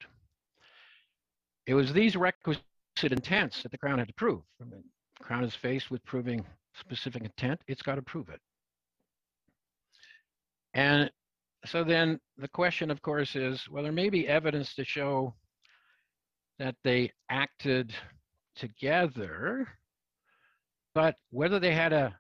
It 1.67 1.74
was 1.74 1.93
these 1.93 2.15
requisite 2.15 2.63
intents 3.03 3.61
that 3.63 3.72
the 3.72 3.78
Crown 3.78 3.99
had 3.99 4.07
to 4.07 4.13
prove. 4.13 4.41
I 4.61 4.65
mean, 4.65 4.84
the 5.17 5.24
Crown 5.24 5.43
is 5.43 5.55
faced 5.55 5.91
with 5.91 6.03
proving 6.05 6.45
specific 6.80 7.24
intent, 7.24 7.61
it's 7.67 7.82
got 7.82 7.95
to 7.95 8.01
prove 8.01 8.30
it. 8.30 8.39
And 10.74 11.11
so 11.65 11.84
then 11.84 12.20
the 12.38 12.47
question, 12.47 12.89
of 12.89 13.01
course, 13.01 13.36
is 13.36 13.67
well, 13.70 13.84
there 13.84 13.91
may 13.91 14.09
be 14.09 14.28
evidence 14.28 14.74
to 14.76 14.86
show 14.86 15.34
that 16.57 16.76
they 16.84 17.11
acted 17.30 17.93
together, 18.55 19.67
but 20.93 21.15
whether 21.32 21.59
they 21.59 21.74
had 21.74 21.93
a 21.93 22.17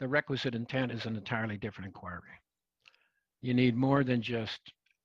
the 0.00 0.08
requisite 0.08 0.54
intent 0.54 0.92
is 0.92 1.06
an 1.06 1.16
entirely 1.16 1.56
different 1.56 1.86
inquiry. 1.86 2.40
You 3.40 3.54
need 3.54 3.76
more 3.76 4.04
than 4.04 4.22
just 4.22 4.60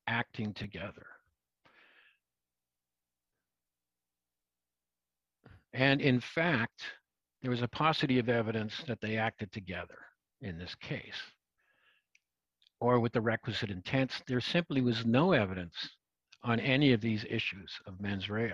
acting 0.08 0.54
together. 0.54 1.06
And 5.74 6.02
in 6.02 6.20
fact, 6.20 6.84
there 7.42 7.52
was 7.52 7.62
a 7.62 7.68
paucity 7.68 8.20
of 8.20 8.28
evidence 8.30 8.84
that 8.88 9.00
they 9.02 9.18
acted 9.18 9.52
together 9.52 9.98
in 10.42 10.58
this 10.58 10.76
case 10.76 11.22
or 12.82 13.00
with 13.00 13.14
the 13.14 13.22
requisite 13.22 13.70
intents. 13.70 14.22
There 14.28 14.42
simply 14.42 14.82
was 14.82 15.06
no 15.06 15.34
evidence 15.34 15.76
on 16.44 16.60
any 16.60 16.94
of 16.94 17.02
these 17.02 17.26
issues 17.30 17.72
of 17.86 18.00
mens 18.00 18.30
rea. 18.30 18.54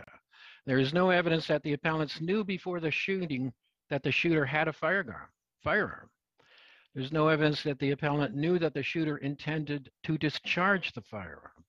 There 0.65 0.79
is 0.79 0.93
no 0.93 1.11
evidence 1.11 1.47
that 1.47 1.63
the 1.63 1.73
appellants 1.73 2.19
knew 2.19 2.43
before 2.43 2.79
the 2.79 2.91
shooting 2.91 3.53
that 3.89 4.01
the 4.03 4.11
shooter 4.11 4.45
had 4.45 4.67
a 4.67 4.73
firearm. 4.73 5.29
firearm. 5.63 6.09
There's 6.95 7.11
no 7.11 7.27
evidence 7.27 7.61
that 7.63 7.77
the 7.79 7.91
appellant 7.91 8.35
knew 8.35 8.57
that 8.57 8.73
the 8.73 8.81
shooter 8.81 9.17
intended 9.17 9.91
to 10.03 10.17
discharge 10.17 10.93
the 10.93 11.01
firearm. 11.01 11.65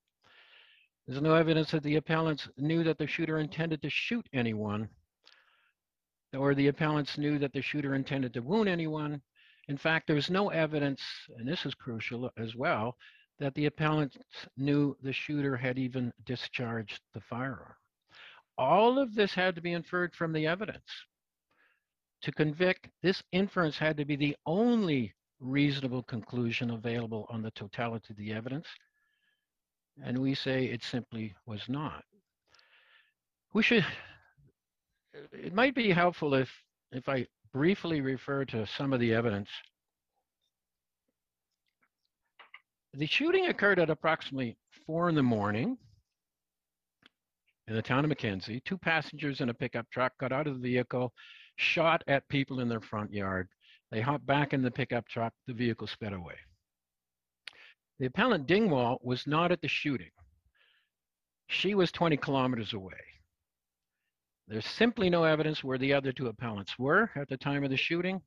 There's 1.06 1.20
no 1.20 1.34
evidence 1.34 1.72
that 1.72 1.82
the 1.82 1.96
appellants 1.96 2.48
knew 2.56 2.84
that 2.84 2.96
the 2.96 3.08
shooter 3.08 3.40
intended 3.40 3.82
to 3.82 3.90
shoot 3.90 4.24
anyone, 4.32 4.88
or 6.32 6.54
the 6.54 6.68
appellants 6.68 7.18
knew 7.18 7.40
that 7.40 7.52
the 7.52 7.60
shooter 7.60 7.96
intended 7.96 8.34
to 8.34 8.40
wound 8.40 8.68
anyone. 8.68 9.20
In 9.66 9.76
fact, 9.76 10.06
there's 10.06 10.30
no 10.30 10.50
evidence, 10.50 11.02
and 11.36 11.46
this 11.46 11.66
is 11.66 11.74
crucial 11.74 12.30
as 12.36 12.54
well, 12.54 12.96
that 13.40 13.54
the 13.54 13.66
appellants 13.66 14.16
knew 14.56 14.96
the 15.02 15.12
shooter 15.12 15.56
had 15.56 15.76
even 15.76 16.12
discharged 16.24 17.00
the 17.14 17.20
firearm. 17.20 17.74
All 18.58 19.00
of 19.00 19.12
this 19.16 19.34
had 19.34 19.56
to 19.56 19.60
be 19.60 19.72
inferred 19.72 20.14
from 20.14 20.32
the 20.32 20.46
evidence. 20.46 20.88
To 22.22 22.32
convict, 22.32 22.88
this 23.02 23.22
inference 23.32 23.76
had 23.76 23.96
to 23.96 24.04
be 24.04 24.16
the 24.16 24.36
only 24.46 25.12
reasonable 25.41 26.03
conclusion 26.03 26.70
available 26.70 27.26
on 27.30 27.43
the 27.43 27.51
totality 27.53 28.07
of 28.11 28.16
the 28.16 28.32
evidence. 28.32 28.66
And 30.03 30.18
we 30.18 30.34
say 30.34 30.66
it 30.66 30.82
simply 30.82 31.34
was 31.47 31.62
not. 31.68 32.05
We 33.53 33.62
should, 33.62 33.87
it 35.32 35.55
might 35.55 35.74
be 35.74 35.91
helpful 35.91 36.34
if, 36.34 36.51
if 36.93 37.09
I 37.09 37.26
briefly 37.53 38.01
refer 38.01 38.45
to 38.47 38.66
some 38.66 38.93
of 38.93 39.01
the 39.01 39.14
evidence. 39.14 39.49
The 42.93 43.07
shooting 43.07 43.47
occurred 43.47 43.78
at 43.78 43.91
approximately 43.91 44.57
four 44.87 45.09
in 45.09 45.14
the 45.14 45.22
morning 45.22 45.78
in 47.68 47.74
the 47.74 47.82
town 47.82 48.05
of 48.05 48.09
Mackenzie. 48.09 48.62
Two 48.64 48.78
passengers 48.78 49.41
in 49.41 49.49
a 49.49 49.55
pickup 49.55 49.91
truck 49.91 50.12
got 50.18 50.32
out 50.32 50.47
of 50.47 50.55
the 50.55 50.70
vehicle, 50.70 51.12
shot 51.57 52.03
at 52.07 52.28
people 52.28 52.61
in 52.61 52.68
their 52.68 52.80
front 52.80 53.12
yard. 53.12 53.49
They 53.91 54.01
hopped 54.01 54.26
back 54.26 54.53
in 54.53 54.62
the 54.62 54.70
pickup 54.70 55.07
truck. 55.09 55.32
The 55.47 55.55
vehicle 55.55 55.87
sped 55.87 56.12
away. 56.12 56.34
The 57.99 58.07
appellant 58.07 58.47
Dingwall 58.47 58.99
was 59.03 59.26
not 59.26 59.53
at 59.53 59.61
the 59.61 59.68
shooting. 59.68 60.11
She 61.49 61.74
was 61.74 61.93
20 61.93 62.16
kilometers 62.16 62.72
away. 62.72 63.01
There's 64.49 64.66
simply 64.66 65.11
no 65.11 65.24
evidence 65.24 65.64
where 65.64 65.78
the 65.78 65.93
other 65.93 66.12
two 66.12 66.28
appellants 66.28 66.78
were 66.78 67.11
at 67.16 67.28
the 67.28 67.37
time 67.37 67.64
of 67.64 67.70
the 67.70 67.76
shooting. 67.76 68.20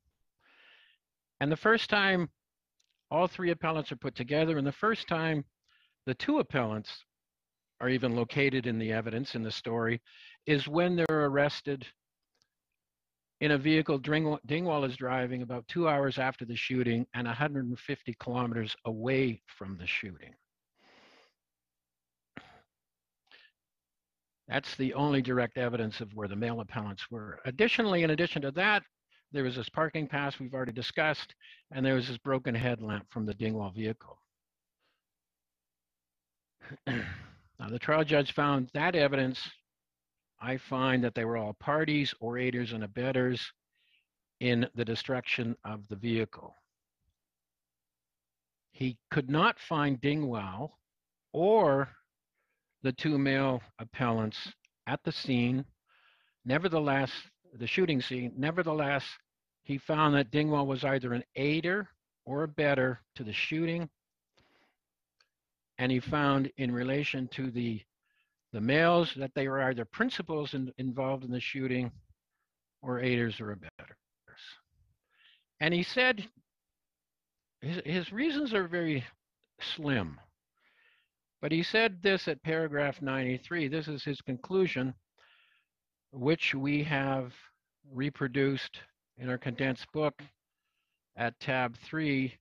And 1.40 1.50
the 1.50 1.56
first 1.56 1.88
time 1.88 2.30
all 3.10 3.26
three 3.26 3.50
appellants 3.50 3.90
are 3.92 3.96
put 3.96 4.14
together, 4.14 4.58
and 4.58 4.66
the 4.66 4.72
first 4.72 5.08
time 5.08 5.44
the 6.06 6.14
two 6.14 6.38
appellants 6.38 7.04
are 7.80 7.88
even 7.88 8.14
located 8.14 8.66
in 8.66 8.78
the 8.78 8.92
evidence 8.92 9.34
in 9.34 9.42
the 9.42 9.50
story 9.50 10.00
is 10.46 10.68
when 10.68 10.96
they're 10.96 11.06
arrested 11.26 11.86
in 13.40 13.52
a 13.52 13.58
vehicle 13.58 13.98
Dingwall 13.98 14.84
is 14.84 14.96
driving 14.96 15.42
about 15.42 15.66
two 15.66 15.88
hours 15.88 16.18
after 16.18 16.44
the 16.44 16.56
shooting 16.56 17.06
and 17.14 17.26
150 17.26 18.16
kilometers 18.20 18.76
away 18.84 19.40
from 19.46 19.78
the 19.78 19.86
shooting. 19.86 20.34
That's 24.46 24.74
the 24.76 24.92
only 24.94 25.22
direct 25.22 25.56
evidence 25.58 26.00
of 26.00 26.12
where 26.14 26.28
the 26.28 26.36
male 26.36 26.60
appellants 26.60 27.08
were. 27.10 27.38
Additionally, 27.44 28.02
in 28.02 28.10
addition 28.10 28.42
to 28.42 28.50
that, 28.52 28.82
there 29.32 29.44
was 29.44 29.54
this 29.54 29.68
parking 29.68 30.08
pass 30.08 30.40
we've 30.40 30.52
already 30.52 30.72
discussed, 30.72 31.34
and 31.70 31.86
there 31.86 31.94
was 31.94 32.08
this 32.08 32.18
broken 32.18 32.54
headlamp 32.54 33.06
from 33.10 33.24
the 33.24 33.34
Dingwall 33.34 33.70
vehicle. 33.70 34.18
now, 36.88 37.68
the 37.68 37.78
trial 37.78 38.02
judge 38.02 38.34
found 38.34 38.70
that 38.74 38.96
evidence. 38.96 39.40
I 40.40 40.56
find 40.56 41.04
that 41.04 41.14
they 41.14 41.24
were 41.24 41.36
all 41.36 41.52
parties 41.54 42.14
or 42.20 42.38
aiders 42.38 42.72
and 42.72 42.82
abettors 42.84 43.52
in 44.40 44.66
the 44.74 44.84
destruction 44.84 45.56
of 45.64 45.86
the 45.88 45.96
vehicle. 45.96 46.54
He 48.72 48.96
could 49.10 49.28
not 49.28 49.58
find 49.60 50.00
Dingwall 50.00 50.78
or 51.32 51.90
the 52.82 52.92
two 52.92 53.18
male 53.18 53.60
appellants 53.78 54.38
at 54.86 55.02
the 55.04 55.12
scene. 55.12 55.64
Nevertheless, 56.44 57.10
the 57.54 57.66
shooting 57.66 58.00
scene. 58.00 58.32
Nevertheless, 58.36 59.04
he 59.62 59.76
found 59.76 60.14
that 60.14 60.30
Dingwall 60.30 60.66
was 60.66 60.84
either 60.84 61.12
an 61.12 61.24
aider 61.36 61.88
or 62.24 62.44
abettor 62.44 63.00
to 63.16 63.24
the 63.24 63.32
shooting. 63.32 63.88
And 65.78 65.92
he 65.92 66.00
found 66.00 66.50
in 66.56 66.72
relation 66.72 67.28
to 67.28 67.50
the, 67.50 67.82
the 68.52 68.60
males 68.60 69.12
that 69.16 69.32
they 69.34 69.48
were 69.48 69.62
either 69.62 69.84
principals 69.84 70.54
in, 70.54 70.72
involved 70.78 71.24
in 71.24 71.30
the 71.30 71.40
shooting 71.40 71.90
or 72.82 73.00
aiders 73.00 73.40
or 73.40 73.52
abettors. 73.52 73.96
And 75.60 75.72
he 75.74 75.82
said 75.82 76.26
his, 77.60 77.80
his 77.84 78.12
reasons 78.12 78.54
are 78.54 78.66
very 78.66 79.04
slim. 79.60 80.18
But 81.42 81.52
he 81.52 81.62
said 81.62 82.02
this 82.02 82.28
at 82.28 82.42
paragraph 82.42 83.00
93. 83.00 83.68
This 83.68 83.88
is 83.88 84.04
his 84.04 84.20
conclusion 84.20 84.94
which 86.12 86.54
we 86.54 86.82
have 86.84 87.32
reproduced 87.92 88.78
in 89.16 89.28
our 89.28 89.38
condensed 89.38 89.86
book 89.92 90.22
at 91.16 91.38
tab 91.40 91.76
three 91.78 92.34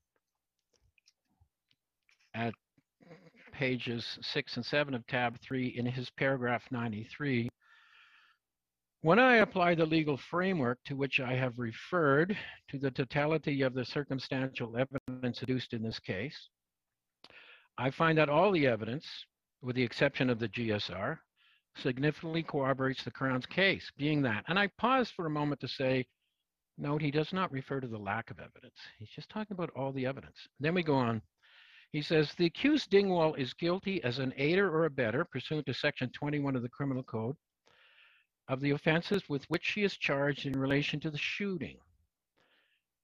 at 2.33 2.53
pages 3.59 4.17
six 4.21 4.55
and 4.55 4.65
seven 4.65 4.93
of 4.93 5.05
tab 5.07 5.37
three 5.41 5.67
in 5.67 5.85
his 5.85 6.09
paragraph 6.11 6.63
93. 6.71 7.49
When 9.01 9.19
I 9.19 9.37
apply 9.37 9.75
the 9.75 9.85
legal 9.85 10.15
framework 10.15 10.79
to 10.85 10.95
which 10.95 11.19
I 11.19 11.33
have 11.33 11.59
referred 11.59 12.37
to 12.69 12.79
the 12.79 12.89
totality 12.89 13.63
of 13.63 13.73
the 13.73 13.83
circumstantial 13.83 14.77
evidence 14.77 15.41
adduced 15.41 15.73
in 15.73 15.83
this 15.83 15.99
case, 15.99 16.37
I 17.77 17.91
find 17.91 18.17
that 18.17 18.29
all 18.29 18.53
the 18.53 18.65
evidence, 18.65 19.05
with 19.61 19.75
the 19.75 19.83
exception 19.83 20.29
of 20.29 20.39
the 20.39 20.47
GSR, 20.47 21.17
significantly 21.75 22.43
corroborates 22.43 23.03
the 23.03 23.11
Crown's 23.11 23.45
case, 23.45 23.91
being 23.97 24.21
that. 24.21 24.45
And 24.47 24.57
I 24.57 24.69
pause 24.77 25.11
for 25.13 25.25
a 25.25 25.29
moment 25.29 25.59
to 25.59 25.67
say, 25.67 26.05
note, 26.77 27.01
he 27.01 27.11
does 27.11 27.33
not 27.33 27.51
refer 27.51 27.81
to 27.81 27.87
the 27.87 27.97
lack 27.97 28.31
of 28.31 28.39
evidence. 28.39 28.77
He's 28.99 29.09
just 29.09 29.29
talking 29.29 29.55
about 29.55 29.71
all 29.75 29.91
the 29.91 30.05
evidence. 30.05 30.37
Then 30.61 30.75
we 30.75 30.81
go 30.81 30.95
on. 30.95 31.21
He 31.91 32.01
says, 32.01 32.33
the 32.35 32.45
accused 32.45 32.91
Dingwall 32.91 33.33
is 33.33 33.53
guilty 33.53 34.03
as 34.03 34.19
an 34.19 34.33
aider 34.37 34.69
or 34.69 34.85
abettor 34.85 35.25
pursuant 35.25 35.65
to 35.65 35.73
section 35.73 36.11
21 36.11 36.55
of 36.55 36.61
the 36.61 36.69
criminal 36.69 37.03
code 37.03 37.35
of 38.47 38.59
the 38.61 38.71
offenses 38.71 39.27
with 39.27 39.43
which 39.49 39.65
she 39.65 39.83
is 39.83 39.97
charged 39.97 40.45
in 40.45 40.59
relation 40.59 40.99
to 40.99 41.09
the 41.09 41.17
shooting 41.17 41.77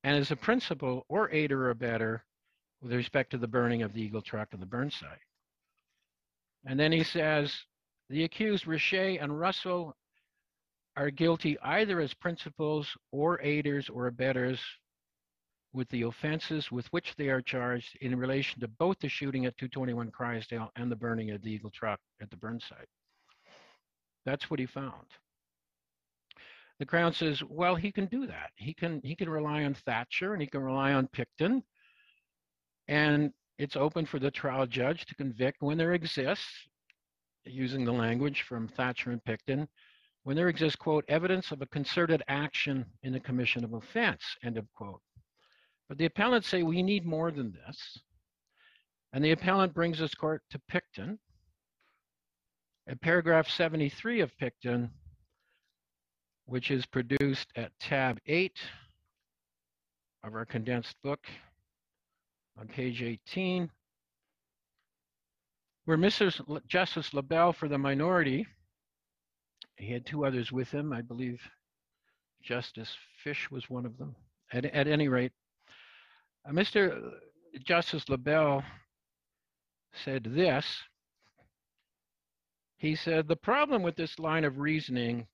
and 0.03 0.15
as 0.15 0.29
a 0.29 0.35
principal 0.35 1.03
or 1.09 1.31
aider 1.31 1.65
or 1.65 1.71
abettor 1.71 2.23
with 2.81 2.93
respect 2.93 3.31
to 3.31 3.39
the 3.39 3.47
burning 3.47 3.81
of 3.81 3.93
the 3.93 4.01
Eagle 4.01 4.21
truck 4.21 4.49
and 4.51 4.61
the 4.61 4.67
burn 4.67 4.91
site. 4.91 5.17
And 6.63 6.79
then 6.79 6.91
he 6.91 7.03
says, 7.03 7.51
The 8.09 8.23
accused 8.23 8.67
Richer 8.67 9.17
and 9.19 9.39
Russell 9.39 9.95
are 10.95 11.09
guilty 11.09 11.57
either 11.59 11.99
as 11.99 12.13
principals 12.13 12.87
or 13.11 13.41
aiders 13.41 13.89
or 13.89 14.05
abettors 14.05 14.59
with 15.75 15.89
the 15.89 16.03
offenses 16.03 16.71
with 16.71 16.87
which 16.87 17.15
they 17.17 17.27
are 17.27 17.41
charged 17.41 17.97
in 18.01 18.17
relation 18.17 18.61
to 18.61 18.67
both 18.67 18.97
the 18.99 19.09
shooting 19.09 19.45
at 19.45 19.57
221 19.57 20.09
Crysdale 20.09 20.71
and 20.75 20.89
the 20.89 20.95
burning 20.95 21.31
of 21.31 21.41
the 21.41 21.51
Eagle 21.51 21.69
truck 21.69 21.99
at 22.21 22.29
the 22.29 22.37
burn 22.37 22.59
site. 22.59 22.87
That's 24.25 24.49
what 24.49 24.59
he 24.59 24.65
found. 24.65 25.05
The 26.79 26.85
Crown 26.85 27.13
says, 27.13 27.43
well, 27.43 27.75
he 27.75 27.91
can 27.91 28.05
do 28.07 28.25
that. 28.27 28.51
He 28.55 28.73
can 28.73 29.01
he 29.03 29.15
can 29.15 29.29
rely 29.29 29.63
on 29.63 29.73
Thatcher 29.73 30.33
and 30.33 30.41
he 30.41 30.47
can 30.47 30.61
rely 30.61 30.93
on 30.93 31.07
Pickton. 31.07 31.61
And 32.87 33.31
it's 33.57 33.75
open 33.75 34.05
for 34.05 34.19
the 34.19 34.31
trial 34.31 34.65
judge 34.65 35.05
to 35.05 35.15
convict 35.15 35.61
when 35.61 35.77
there 35.77 35.93
exists, 35.93 36.67
using 37.45 37.85
the 37.85 37.93
language 37.93 38.41
from 38.41 38.67
Thatcher 38.67 39.11
and 39.11 39.23
Pickton, 39.23 39.67
when 40.23 40.35
there 40.35 40.49
exists, 40.49 40.75
quote, 40.75 41.05
evidence 41.07 41.51
of 41.51 41.61
a 41.61 41.67
concerted 41.67 42.23
action 42.27 42.85
in 43.03 43.13
the 43.13 43.19
commission 43.19 43.63
of 43.63 43.73
offense, 43.73 44.23
end 44.43 44.57
of 44.57 44.65
quote. 44.73 44.99
But 45.87 45.97
the 45.97 46.05
appellants 46.05 46.47
say 46.47 46.63
we 46.63 46.81
need 46.81 47.05
more 47.05 47.31
than 47.31 47.53
this. 47.53 47.99
And 49.13 49.23
the 49.23 49.31
appellant 49.31 49.73
brings 49.73 49.99
this 49.99 50.15
court 50.15 50.41
to 50.49 50.59
Pickton. 50.71 51.17
At 52.87 53.01
paragraph 53.01 53.47
73 53.49 54.21
of 54.21 54.31
Pickton, 54.37 54.89
which 56.45 56.69
is 56.69 56.85
produced 56.85 57.47
at 57.55 57.71
tab 57.79 58.19
8 58.25 58.59
of 60.23 60.33
our 60.35 60.45
condensed 60.45 60.95
book 61.03 61.25
on 62.59 62.67
page 62.67 63.01
18, 63.01 63.69
where 65.85 65.97
Mr. 65.97 66.39
L- 66.49 66.61
Justice 66.67 67.11
LeBel 67.11 67.55
for 67.55 67.67
the 67.67 67.77
minority, 67.77 68.45
he 69.77 69.91
had 69.91 70.05
two 70.05 70.25
others 70.25 70.51
with 70.51 70.69
him, 70.71 70.93
I 70.93 71.01
believe 71.01 71.41
Justice 72.43 72.95
Fish 73.23 73.49
was 73.49 73.69
one 73.69 73.85
of 73.85 73.97
them. 73.97 74.15
At, 74.51 74.65
at 74.65 74.87
any 74.87 75.07
rate, 75.07 75.31
uh, 76.47 76.51
Mr. 76.51 77.11
Justice 77.65 78.05
LeBel 78.05 78.63
said 80.03 80.23
this. 80.23 80.65
He 82.77 82.95
said, 82.95 83.27
the 83.27 83.35
problem 83.35 83.81
with 83.81 83.95
this 83.95 84.19
line 84.19 84.43
of 84.43 84.59
reasoning 84.59 85.27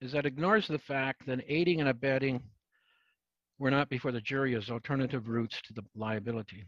is 0.00 0.12
that 0.12 0.26
ignores 0.26 0.68
the 0.68 0.78
fact 0.78 1.26
that 1.26 1.40
aiding 1.48 1.80
and 1.80 1.88
abetting 1.88 2.42
were 3.58 3.70
not 3.70 3.88
before 3.88 4.12
the 4.12 4.20
jury 4.20 4.54
as 4.54 4.70
alternative 4.70 5.28
routes 5.28 5.60
to 5.66 5.72
the 5.72 5.82
liability. 5.94 6.64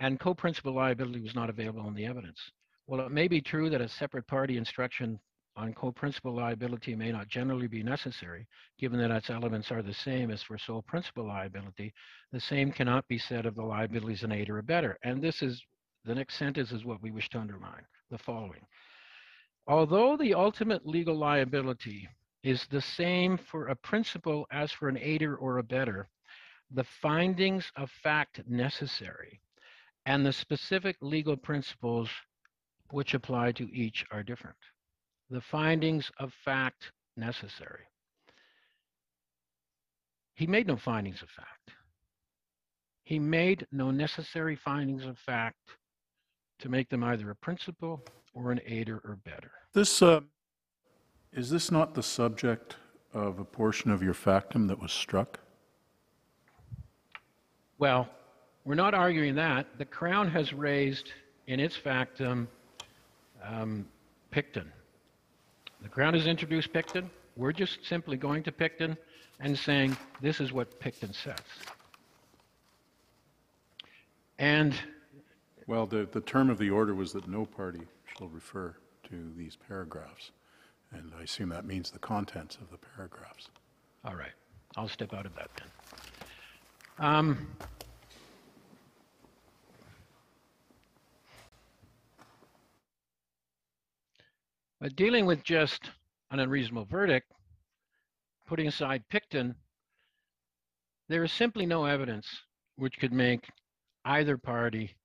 And 0.00 0.18
co-principal 0.18 0.74
liability 0.74 1.20
was 1.20 1.34
not 1.34 1.50
available 1.50 1.86
in 1.88 1.94
the 1.94 2.06
evidence. 2.06 2.40
Well, 2.86 3.00
it 3.06 3.12
may 3.12 3.28
be 3.28 3.40
true 3.40 3.70
that 3.70 3.80
a 3.80 3.88
separate 3.88 4.26
party 4.26 4.56
instruction 4.56 5.20
on 5.56 5.74
co-principal 5.74 6.34
liability 6.34 6.94
may 6.94 7.12
not 7.12 7.28
generally 7.28 7.66
be 7.66 7.82
necessary, 7.82 8.46
given 8.78 8.98
that 9.00 9.10
its 9.10 9.30
elements 9.30 9.70
are 9.70 9.82
the 9.82 9.94
same 9.94 10.30
as 10.30 10.42
for 10.42 10.56
sole 10.56 10.82
principal 10.82 11.26
liability. 11.26 11.92
The 12.32 12.40
same 12.40 12.72
cannot 12.72 13.06
be 13.08 13.18
said 13.18 13.46
of 13.46 13.54
the 13.54 13.62
liabilities 13.62 14.22
in 14.22 14.32
aid 14.32 14.48
or 14.48 14.58
abettor. 14.58 14.96
And 15.02 15.20
this 15.20 15.42
is, 15.42 15.62
the 16.04 16.14
next 16.14 16.36
sentence 16.36 16.72
is 16.72 16.84
what 16.84 17.02
we 17.02 17.10
wish 17.10 17.28
to 17.30 17.38
underline, 17.38 17.84
the 18.10 18.18
following. 18.18 18.62
Although 19.66 20.16
the 20.16 20.34
ultimate 20.34 20.86
legal 20.86 21.16
liability 21.16 22.08
is 22.42 22.66
the 22.70 22.80
same 22.80 23.36
for 23.36 23.68
a 23.68 23.76
principal 23.76 24.46
as 24.50 24.72
for 24.72 24.88
an 24.88 24.96
aider 24.98 25.36
or 25.36 25.58
abettor, 25.58 26.08
the 26.70 26.84
findings 27.02 27.70
of 27.76 27.90
fact 28.02 28.40
necessary 28.48 29.40
and 30.06 30.24
the 30.24 30.32
specific 30.32 30.96
legal 31.00 31.36
principles 31.36 32.08
which 32.90 33.14
apply 33.14 33.52
to 33.52 33.64
each 33.74 34.04
are 34.10 34.22
different. 34.22 34.56
The 35.30 35.40
findings 35.40 36.10
of 36.18 36.32
fact 36.44 36.90
necessary. 37.16 37.84
He 40.34 40.46
made 40.46 40.66
no 40.66 40.76
findings 40.76 41.22
of 41.22 41.28
fact. 41.28 41.70
He 43.04 43.18
made 43.18 43.66
no 43.70 43.90
necessary 43.90 44.56
findings 44.56 45.04
of 45.04 45.18
fact 45.18 45.58
to 46.60 46.68
make 46.68 46.88
them 46.88 47.04
either 47.04 47.30
a 47.30 47.34
principal 47.36 48.02
or 48.34 48.50
an 48.50 48.60
aider 48.66 49.00
or 49.04 49.18
better. 49.24 49.50
This, 49.72 50.02
uh, 50.02 50.20
is 51.32 51.50
this 51.50 51.70
not 51.70 51.94
the 51.94 52.02
subject 52.02 52.76
of 53.12 53.38
a 53.38 53.44
portion 53.44 53.90
of 53.90 54.02
your 54.02 54.14
factum 54.14 54.66
that 54.68 54.80
was 54.80 54.92
struck? 54.92 55.40
Well, 57.78 58.08
we're 58.64 58.74
not 58.74 58.94
arguing 58.94 59.34
that. 59.36 59.66
The 59.78 59.84
Crown 59.84 60.28
has 60.28 60.52
raised 60.52 61.12
in 61.46 61.60
its 61.60 61.76
factum 61.76 62.48
um, 63.42 63.86
Pickton. 64.32 64.66
The 65.82 65.88
Crown 65.88 66.14
has 66.14 66.26
introduced 66.26 66.72
Pickton. 66.72 67.08
We're 67.36 67.52
just 67.52 67.84
simply 67.86 68.16
going 68.16 68.42
to 68.44 68.52
Pickton 68.52 68.96
and 69.40 69.58
saying 69.58 69.96
this 70.20 70.40
is 70.40 70.52
what 70.52 70.78
Pickton 70.80 71.14
says. 71.14 71.38
And 74.38 74.74
Well, 75.66 75.86
the, 75.86 76.08
the 76.10 76.20
term 76.20 76.50
of 76.50 76.58
the 76.58 76.70
order 76.70 76.94
was 76.94 77.12
that 77.12 77.28
no 77.28 77.44
party 77.46 77.82
shall 78.16 78.28
refer 78.28 78.74
to 79.08 79.32
these 79.36 79.56
paragraphs. 79.56 80.30
And 80.92 81.12
I 81.18 81.22
assume 81.22 81.50
that 81.50 81.64
means 81.64 81.90
the 81.90 81.98
contents 81.98 82.56
of 82.56 82.70
the 82.70 82.78
paragraphs. 82.96 83.48
All 84.04 84.14
right, 84.16 84.32
I'll 84.76 84.88
step 84.88 85.14
out 85.14 85.26
of 85.26 85.34
that 85.36 85.50
then. 85.56 85.68
Um, 86.98 87.48
But 94.80 94.96
dealing 94.96 95.26
with 95.26 95.44
just 95.44 95.90
an 96.30 96.40
unreasonable 96.40 96.86
verdict, 96.86 97.30
putting 98.46 98.66
aside 98.66 99.04
Pickton, 99.12 99.54
there 101.08 101.22
is 101.22 101.32
simply 101.32 101.66
no 101.66 101.84
evidence 101.84 102.26
which 102.76 102.98
could 102.98 103.12
make 103.12 103.48
either 104.06 104.38
party 104.38 104.96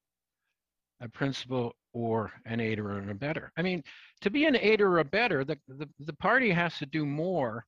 a 1.01 1.09
principal 1.09 1.76
or 1.91 2.32
an 2.45 2.61
aider 2.61 2.91
or 2.91 2.99
an 2.99 3.09
abettor. 3.09 3.51
I 3.57 3.61
mean, 3.61 3.84
to 4.21 4.30
be 4.30 4.45
an 4.45 4.55
aider 4.55 4.93
or 4.93 4.99
abettor, 4.99 5.43
the, 5.43 5.57
the, 5.67 5.89
the 5.99 6.13
party 6.13 6.51
has 6.51 6.78
to 6.78 6.86
do 6.86 7.05
more 7.05 7.65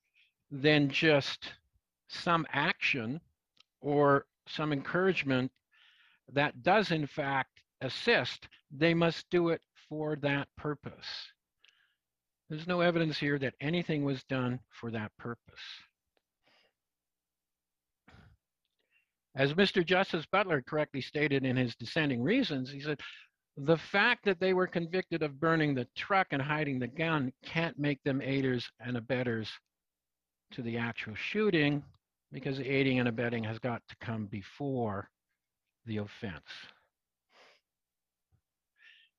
than 0.50 0.88
just 0.88 1.52
some 2.08 2.46
action 2.52 3.20
or 3.82 4.24
some 4.46 4.72
encouragement 4.72 5.52
that 6.32 6.62
does 6.62 6.90
in 6.90 7.06
fact 7.06 7.62
assist. 7.82 8.48
They 8.70 8.94
must 8.94 9.28
do 9.30 9.50
it 9.50 9.60
for 9.88 10.16
that 10.16 10.48
purpose. 10.56 11.06
There's 12.48 12.66
no 12.66 12.80
evidence 12.80 13.18
here 13.18 13.38
that 13.38 13.54
anything 13.60 14.04
was 14.04 14.22
done 14.24 14.60
for 14.70 14.90
that 14.90 15.12
purpose. 15.18 15.60
As 19.34 19.52
Mr. 19.54 19.84
Justice 19.84 20.26
Butler 20.32 20.62
correctly 20.62 21.00
stated 21.00 21.44
in 21.44 21.56
his 21.56 21.76
dissenting 21.76 22.22
reasons, 22.22 22.70
he 22.70 22.80
said, 22.80 23.00
the 23.56 23.76
fact 23.76 24.24
that 24.24 24.40
they 24.40 24.54
were 24.54 24.66
convicted 24.66 25.22
of 25.22 25.40
burning 25.40 25.74
the 25.74 25.86
truck 25.96 26.28
and 26.30 26.40
hiding 26.40 26.78
the 26.78 26.86
gun 26.86 27.32
can't 27.44 27.78
make 27.78 28.02
them 28.04 28.22
aiders 28.22 28.70
and 28.80 28.96
abettors 28.96 29.50
to 30.52 30.62
the 30.62 30.78
actual 30.78 31.14
shooting 31.14 31.82
because 32.32 32.60
aiding 32.60 32.98
and 33.00 33.08
abetting 33.08 33.44
has 33.44 33.58
got 33.58 33.82
to 33.88 33.96
come 34.00 34.26
before 34.26 35.08
the 35.86 35.98
offense. 35.98 36.50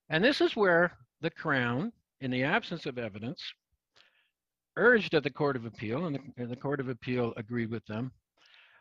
And 0.09 0.23
this 0.23 0.41
is 0.41 0.55
where 0.55 0.93
the 1.21 1.29
Crown, 1.29 1.91
in 2.21 2.31
the 2.31 2.43
absence 2.43 2.85
of 2.85 2.97
evidence, 2.97 3.41
urged 4.75 5.13
at 5.13 5.23
the 5.23 5.29
Court 5.29 5.55
of 5.55 5.65
Appeal, 5.65 6.05
and 6.05 6.15
the, 6.15 6.41
and 6.41 6.51
the 6.51 6.55
Court 6.55 6.79
of 6.79 6.89
Appeal 6.89 7.33
agreed 7.37 7.71
with 7.71 7.85
them, 7.85 8.11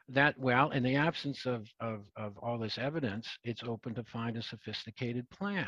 that, 0.09 0.39
well, 0.39 0.71
in 0.71 0.83
the 0.83 0.97
absence 0.97 1.45
of, 1.45 1.67
of, 1.81 2.01
of 2.17 2.37
all 2.39 2.59
this 2.59 2.79
evidence, 2.79 3.29
it's 3.45 3.63
open 3.63 3.95
to 3.95 4.05
find 4.05 4.37
a 4.37 4.43
sophisticated 4.43 5.29
plan. 5.31 5.67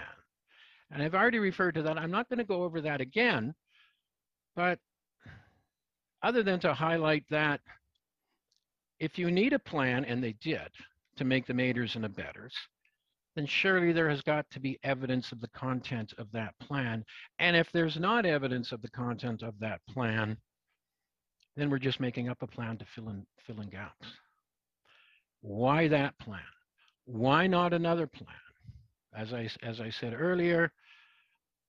And 0.91 1.03
I've 1.03 1.15
already 1.15 1.39
referred 1.39 1.75
to 1.75 1.83
that. 1.83 1.99
I'm 1.99 2.11
not 2.11 2.29
going 2.29 2.39
to 2.39 2.45
go 2.45 2.63
over 2.63 2.81
that 2.81 3.01
again, 3.01 3.55
but 4.57 4.79
other 6.23 6.43
than 6.43 6.59
to 6.61 6.75
highlight 6.75 7.25
that 7.31 7.61
if 8.99 9.19
you 9.19 9.31
need 9.31 9.53
a 9.53 9.59
plan, 9.59 10.05
and 10.05 10.23
they 10.23 10.35
did, 10.41 10.69
to 11.17 11.25
make 11.25 11.47
the 11.47 11.59
aiders 11.59 11.97
and 11.97 12.05
abettors, 12.05 12.55
then 13.37 13.47
surely 13.47 13.93
there 13.93 14.09
has 14.09 14.23
got 14.23 14.49
to 14.51 14.61
be 14.61 14.79
evidence 14.83 15.33
of 15.33 15.41
the 15.41 15.49
content 15.49 16.13
of 16.19 16.31
that 16.33 16.55
plan. 16.59 17.05
And 17.39 17.57
if 17.57 17.71
there's 17.73 17.97
not 17.97 18.27
evidence 18.27 18.73
of 18.73 18.83
the 18.83 18.91
content 18.91 19.43
of 19.43 19.59
that 19.61 19.81
plan, 19.89 20.37
then 21.57 21.71
we're 21.71 21.79
just 21.79 22.01
making 22.01 22.29
up 22.29 22.43
a 22.43 22.47
plan 22.47 22.77
to 22.79 22.85
fill 22.95 23.09
in, 23.11 23.25
fill 23.47 23.61
in 23.61 23.69
gaps. 23.69 24.07
Why 25.43 25.89
that 25.89 26.19
plan? 26.19 26.41
Why 27.05 27.47
not 27.47 27.73
another 27.73 28.07
plan? 28.07 28.29
As 29.15 29.33
I, 29.33 29.49
as 29.63 29.81
I 29.81 29.91
said 29.91 30.15
earlier, 30.17 30.73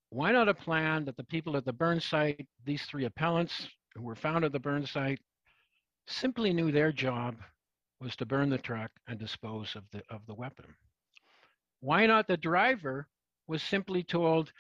why 0.10 0.32
not 0.32 0.50
a 0.50 0.54
plan 0.54 1.06
that 1.06 1.18
the 1.18 1.24
people 1.24 1.56
at 1.58 1.66
the 1.66 1.74
burn 1.74 2.00
site, 2.00 2.48
these 2.66 2.84
three 2.84 3.06
appellants 3.06 3.68
who 3.96 4.04
were 4.04 4.16
found 4.16 4.46
at 4.46 4.52
the 4.52 4.60
burn 4.60 4.86
site, 4.86 5.20
simply 6.08 6.54
knew 6.54 6.72
their 6.72 6.92
job 6.92 7.36
was 8.00 8.16
to 8.18 8.26
burn 8.26 8.50
the 8.50 8.58
truck 8.58 8.92
and 9.08 9.20
dispose 9.20 9.76
of 9.76 9.84
the, 9.92 10.02
of 10.10 10.26
the 10.28 10.34
weapon? 10.34 10.66
Why 11.82 12.06
not 12.06 12.28
the 12.28 12.38
driver 12.38 13.08
was 13.48 13.62
simply 13.62 14.04
told, 14.04 14.54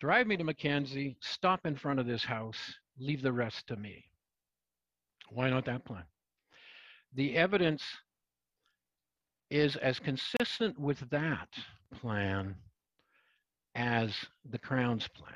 drive 0.00 0.26
me 0.26 0.36
to 0.36 0.44
Mackenzie, 0.44 1.16
stop 1.20 1.66
in 1.66 1.76
front 1.76 1.98
of 1.98 2.06
this 2.06 2.24
house, 2.24 2.58
leave 2.98 3.22
the 3.22 3.32
rest 3.32 3.66
to 3.68 3.76
me. 3.76 4.04
Why 5.30 5.50
not 5.50 5.64
that 5.64 5.84
plan? 5.84 6.04
The 7.14 7.36
evidence 7.36 7.82
is 9.50 9.76
as 9.76 9.98
consistent 9.98 10.78
with 10.78 11.00
that 11.10 11.48
plan 12.00 12.54
as 13.74 14.14
the 14.50 14.58
Crown's 14.58 15.08
plan. 15.08 15.34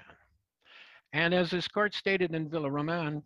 And 1.14 1.33
as 1.33 1.51
this 1.51 1.68
court 1.68 1.95
stated 1.95 2.35
in 2.35 2.51
Villaroman, 2.51 3.22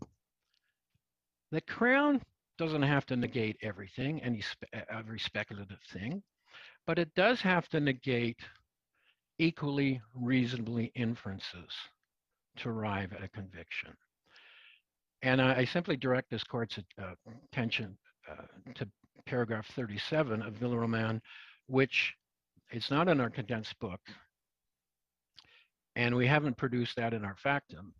the 1.50 1.60
Crown 1.62 2.22
doesn't 2.58 2.82
have 2.82 3.06
to 3.06 3.16
negate 3.16 3.56
everything, 3.62 4.22
any 4.22 4.40
spe- 4.40 4.64
every 4.88 5.18
speculative 5.18 5.80
thing, 5.92 6.22
but 6.86 6.98
it 6.98 7.14
does 7.14 7.40
have 7.40 7.68
to 7.68 7.80
negate 7.80 8.38
equally 9.38 10.00
reasonably 10.14 10.92
inferences 10.94 11.70
to 12.56 12.68
arrive 12.68 13.12
at 13.12 13.22
a 13.22 13.28
conviction. 13.28 13.90
And 15.22 15.42
I, 15.42 15.56
I 15.58 15.64
simply 15.64 15.96
direct 15.96 16.30
this 16.30 16.44
court's 16.44 16.78
uh, 17.00 17.14
attention 17.52 17.96
uh, 18.30 18.44
to 18.74 18.88
paragraph 19.26 19.66
37 19.74 20.42
of 20.42 20.54
Villaroman, 20.54 21.20
which 21.66 22.14
it's 22.70 22.90
not 22.90 23.08
in 23.08 23.20
our 23.20 23.30
condensed 23.30 23.78
book, 23.80 24.00
and 25.96 26.14
we 26.14 26.26
haven't 26.26 26.56
produced 26.56 26.96
that 26.96 27.14
in 27.14 27.24
our 27.24 27.36
factum. 27.36 27.94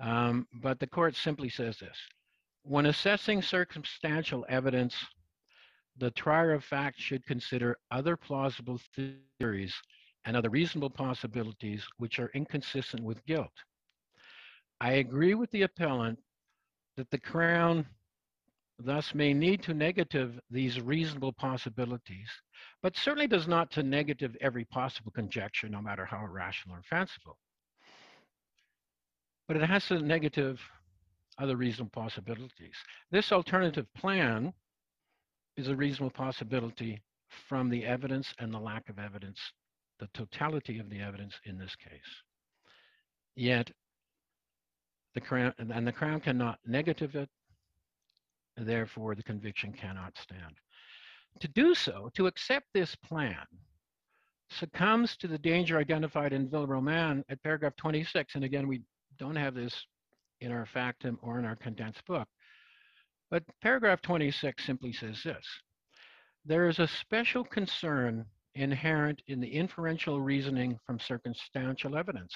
Um, 0.00 0.46
but 0.54 0.78
the 0.78 0.86
court 0.86 1.16
simply 1.16 1.48
says 1.48 1.78
this: 1.78 1.96
when 2.62 2.86
assessing 2.86 3.42
circumstantial 3.42 4.46
evidence, 4.48 4.94
the 5.98 6.10
trier 6.12 6.52
of 6.52 6.64
fact 6.64 7.00
should 7.00 7.26
consider 7.26 7.76
other 7.90 8.16
plausible 8.16 8.80
theories 9.40 9.74
and 10.24 10.36
other 10.36 10.50
reasonable 10.50 10.90
possibilities 10.90 11.86
which 11.98 12.18
are 12.18 12.30
inconsistent 12.34 13.02
with 13.02 13.24
guilt. 13.26 13.52
I 14.80 14.92
agree 14.92 15.34
with 15.34 15.50
the 15.50 15.62
appellant 15.62 16.18
that 16.96 17.10
the 17.10 17.18
Crown 17.18 17.86
thus 18.78 19.14
may 19.14 19.34
need 19.34 19.62
to 19.64 19.74
negative 19.74 20.38
these 20.50 20.80
reasonable 20.80 21.32
possibilities, 21.32 22.28
but 22.82 22.96
certainly 22.96 23.26
does 23.26 23.48
not 23.48 23.70
to 23.72 23.82
negative 23.82 24.36
every 24.40 24.64
possible 24.64 25.10
conjecture, 25.10 25.68
no 25.68 25.82
matter 25.82 26.04
how 26.04 26.24
irrational 26.24 26.76
or 26.76 26.82
fanciful. 26.82 27.36
But 29.48 29.56
it 29.56 29.64
has 29.64 29.86
to 29.88 29.98
negative 29.98 30.60
other 31.38 31.56
reasonable 31.56 31.90
possibilities. 31.90 32.76
This 33.10 33.32
alternative 33.32 33.86
plan 33.94 34.52
is 35.58 35.68
a 35.68 35.76
reasonable 35.76 36.10
possibility 36.10 37.02
from 37.48 37.68
the 37.68 37.84
evidence 37.84 38.32
and 38.38 38.54
the 38.54 38.58
lack 38.58 38.88
of 38.88 38.98
evidence, 38.98 39.40
the 39.98 40.08
totality 40.14 40.78
of 40.78 40.88
the 40.88 41.00
evidence 41.00 41.34
in 41.44 41.58
this 41.58 41.74
case. 41.76 42.22
Yet, 43.34 43.70
the 45.14 45.20
Crown, 45.20 45.52
and 45.58 45.86
the 45.86 45.92
Crown 45.92 46.20
cannot 46.20 46.58
negative 46.64 47.16
it, 47.16 47.28
therefore 48.56 49.14
the 49.14 49.22
conviction 49.22 49.72
cannot 49.72 50.16
stand. 50.16 50.54
To 51.40 51.48
do 51.48 51.74
so, 51.74 52.10
to 52.14 52.26
accept 52.26 52.66
this 52.72 52.94
plan, 52.94 53.44
succumbs 54.50 55.16
to 55.18 55.26
the 55.26 55.38
danger 55.38 55.78
identified 55.78 56.32
in 56.32 56.48
Villaroman 56.48 57.22
at 57.28 57.42
paragraph 57.42 57.74
26. 57.76 58.34
And 58.34 58.44
again, 58.44 58.66
we 58.66 58.82
don't 59.18 59.36
have 59.36 59.54
this 59.54 59.74
in 60.40 60.52
our 60.52 60.66
factum 60.66 61.18
or 61.22 61.38
in 61.38 61.44
our 61.44 61.56
condensed 61.56 62.04
book. 62.06 62.28
But 63.30 63.44
paragraph 63.60 64.00
26 64.00 64.64
simply 64.64 64.92
says 64.92 65.22
this 65.22 65.46
There 66.44 66.68
is 66.68 66.78
a 66.78 66.88
special 66.88 67.44
concern 67.44 68.24
inherent 68.54 69.22
in 69.26 69.38
the 69.40 69.54
inferential 69.54 70.20
reasoning 70.20 70.78
from 70.86 70.98
circumstantial 70.98 71.96
evidence. 71.96 72.34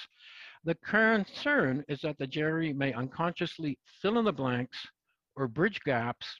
The 0.63 0.75
concern 0.75 1.83
is 1.87 2.01
that 2.01 2.17
the 2.17 2.27
jury 2.27 2.73
may 2.73 2.93
unconsciously 2.93 3.77
fill 4.01 4.19
in 4.19 4.25
the 4.25 4.31
blanks 4.31 4.77
or 5.35 5.47
bridge 5.47 5.81
gaps 5.81 6.39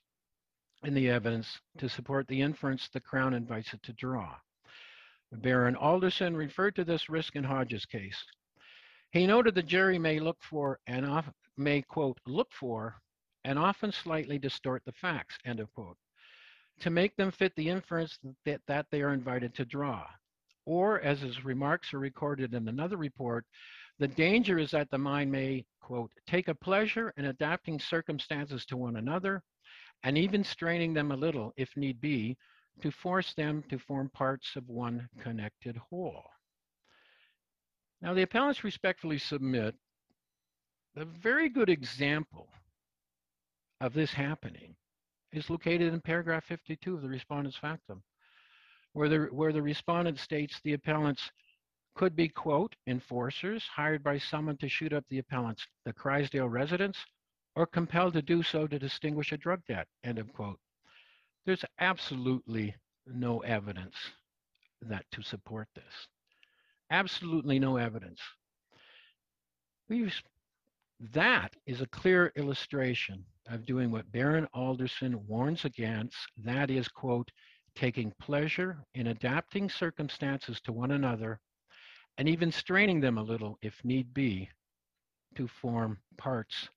in 0.84 0.93
the 0.93 1.10
evidence 1.10 1.60
to 1.80 1.89
support 1.89 2.28
the 2.28 2.41
inference 2.41 2.89
the 2.89 2.99
Crown 2.99 3.34
invites 3.34 3.74
it 3.74 3.82
to 3.84 3.93
draw. 3.93 4.36
Baron 5.32 5.76
Alderson 5.76 6.38
referred 6.38 6.76
to 6.76 6.86
this 6.86 7.10
risk 7.10 7.36
in 7.36 7.43
Hodges' 7.43 7.86
case. 7.86 8.24
He 9.12 9.26
noted 9.26 9.56
the 9.56 9.64
jury 9.64 9.97
may 9.97 10.20
look 10.20 10.38
for 10.41 10.80
and 10.86 11.24
may 11.58 11.82
quote 11.82 12.20
look 12.28 12.51
for 12.51 13.01
and 13.43 13.59
often 13.59 13.91
slightly 13.91 14.37
distort 14.37 14.83
the 14.85 14.91
facts 14.93 15.37
end 15.45 15.59
of 15.59 15.73
quote 15.73 15.97
to 16.79 16.89
make 16.89 17.15
them 17.15 17.31
fit 17.31 17.55
the 17.55 17.69
inference 17.69 18.17
that, 18.45 18.61
that 18.67 18.85
they 18.91 19.01
are 19.01 19.13
invited 19.13 19.53
to 19.55 19.65
draw. 19.65 20.05
Or 20.65 21.01
as 21.01 21.21
his 21.21 21.45
remarks 21.45 21.93
are 21.93 21.99
recorded 21.99 22.53
in 22.53 22.67
another 22.67 22.97
report, 22.97 23.45
the 23.99 24.07
danger 24.07 24.57
is 24.57 24.71
that 24.71 24.89
the 24.89 24.97
mind 24.97 25.31
may, 25.31 25.65
quote, 25.81 26.11
take 26.25 26.47
a 26.47 26.55
pleasure 26.55 27.13
in 27.17 27.25
adapting 27.25 27.79
circumstances 27.79 28.65
to 28.67 28.77
one 28.77 28.95
another 28.95 29.43
and 30.03 30.17
even 30.17 30.43
straining 30.43 30.93
them 30.93 31.11
a 31.11 31.17
little, 31.17 31.53
if 31.57 31.69
need 31.77 32.01
be, 32.01 32.37
to 32.81 32.91
force 32.91 33.33
them 33.35 33.63
to 33.69 33.77
form 33.77 34.09
parts 34.09 34.55
of 34.55 34.67
one 34.67 35.07
connected 35.21 35.77
whole. 35.77 36.23
Now, 38.01 38.13
the 38.13 38.23
appellants 38.23 38.63
respectfully 38.63 39.19
submit 39.19 39.75
a 40.95 41.05
very 41.05 41.49
good 41.49 41.69
example 41.69 42.49
of 43.84 43.93
this 43.93 44.13
happening 44.13 44.73
is 45.34 45.49
located 45.49 45.93
in 45.93 45.99
paragraph 45.99 46.45
52 46.45 46.95
of 46.95 47.01
the 47.01 47.09
respondent's 47.09 47.57
factum, 47.57 48.01
where 48.93 49.09
the, 49.09 49.27
where 49.31 49.51
the 49.51 49.61
respondent 49.61 50.17
states 50.17 50.61
the 50.63 50.71
appellants 50.71 51.21
could 51.93 52.15
be, 52.15 52.29
quote, 52.29 52.73
enforcers 52.88 53.61
hired 53.67 54.01
by 54.01 54.17
someone 54.17 54.55
to 54.55 54.69
shoot 54.69 54.93
up 54.93 55.03
the 55.09 55.19
appellant's, 55.19 55.67
the 55.84 55.91
Crysdale 55.91 56.47
residents, 56.47 56.97
or 57.57 57.67
compelled 57.67 58.13
to 58.13 58.21
do 58.21 58.41
so 58.41 58.65
to 58.67 58.79
distinguish 58.79 59.34
a 59.34 59.38
drug 59.38 59.59
debt, 59.67 59.88
end 60.05 60.17
of 60.17 60.31
quote. 60.31 60.59
There's 61.45 61.65
absolutely 61.79 62.73
no 63.05 63.39
evidence 63.39 63.95
that 64.81 65.03
to 65.11 65.21
support 65.21 65.67
this. 65.75 66.07
Absolutely 66.89 67.59
no 67.59 67.75
evidence. 67.75 68.21
We've, 69.89 70.13
that 70.99 71.53
is 71.65 71.81
a 71.81 71.87
clear 71.87 72.31
illustration 72.35 73.25
of 73.47 73.65
doing 73.65 73.91
what 73.91 74.11
Baron 74.11 74.47
Alderson 74.53 75.25
warns 75.27 75.65
against, 75.65 76.17
that 76.37 76.69
is, 76.69 76.87
quote, 76.87 77.29
taking 77.75 78.13
pleasure 78.21 78.77
in 78.93 79.07
adapting 79.07 79.69
circumstances 79.69 80.61
to 80.61 80.71
one 80.71 80.91
another 80.91 81.39
and 82.17 82.29
even 82.29 82.51
straining 82.51 83.01
them 83.01 83.17
a 83.17 83.23
little 83.23 83.57
if 83.61 83.73
need 83.83 84.13
be 84.13 84.49
to 85.35 85.47
form 85.47 85.97
parts 86.17 86.69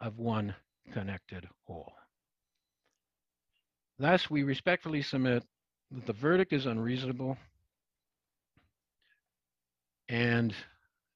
of 0.00 0.18
one 0.18 0.54
connected 0.92 1.46
whole. 1.66 1.92
Thus, 3.98 4.30
we 4.30 4.42
respectfully 4.42 5.02
submit 5.02 5.44
that 5.90 6.06
the 6.06 6.12
verdict 6.12 6.52
is 6.52 6.66
unreasonable 6.66 7.36
and 10.08 10.54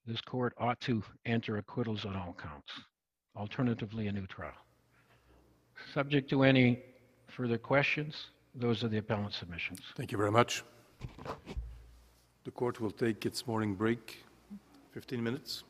this 0.07 0.21
court 0.21 0.55
ought 0.59 0.81
to 0.81 1.03
enter 1.27 1.59
acquittals 1.59 2.05
on 2.05 2.17
all 2.17 2.37
counts, 2.41 2.73
alternatively 3.37 4.09
a 4.09 4.13
new 4.13 4.27
trial. 4.27 4.53
Subject 5.95 6.29
to 6.31 6.43
any 6.43 6.83
further 7.29 7.59
questions, 7.59 8.31
those 8.55 8.85
are 8.85 8.89
the 8.89 8.99
appellant 8.99 9.33
submissions. 9.33 9.81
Thank 9.97 10.13
you 10.13 10.19
very 10.19 10.31
much. 10.31 10.65
The 12.45 12.51
court 12.51 12.81
will 12.81 12.91
take 12.91 13.25
its 13.25 13.47
morning 13.47 13.75
break, 13.75 14.25
15 14.93 15.23
minutes. 15.23 15.65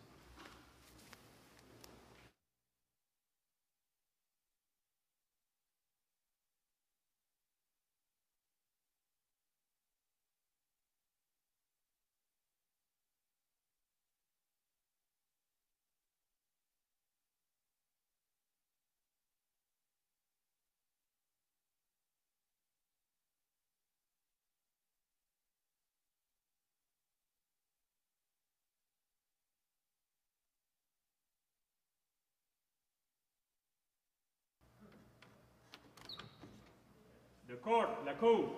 Court, 37.72 37.88
la 38.04 38.12
Cour. 38.12 38.50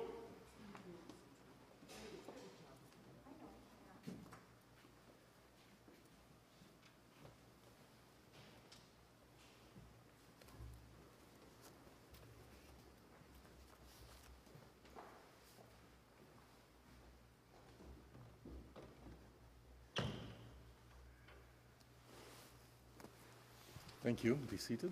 Thank 24.02 24.24
you. 24.24 24.34
Be 24.50 24.58
seated. 24.58 24.90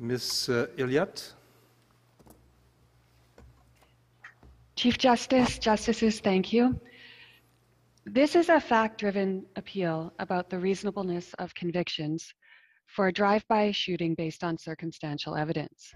Ms. 0.00 0.48
uh, 0.48 0.66
Elliott? 0.78 1.34
Chief 4.74 4.96
Justice, 4.96 5.58
Justices, 5.58 6.20
thank 6.20 6.54
you. 6.54 6.80
This 8.06 8.34
is 8.34 8.48
a 8.48 8.58
fact-driven 8.58 9.44
appeal 9.56 10.10
about 10.18 10.48
the 10.48 10.58
reasonableness 10.58 11.34
of 11.34 11.54
convictions 11.54 12.32
for 12.86 13.08
a 13.08 13.12
drive-by 13.12 13.72
shooting 13.72 14.14
based 14.14 14.42
on 14.42 14.56
circumstantial 14.56 15.36
evidence. 15.36 15.92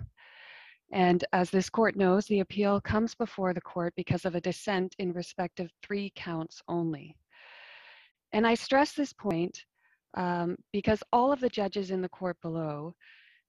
And 0.92 1.24
as 1.32 1.48
this 1.48 1.70
court 1.70 1.96
knows, 1.96 2.26
the 2.26 2.40
appeal 2.40 2.82
comes 2.82 3.14
before 3.14 3.55
the 3.55 3.62
court 3.62 3.94
because 3.96 4.26
of 4.26 4.34
a 4.34 4.40
dissent 4.40 4.94
in 4.98 5.14
respect 5.14 5.61
of 5.61 5.70
three 5.82 6.12
counts 6.14 6.61
only. 6.68 7.16
And 8.32 8.46
I 8.46 8.55
stress 8.55 8.92
this 8.92 9.14
point 9.14 9.64
um, 10.14 10.57
because 10.74 11.02
all 11.11 11.32
of 11.32 11.40
the 11.40 11.48
judges 11.48 11.90
in 11.90 12.02
the 12.02 12.09
court 12.11 12.36
below 12.42 12.94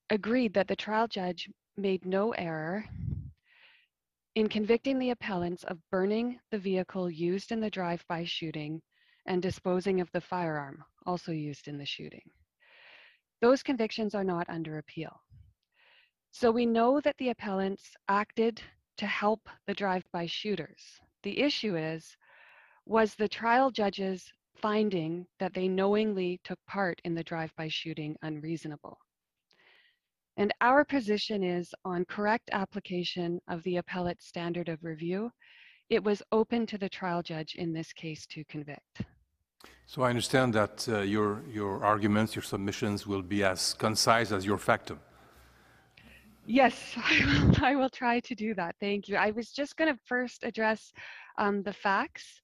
agreed 0.10 0.53
that 0.53 0.68
the 0.68 0.76
trial 0.76 1.08
judge 1.08 1.49
made 1.78 2.06
no 2.06 2.32
error 2.32 2.86
in 4.36 4.47
convicting 4.47 4.99
the 4.99 5.12
appellants 5.12 5.64
of 5.64 5.80
burning 5.91 6.39
the 6.51 6.58
vehicle 6.58 7.10
used 7.10 7.51
in 7.51 7.60
the 7.60 7.70
drive-by 7.70 8.24
shooting 8.24 8.82
and 9.26 9.41
disposing 9.41 10.01
of 10.01 10.12
the 10.12 10.22
firearm 10.22 10.84
also 11.06 11.32
used 11.32 11.68
in 11.68 11.78
the 11.78 11.86
shooting. 11.86 12.30
Those 13.41 13.64
convictions 13.64 14.14
are 14.14 14.24
not 14.24 14.49
under 14.49 14.78
appeal. 14.78 15.22
So 16.32 16.51
we 16.51 16.66
know 16.66 16.99
that 17.01 17.18
the 17.18 17.30
appellants 17.30 17.95
acted 18.10 18.62
to 18.97 19.06
help 19.06 19.47
the 19.68 19.74
drive-by 19.74 20.26
shooters. 20.26 20.99
The 21.24 21.39
issue 21.39 21.78
is, 21.78 22.16
was 22.86 23.16
the 23.16 23.28
trial 23.28 23.72
judge's 23.72 24.32
finding 24.58 25.26
that 25.39 25.53
they 25.53 25.68
knowingly 25.68 26.39
took 26.43 26.60
part 26.68 27.01
in 27.03 27.16
the 27.16 27.24
drive-by 27.24 27.70
shooting 27.70 28.16
unreasonable? 28.22 28.97
And 30.38 30.54
our 30.62 30.84
position 30.84 31.44
is 31.44 31.74
on 31.86 32.06
correct 32.06 32.50
application 32.52 33.40
of 33.48 33.64
the 33.64 33.78
appellate 33.78 34.22
standard 34.22 34.68
of 34.68 34.84
review. 34.84 35.32
It 35.90 36.04
was 36.04 36.22
open 36.32 36.66
to 36.68 36.78
the 36.78 36.90
trial 36.90 37.22
judge 37.22 37.56
in 37.56 37.72
this 37.72 37.94
case 37.94 38.26
to 38.28 38.44
convict. 38.46 39.02
So 39.86 40.02
I 40.02 40.10
understand 40.10 40.54
that 40.56 40.88
uh, 40.90 41.02
your, 41.02 41.44
your 41.50 41.86
arguments, 41.86 42.36
your 42.36 42.44
submissions 42.44 43.06
will 43.06 43.22
be 43.22 43.44
as 43.44 43.74
concise 43.76 44.32
as 44.32 44.46
your 44.46 44.58
factum. 44.58 45.00
Yes, 46.46 46.76
I 46.98 47.26
will, 47.26 47.66
I 47.66 47.76
will 47.76 47.90
try 47.90 48.20
to 48.20 48.36
do 48.36 48.54
that. 48.56 48.76
Thank 48.80 49.08
you. 49.08 49.16
I 49.16 49.32
was 49.32 49.52
just 49.52 49.78
going 49.78 49.94
to 49.94 50.00
first 50.06 50.44
address 50.44 50.92
um, 51.38 51.64
the 51.64 51.74
facts, 51.74 52.42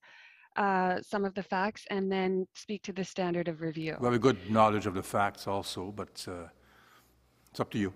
uh, 0.56 1.02
some 1.02 1.26
of 1.26 1.34
the 1.34 1.44
facts, 1.44 1.86
and 1.90 2.12
then 2.12 2.48
speak 2.54 2.84
to 2.84 2.94
the 2.94 3.04
standard 3.04 3.48
of 3.48 3.62
review. 3.62 3.98
We 4.00 4.06
have 4.06 4.14
a 4.14 4.20
good 4.20 4.50
knowledge 4.50 4.86
of 4.86 4.94
the 4.94 5.04
facts 5.04 5.48
also, 5.48 5.92
but 5.92 6.26
uh, 6.28 6.48
it's 7.52 7.60
up 7.60 7.70
to 7.72 7.78
you. 7.78 7.94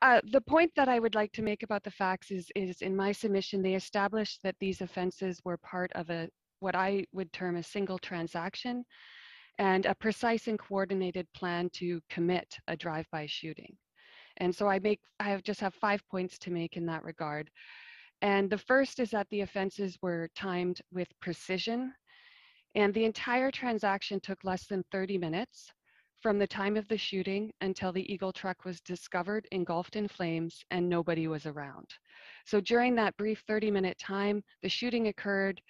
Uh, 0.00 0.20
the 0.32 0.40
point 0.40 0.72
that 0.74 0.88
I 0.88 0.98
would 0.98 1.14
like 1.14 1.32
to 1.32 1.42
make 1.42 1.62
about 1.62 1.84
the 1.84 1.90
facts 1.90 2.30
is, 2.30 2.50
is 2.56 2.80
in 2.80 2.96
my 2.96 3.12
submission, 3.12 3.62
they 3.62 3.74
established 3.74 4.40
that 4.42 4.56
these 4.58 4.80
offenses 4.80 5.40
were 5.44 5.58
part 5.58 5.92
of 5.94 6.08
a 6.10 6.28
what 6.60 6.74
I 6.74 7.04
would 7.12 7.30
term 7.34 7.56
a 7.56 7.62
single 7.62 7.98
transaction 7.98 8.82
and 9.58 9.84
a 9.84 9.94
precise 9.94 10.48
and 10.48 10.58
coordinated 10.58 11.26
plan 11.34 11.68
to 11.74 12.00
commit 12.08 12.58
a 12.68 12.76
drive-by 12.76 13.26
shooting. 13.26 13.76
And 14.38 14.54
so 14.54 14.66
I 14.66 14.78
make 14.78 15.00
I 15.20 15.24
have 15.24 15.42
just 15.42 15.60
have 15.60 15.74
five 15.74 16.02
points 16.10 16.38
to 16.40 16.50
make 16.50 16.78
in 16.78 16.86
that 16.86 17.04
regard. 17.04 17.50
And 18.22 18.48
the 18.48 18.58
first 18.58 18.98
is 18.98 19.10
that 19.10 19.28
the 19.28 19.42
offenses 19.42 19.98
were 20.00 20.30
timed 20.34 20.80
with 20.90 21.08
precision 21.20 21.92
and 22.74 22.92
the 22.94 23.04
entire 23.04 23.50
transaction 23.50 24.20
took 24.20 24.38
less 24.42 24.66
than 24.66 24.82
30 24.90 25.18
minutes 25.18 25.70
from 26.20 26.38
the 26.38 26.46
time 26.46 26.76
of 26.76 26.88
the 26.88 26.96
shooting 26.96 27.52
until 27.60 27.92
the 27.92 28.12
Eagle 28.12 28.32
truck 28.32 28.64
was 28.64 28.80
discovered 28.80 29.46
engulfed 29.52 29.96
in 29.96 30.08
flames 30.08 30.64
and 30.70 30.88
nobody 30.88 31.28
was 31.28 31.46
around. 31.46 31.86
So 32.44 32.60
during 32.60 32.94
that 32.94 33.16
brief 33.16 33.42
30 33.46 33.70
minute 33.70 33.98
time, 33.98 34.42
the 34.62 34.68
shooting 34.68 35.08
occurred. 35.08 35.60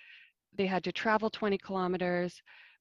They 0.57 0.67
had 0.67 0.85
to 0.85 0.93
travel 0.93 1.31
20 1.31 1.59
kilometers, 1.59 2.41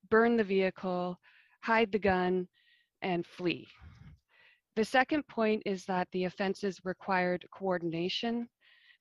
burn 0.09 0.38
the 0.38 0.43
vehicle, 0.43 1.20
hide 1.61 1.91
the 1.91 1.99
gun, 1.99 2.47
and 3.01 3.26
flee. 3.26 3.68
The 4.76 4.86
second 4.86 5.28
point 5.28 5.63
is 5.66 5.86
that 5.86 6.07
the 6.11 6.26
offenses 6.26 6.82
required 6.84 7.45
coordination. 7.51 8.47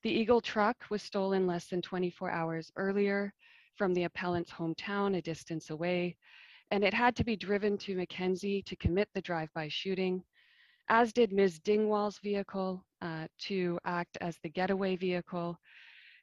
The 0.02 0.10
Eagle 0.10 0.40
truck 0.40 0.76
was 0.90 1.02
stolen 1.02 1.46
less 1.46 1.66
than 1.66 1.82
24 1.82 2.30
hours 2.30 2.72
earlier 2.76 3.32
from 3.76 3.92
the 3.92 4.04
appellant's 4.04 4.52
hometown, 4.52 5.16
a 5.16 5.22
distance 5.22 5.70
away 5.70 6.16
and 6.70 6.84
it 6.84 6.94
had 6.94 7.14
to 7.16 7.24
be 7.24 7.36
driven 7.36 7.78
to 7.78 7.96
Mackenzie 7.96 8.62
to 8.62 8.76
commit 8.76 9.08
the 9.14 9.20
drive-by 9.20 9.68
shooting, 9.68 10.22
as 10.88 11.12
did 11.12 11.32
Ms. 11.32 11.60
Dingwall's 11.60 12.18
vehicle 12.18 12.84
uh, 13.00 13.26
to 13.40 13.78
act 13.84 14.18
as 14.20 14.38
the 14.42 14.50
getaway 14.50 14.96
vehicle. 14.96 15.56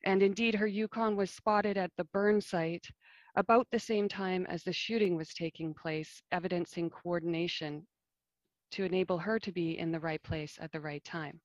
And 0.03 0.23
indeed, 0.23 0.55
her 0.55 0.67
Yukon 0.67 1.15
was 1.15 1.31
spotted 1.31 1.77
at 1.77 1.91
the 1.97 2.05
burn 2.05 2.41
site 2.41 2.87
about 3.35 3.67
the 3.71 3.79
same 3.79 4.09
time 4.09 4.45
as 4.49 4.63
the 4.63 4.73
shooting 4.73 5.15
was 5.15 5.33
taking 5.33 5.73
place, 5.73 6.21
evidencing 6.31 6.89
coordination 6.89 7.85
to 8.71 8.83
enable 8.83 9.17
her 9.17 9.39
to 9.39 9.51
be 9.51 9.77
in 9.77 9.91
the 9.91 9.99
right 9.99 10.21
place 10.23 10.57
at 10.59 10.71
the 10.71 10.81
right 10.81 11.03
time. 11.03 11.39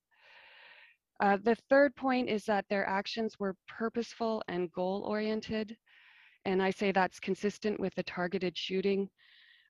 Uh, 1.20 1.38
the 1.42 1.56
third 1.70 1.94
point 1.96 2.28
is 2.28 2.44
that 2.44 2.64
their 2.68 2.86
actions 2.86 3.38
were 3.38 3.56
purposeful 3.68 4.42
and 4.48 4.70
goal-oriented. 4.72 5.76
And 6.46 6.62
I 6.62 6.70
say 6.70 6.92
that's 6.92 7.18
consistent 7.18 7.80
with 7.80 7.92
the 7.96 8.04
targeted 8.04 8.56
shooting. 8.56 9.08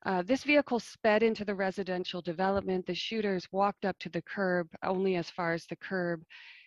Uh, 0.04 0.20
this 0.20 0.44
vehicle 0.44 0.78
sped 0.78 1.22
into 1.22 1.42
the 1.42 1.54
residential 1.54 2.20
development. 2.20 2.84
The 2.84 2.94
shooters 2.94 3.48
walked 3.50 3.86
up 3.86 3.98
to 4.00 4.10
the 4.10 4.20
curb, 4.20 4.68
only 4.82 5.16
as 5.16 5.30
far 5.30 5.54
as 5.54 5.64
the 5.64 5.76
curb, 5.76 6.22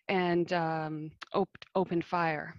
and 0.07 0.51
um, 0.51 1.11
op 1.35 1.49
opened 1.75 2.05
fire. 2.05 2.55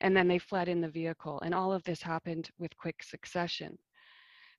And 0.00 0.16
then 0.16 0.28
they 0.28 0.38
fled 0.38 0.68
in 0.68 0.80
the 0.80 0.88
vehicle. 0.88 1.40
And 1.40 1.52
all 1.52 1.72
of 1.72 1.82
this 1.82 2.02
happened 2.02 2.50
with 2.56 2.76
quick 2.76 3.02
succession. 3.02 3.76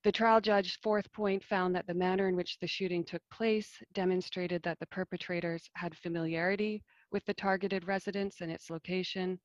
The 0.03 0.11
trial 0.11 0.41
judge's 0.41 0.77
fourth 0.83 1.09
point 1.13 1.45
found 1.45 1.73
that 1.75 1.87
the 1.87 1.93
manner 1.93 2.27
in 2.27 2.35
which 2.35 2.59
the 2.59 2.67
shooting 2.67 3.05
took 3.05 3.21
place 3.31 3.81
demonstrated 3.93 4.61
that 4.63 4.79
the 4.79 4.87
perpetrators 4.87 5.69
had 5.75 5.95
familiarity 5.95 6.83
with 7.09 7.23
the 7.25 7.33
targeted 7.33 7.87
residence 7.87 8.41
and 8.41 8.51
its 8.51 8.69
location, 8.69 9.39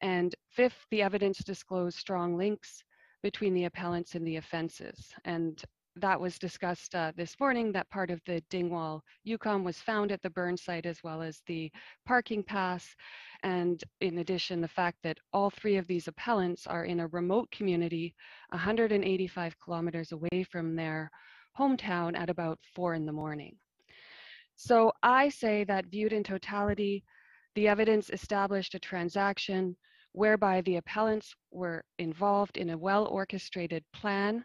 and 0.00 0.34
fifth, 0.50 0.86
the 0.90 1.02
evidence 1.02 1.38
disclosed 1.38 1.98
strong 1.98 2.36
links 2.36 2.82
between 3.22 3.54
the 3.54 3.64
appellants 3.64 4.14
and 4.14 4.26
the 4.26 4.36
offenses. 4.36 5.12
And 5.24 5.62
that 5.96 6.20
was 6.20 6.38
discussed 6.38 6.94
uh, 6.94 7.12
this 7.16 7.34
morning 7.40 7.72
that 7.72 7.90
part 7.90 8.10
of 8.10 8.20
the 8.24 8.40
Dingwall 8.50 9.02
Yukon 9.24 9.64
was 9.64 9.78
found 9.78 10.12
at 10.12 10.22
the 10.22 10.30
burn 10.30 10.56
site 10.56 10.86
as 10.86 11.02
well 11.02 11.22
as 11.22 11.42
the 11.46 11.70
parking 12.06 12.42
pass. 12.42 12.94
And 13.42 13.82
in 14.00 14.18
addition, 14.18 14.60
the 14.60 14.68
fact 14.68 14.98
that 15.02 15.18
all 15.32 15.50
three 15.50 15.76
of 15.76 15.86
these 15.86 16.06
appellants 16.06 16.66
are 16.66 16.84
in 16.84 17.00
a 17.00 17.08
remote 17.08 17.50
community 17.50 18.14
185 18.50 19.58
kilometers 19.58 20.12
away 20.12 20.44
from 20.44 20.76
their 20.76 21.10
hometown 21.58 22.16
at 22.16 22.30
about 22.30 22.58
four 22.74 22.94
in 22.94 23.04
the 23.04 23.12
morning. 23.12 23.56
So 24.54 24.92
I 25.02 25.28
say 25.28 25.64
that 25.64 25.86
viewed 25.86 26.12
in 26.12 26.22
totality, 26.22 27.04
the 27.54 27.68
evidence 27.68 28.10
established 28.10 28.74
a 28.74 28.78
transaction 28.78 29.76
whereby 30.12 30.60
the 30.62 30.76
appellants 30.76 31.34
were 31.50 31.84
involved 31.98 32.56
in 32.56 32.70
a 32.70 32.78
well 32.78 33.06
orchestrated 33.06 33.84
plan 33.92 34.44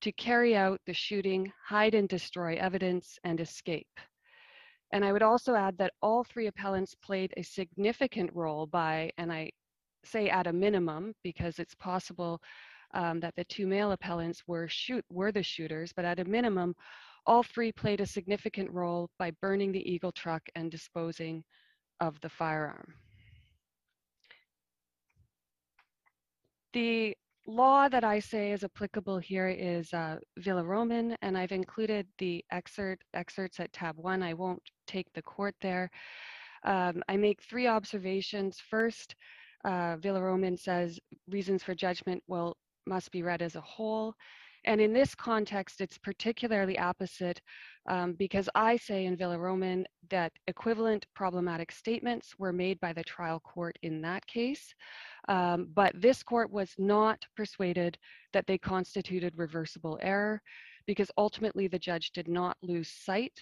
to 0.00 0.12
carry 0.12 0.54
out 0.56 0.80
the 0.86 0.92
shooting, 0.92 1.50
hide 1.66 1.94
and 1.94 2.08
destroy 2.08 2.56
evidence, 2.56 3.18
and 3.24 3.40
escape. 3.40 4.00
And 4.92 5.04
I 5.04 5.12
would 5.12 5.22
also 5.22 5.54
add 5.54 5.78
that 5.78 5.92
all 6.02 6.24
three 6.24 6.46
appellants 6.46 6.94
played 6.94 7.32
a 7.36 7.42
significant 7.42 8.30
role 8.34 8.66
by, 8.66 9.10
and 9.18 9.32
I 9.32 9.50
say 10.04 10.28
at 10.28 10.46
a 10.46 10.52
minimum, 10.52 11.14
because 11.22 11.58
it's 11.58 11.74
possible 11.74 12.40
um, 12.92 13.18
that 13.20 13.34
the 13.36 13.44
two 13.44 13.66
male 13.66 13.92
appellants 13.92 14.42
were 14.46 14.68
shoot 14.68 15.04
were 15.10 15.32
the 15.32 15.42
shooters, 15.42 15.92
but 15.92 16.04
at 16.04 16.20
a 16.20 16.24
minimum, 16.24 16.74
all 17.26 17.42
three 17.42 17.72
played 17.72 18.00
a 18.00 18.06
significant 18.06 18.70
role 18.70 19.08
by 19.18 19.32
burning 19.40 19.72
the 19.72 19.90
Eagle 19.90 20.12
truck 20.12 20.42
and 20.54 20.70
disposing 20.70 21.42
of 22.00 22.20
the 22.20 22.28
firearm. 22.28 22.94
The 26.74 27.16
law 27.46 27.88
that 27.88 28.02
I 28.02 28.18
say 28.18 28.50
is 28.50 28.64
applicable 28.64 29.18
here 29.18 29.48
is 29.48 29.92
uh, 29.94 30.16
Villaroman, 30.40 31.14
and 31.22 31.38
I've 31.38 31.52
included 31.52 32.08
the 32.18 32.44
excerpt, 32.50 33.04
excerpts 33.14 33.60
at 33.60 33.72
tab 33.72 33.96
one. 33.96 34.24
I 34.24 34.34
won't 34.34 34.60
take 34.88 35.06
the 35.14 35.22
court 35.22 35.54
there. 35.62 35.88
Um, 36.64 37.00
I 37.08 37.16
make 37.16 37.40
three 37.42 37.68
observations. 37.68 38.60
First, 38.70 39.14
uh, 39.64 39.98
Villaroman 39.98 40.58
says 40.58 40.98
reasons 41.30 41.62
for 41.62 41.76
judgment 41.76 42.24
will 42.26 42.56
must 42.86 43.12
be 43.12 43.22
read 43.22 43.40
as 43.40 43.54
a 43.54 43.60
whole. 43.60 44.12
And 44.64 44.80
in 44.80 44.92
this 44.92 45.14
context, 45.14 45.80
it's 45.80 45.98
particularly 45.98 46.78
opposite 46.78 47.40
um, 47.88 48.14
because 48.14 48.48
I 48.54 48.76
say 48.76 49.04
in 49.04 49.16
Villaroman 49.16 49.84
that 50.10 50.32
equivalent 50.46 51.06
problematic 51.14 51.70
statements 51.70 52.34
were 52.38 52.52
made 52.52 52.80
by 52.80 52.92
the 52.92 53.04
trial 53.04 53.40
court 53.40 53.78
in 53.82 54.00
that 54.02 54.26
case. 54.26 54.74
Um, 55.28 55.68
but 55.74 55.92
this 56.00 56.22
court 56.22 56.50
was 56.50 56.72
not 56.78 57.24
persuaded 57.36 57.98
that 58.32 58.46
they 58.46 58.58
constituted 58.58 59.34
reversible 59.36 59.98
error 60.02 60.40
because 60.86 61.10
ultimately 61.18 61.68
the 61.68 61.78
judge 61.78 62.12
did 62.12 62.28
not 62.28 62.56
lose 62.62 62.88
sight 62.88 63.38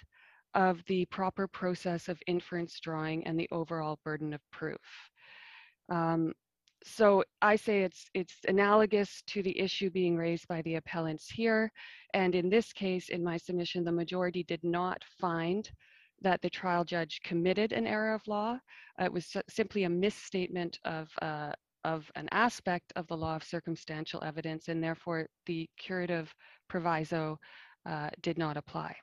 of 0.55 0.83
the 0.87 1.05
proper 1.07 1.47
process 1.47 2.09
of 2.09 2.21
inference 2.27 2.79
drawing 2.81 3.27
and 3.27 3.39
the 3.39 3.49
overall 3.51 3.99
burden 4.05 4.35
of 4.35 4.41
proof. 4.51 5.11
Um, 5.89 6.33
so 6.85 7.25
I 7.41 7.57
say 7.57 7.83
it's 7.83 8.07
it's 8.15 8.37
analogous 8.49 9.23
to 9.29 9.43
the 9.43 9.59
issue 9.59 9.91
being 9.91 10.17
raised 10.17 10.49
by 10.49 10.63
the 10.63 10.77
appellants 10.77 11.29
here. 11.29 11.71
And 12.15 12.35
in 12.35 12.49
this 12.49 12.73
case, 12.73 13.09
in 13.09 13.23
my 13.23 13.37
submission, 13.37 13.85
the 13.85 13.93
majority 13.93 14.43
did 14.43 14.63
not 14.63 15.03
find 15.21 15.71
that 16.23 16.41
the 16.41 16.51
trial 16.51 16.85
judge 16.85 17.21
committed 17.25 17.73
an 17.73 17.87
error 17.87 18.15
of 18.15 18.27
law. 18.27 18.59
Uh, 19.01 19.05
it 19.05 19.13
was 19.13 19.37
simply 19.49 19.85
a 19.85 19.91
misstatement 19.91 20.79
of 20.85 21.09
uh, 21.21 21.53
of 21.85 22.11
an 22.15 22.29
aspect 22.31 22.93
of 22.97 23.07
the 23.09 23.17
law 23.17 23.37
of 23.37 23.43
circumstantial 23.43 24.23
evidence, 24.25 24.69
and 24.69 24.83
therefore 24.83 25.27
the 25.47 25.69
curative 25.79 26.33
proviso 26.69 27.39
uh, 27.87 28.09
did 28.21 28.39
not 28.39 28.57
apply. 28.57 28.95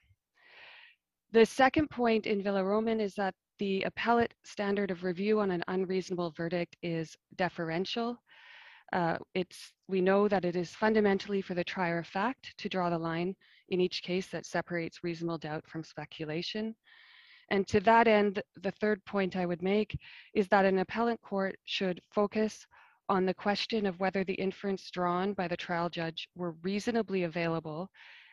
The 1.32 1.45
second 1.45 1.89
point 1.89 2.25
in 2.25 2.41
Villaroman 2.41 2.99
is 3.01 3.13
that 3.15 3.36
the 3.60 3.84
appellate 3.84 4.34
standard 4.43 4.89
of 4.89 5.03
review 5.03 5.39
on 5.39 5.51
an 5.51 5.64
unreasonable 5.68 6.32
verdict 6.32 6.76
is 6.82 7.16
deferential. 7.36 8.18
Uh, 8.91 9.18
it's, 9.36 9.74
we 9.88 10.01
know 10.01 10.28
that 10.28 10.45
it 10.45 10.55
is 10.55 10.72
fundamentally 10.72 11.41
for 11.41 11.53
the 11.53 11.64
trier 11.64 11.99
of 11.99 12.07
fact 12.07 12.55
to 12.57 12.70
draw 12.70 12.89
the 12.89 12.97
line 12.97 13.36
in 13.70 13.80
each 13.80 14.01
case 14.01 14.28
that 14.28 14.45
separates 14.45 15.03
reasonable 15.03 15.38
doubt 15.38 15.64
from 15.68 15.84
speculation. 15.84 16.76
And 17.51 17.68
to 17.68 17.80
that 17.82 18.07
end, 18.07 18.41
the 18.62 18.72
third 18.72 19.03
point 19.05 19.36
I 19.36 19.45
would 19.45 19.62
make 19.62 19.97
is 20.34 20.47
that 20.47 20.66
an 20.66 20.80
appellate 20.80 21.22
court 21.22 21.55
should 21.66 22.01
focus 22.12 22.66
on 23.10 23.26
the 23.26 23.34
question 23.34 23.86
of 23.86 23.99
whether 23.99 24.24
the 24.24 24.36
inference 24.36 24.89
drawn 24.91 25.34
by 25.34 25.47
the 25.47 25.57
trial 25.57 25.89
judge 25.89 26.30
were 26.36 26.55
reasonably 26.64 27.24
available 27.24 27.89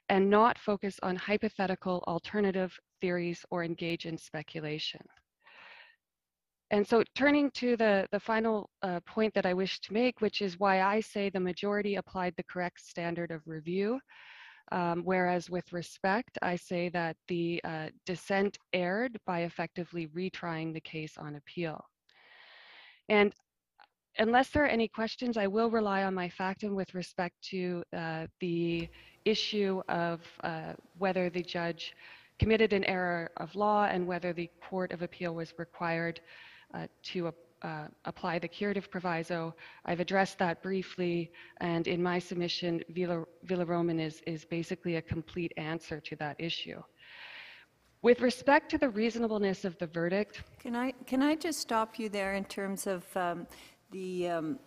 and 0.08 0.30
not 0.30 0.58
focus 0.58 0.98
on 1.02 1.16
hypothetical 1.16 2.04
alternative 2.06 2.78
theories 3.00 3.44
or 3.50 3.64
engage 3.64 4.06
in 4.06 4.16
speculation. 4.16 5.00
And 6.70 6.86
so 6.86 7.04
turning 7.14 7.50
to 7.52 7.76
the, 7.76 8.08
the 8.10 8.18
final 8.18 8.70
uh, 8.82 9.00
point 9.06 9.34
that 9.34 9.46
I 9.46 9.54
wish 9.54 9.80
to 9.80 9.92
make, 9.92 10.20
which 10.20 10.42
is 10.42 10.58
why 10.58 10.82
I 10.82 11.00
say 11.00 11.30
the 11.30 11.38
majority 11.38 11.94
applied 11.94 12.34
the 12.36 12.42
correct 12.44 12.80
standard 12.84 13.30
of 13.30 13.46
review, 13.46 14.00
um, 14.72 15.02
whereas 15.04 15.48
with 15.48 15.72
respect, 15.72 16.38
I 16.42 16.56
say 16.56 16.88
that 16.88 17.16
the 17.28 17.60
uh, 17.62 17.88
dissent 18.04 18.58
erred 18.72 19.16
by 19.26 19.42
effectively 19.42 20.08
retrying 20.08 20.74
the 20.74 20.80
case 20.80 21.16
on 21.16 21.36
appeal. 21.36 21.84
And 23.08 23.32
unless 24.18 24.50
there 24.50 24.64
are 24.64 24.68
any 24.68 24.88
questions, 24.88 25.36
I 25.36 25.46
will 25.46 25.70
rely 25.70 26.04
on 26.04 26.14
my 26.14 26.28
factum 26.28 26.74
with 26.74 26.94
respect 26.94 27.34
to 27.50 27.82
uh, 27.96 28.26
the 28.40 28.88
issue 29.24 29.82
of 29.88 30.20
uh, 30.42 30.74
whether 30.98 31.28
the 31.30 31.42
judge 31.42 31.94
committed 32.38 32.72
an 32.72 32.84
error 32.84 33.30
of 33.38 33.54
law 33.54 33.86
and 33.86 34.06
whether 34.06 34.32
the 34.32 34.50
Court 34.68 34.92
of 34.92 35.02
Appeal 35.02 35.34
was 35.34 35.54
required 35.58 36.20
uh, 36.74 36.86
to 37.02 37.32
uh, 37.62 37.86
apply 38.04 38.38
the 38.38 38.48
curative 38.48 38.90
proviso. 38.90 39.54
I've 39.86 40.00
addressed 40.00 40.38
that 40.38 40.62
briefly, 40.62 41.32
and 41.60 41.86
in 41.88 42.02
my 42.02 42.18
submission, 42.18 42.82
Villa, 42.90 43.24
Villaroman 43.46 44.00
is, 44.00 44.20
is 44.26 44.44
basically 44.44 44.96
a 44.96 45.02
complete 45.02 45.52
answer 45.56 46.00
to 46.00 46.16
that 46.16 46.36
issue. 46.38 46.82
With 48.02 48.20
respect 48.20 48.70
to 48.70 48.78
the 48.78 48.90
reasonableness 48.90 49.64
of 49.64 49.76
the 49.78 49.86
verdict, 49.86 50.42
Can 50.60 50.76
I, 50.76 50.92
can 51.06 51.22
I 51.22 51.34
just 51.34 51.60
stop 51.60 51.98
you 51.98 52.08
there 52.08 52.34
in 52.34 52.44
terms 52.44 52.86
of 52.86 53.04
um, 53.16 53.46
the, 53.90 54.28
um, 54.28 54.58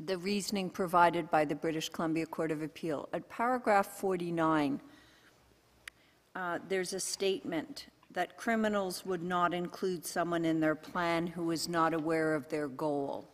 the 0.00 0.18
reasoning 0.18 0.70
provided 0.70 1.30
by 1.30 1.44
the 1.44 1.54
British 1.54 1.88
Columbia 1.88 2.26
Court 2.26 2.50
of 2.50 2.62
Appeal? 2.62 3.08
At 3.12 3.28
paragraph 3.28 3.86
49, 3.86 4.80
uh, 6.34 6.58
there's 6.68 6.92
a 6.92 7.00
statement 7.00 7.86
that 8.12 8.36
criminals 8.36 9.04
would 9.04 9.22
not 9.22 9.52
include 9.52 10.06
someone 10.06 10.44
in 10.44 10.60
their 10.60 10.74
plan 10.74 11.26
who 11.26 11.50
is 11.50 11.68
not 11.68 11.92
aware 11.92 12.34
of 12.34 12.48
their 12.48 12.68
goal. 12.68 13.28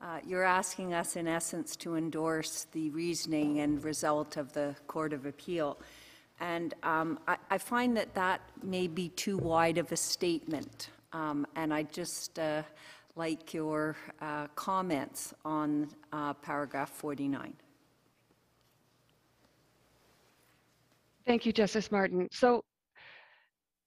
Uh, 0.00 0.18
You're 0.26 0.42
asking 0.42 0.94
us, 0.94 1.16
in 1.16 1.28
essence, 1.28 1.76
to 1.76 1.94
endorse 1.96 2.66
the 2.72 2.90
reasoning 2.90 3.60
and 3.60 3.82
result 3.84 4.36
of 4.36 4.52
the 4.52 4.74
Court 4.88 5.12
of 5.12 5.26
Appeal. 5.26 5.78
And 6.40 6.74
um, 6.82 7.20
I 7.28 7.36
I 7.50 7.58
find 7.58 7.96
that 7.96 8.12
that 8.14 8.40
may 8.62 8.88
be 8.88 9.10
too 9.10 9.38
wide 9.38 9.78
of 9.78 9.92
a 9.92 9.96
statement. 9.96 10.90
Um, 11.12 11.46
And 11.54 11.72
I 11.72 11.84
just 11.84 12.38
uh, 12.38 12.62
like 13.14 13.52
your 13.52 13.96
uh, 14.20 14.46
comments 14.54 15.34
on 15.44 15.88
uh, 16.12 16.32
paragraph 16.34 16.90
49. 16.90 17.54
Thank 21.26 21.46
you, 21.46 21.52
Justice 21.52 21.92
Martin. 21.92 22.28
So 22.32 22.64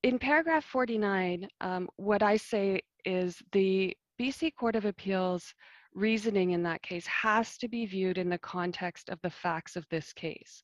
in 0.03 0.19
paragraph 0.19 0.63
49, 0.63 1.47
um, 1.61 1.89
what 1.97 2.23
I 2.23 2.37
say 2.37 2.81
is 3.03 3.41
the 3.51 3.95
BC 4.19 4.55
Court 4.55 4.75
of 4.75 4.85
Appeals 4.85 5.53
reasoning 5.93 6.51
in 6.51 6.61
that 6.63 6.81
case 6.81 7.07
has 7.07 7.57
to 7.57 7.67
be 7.67 7.85
viewed 7.85 8.17
in 8.17 8.29
the 8.29 8.37
context 8.37 9.09
of 9.09 9.19
the 9.21 9.29
facts 9.29 9.75
of 9.75 9.85
this 9.89 10.13
case. 10.13 10.61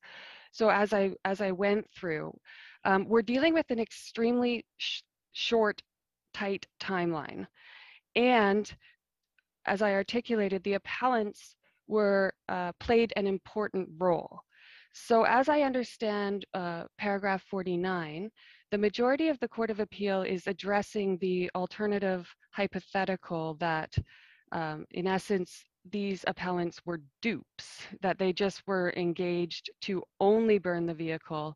So 0.52 0.70
as 0.70 0.94
I 0.94 1.12
as 1.26 1.42
I 1.42 1.52
went 1.52 1.86
through, 1.96 2.38
um, 2.84 3.08
we're 3.08 3.22
dealing 3.22 3.54
with 3.54 3.70
an 3.72 3.80
extremely 3.80 4.66
sh 4.78 5.02
short, 5.34 5.82
tight 6.34 6.68
timeline, 6.82 7.48
and 8.16 8.72
as 9.66 9.82
I 9.82 9.94
articulated, 9.94 10.64
the 10.64 10.74
appellants 10.74 11.56
were 11.88 12.34
uh, 12.50 12.72
played 12.80 13.14
an 13.16 13.28
important 13.28 13.90
role. 13.98 14.40
So 14.94 15.24
as 15.24 15.48
I 15.48 15.62
understand 15.62 16.46
uh, 16.54 16.84
paragraph 16.98 17.44
49, 17.50 18.30
the 18.72 18.78
majority 18.78 19.30
of 19.30 19.40
the 19.40 19.48
Court 19.48 19.70
of 19.70 19.80
Appeal 19.80 20.22
is 20.24 20.48
addressing 20.48 21.18
the 21.18 21.50
alternative 21.56 22.28
hypothetical 22.52 23.56
that, 23.60 23.94
um, 24.52 24.86
in 24.92 25.08
essence, 25.08 25.64
these 25.90 26.24
appellants 26.28 26.80
were 26.86 27.02
dupes, 27.22 27.88
that 28.02 28.20
they 28.20 28.34
just 28.34 28.62
were 28.68 28.94
engaged 28.96 29.70
to 29.82 30.04
only 30.20 30.58
burn 30.58 30.86
the 30.86 30.94
vehicle 30.94 31.56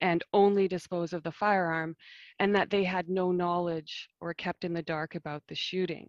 and 0.00 0.22
only 0.32 0.68
dispose 0.68 1.12
of 1.12 1.22
the 1.22 1.32
firearm, 1.32 1.96
and 2.38 2.54
that 2.54 2.70
they 2.70 2.84
had 2.84 3.08
no 3.08 3.32
knowledge 3.32 4.08
or 4.20 4.34
kept 4.34 4.64
in 4.64 4.72
the 4.72 4.82
dark 4.82 5.14
about 5.14 5.42
the 5.48 5.54
shooting. 5.54 6.08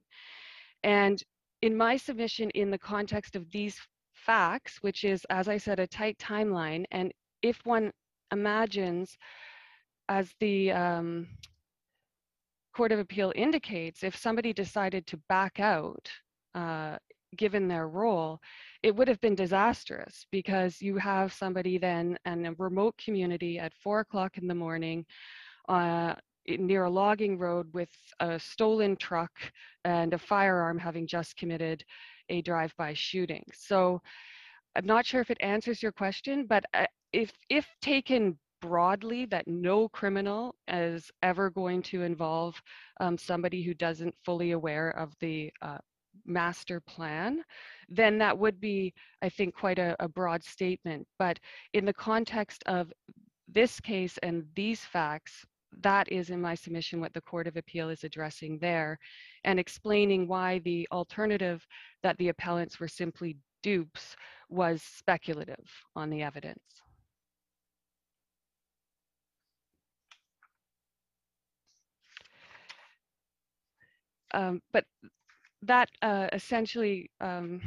And 0.84 1.22
in 1.62 1.76
my 1.76 1.98
submission, 1.98 2.50
in 2.52 2.70
the 2.70 2.78
context 2.78 3.36
of 3.36 3.50
these 3.52 3.80
facts, 4.14 4.78
which 4.82 5.04
is, 5.04 5.26
as 5.30 5.48
I 5.48 5.58
said, 5.58 5.80
a 5.80 5.88
tight 5.88 6.18
timeline, 6.18 6.86
and 6.92 7.12
if 7.42 7.60
one 7.64 7.92
imagines, 8.32 9.18
as 10.10 10.34
the 10.40 10.72
um, 10.72 11.28
Court 12.76 12.92
of 12.92 13.00
Appeal 13.00 13.32
indicates, 13.36 14.04
if 14.04 14.16
somebody 14.16 14.54
decided 14.54 15.08
to 15.08 15.18
back 15.30 15.60
out, 15.60 16.10
uh, 16.56 16.98
given 17.36 17.68
their 17.68 17.88
role, 17.88 18.40
it 18.84 18.96
would 18.96 19.08
have 19.08 19.20
been 19.22 19.36
disastrous 19.36 20.26
because 20.32 20.82
you 20.82 20.98
have 20.98 21.34
somebody 21.34 21.78
then 21.78 22.18
in 22.26 22.46
a 22.46 22.54
remote 22.54 22.96
community 23.04 23.60
at 23.60 23.74
four 23.74 24.00
o'clock 24.00 24.38
in 24.38 24.48
the 24.48 24.56
morning 24.56 25.06
uh, 25.68 26.14
near 26.48 26.86
a 26.86 26.90
logging 26.90 27.38
road 27.38 27.68
with 27.74 27.90
a 28.20 28.40
stolen 28.40 28.96
truck 28.96 29.32
and 29.84 30.14
a 30.14 30.18
firearm 30.18 30.80
having 30.80 31.06
just 31.06 31.36
committed 31.36 31.84
a 32.30 32.42
drive-by 32.42 32.94
shooting. 32.94 33.44
So 33.54 34.02
I'm 34.76 34.86
not 34.86 35.06
sure 35.06 35.22
if 35.22 35.32
it 35.32 35.38
answers 35.42 35.82
your 35.82 35.92
question, 35.92 36.46
but 36.48 36.64
uh, 36.74 36.86
if 37.12 37.32
if 37.50 37.68
taken 37.82 38.38
broadly 38.62 39.26
that 39.26 39.48
no 39.48 39.88
criminal 39.90 40.56
is 40.68 41.12
ever 41.22 41.50
going 41.50 41.82
to 41.82 42.04
involve 42.04 42.60
um, 43.00 43.18
somebody 43.18 43.62
who 43.62 43.74
doesn't 43.74 44.16
fully 44.26 44.52
aware 44.52 44.90
of 44.92 45.14
the 45.20 45.52
uh, 45.62 45.78
master 46.26 46.80
plan, 46.80 47.44
then 47.90 48.18
that 48.18 48.38
would 48.38 48.60
be, 48.60 48.94
I 49.22 49.30
think, 49.30 49.56
quite 49.56 49.80
a, 49.80 49.96
a 50.00 50.08
broad 50.08 50.44
statement. 50.44 51.08
But 51.20 51.40
in 51.74 51.86
the 51.86 51.94
context 51.94 52.64
of 52.66 52.92
this 53.48 53.80
case 53.80 54.18
and 54.24 54.46
these 54.56 54.82
facts, 54.82 55.46
that 55.84 56.12
is 56.12 56.30
in 56.30 56.42
my 56.42 56.56
submission 56.56 57.00
what 57.00 57.14
the 57.14 57.22
Court 57.22 57.48
of 57.48 57.58
Appeal 57.58 57.90
is 57.90 58.04
addressing 58.04 58.58
there 58.60 58.98
and 59.44 59.60
explaining 59.60 60.28
why 60.28 60.60
the 60.60 60.88
alternative 60.92 61.66
that 62.04 62.18
the 62.18 62.30
appellants 62.30 62.80
were 62.80 62.88
simply 62.88 63.38
dupes 63.64 64.16
was 64.50 64.82
speculative 64.82 65.70
on 65.96 66.10
the 66.10 66.24
evidence. 66.24 66.62
Um, 74.34 74.62
but 74.74 74.84
that 75.64 75.90
uh, 76.02 76.28
essentially 76.34 77.10
um, 77.20 77.62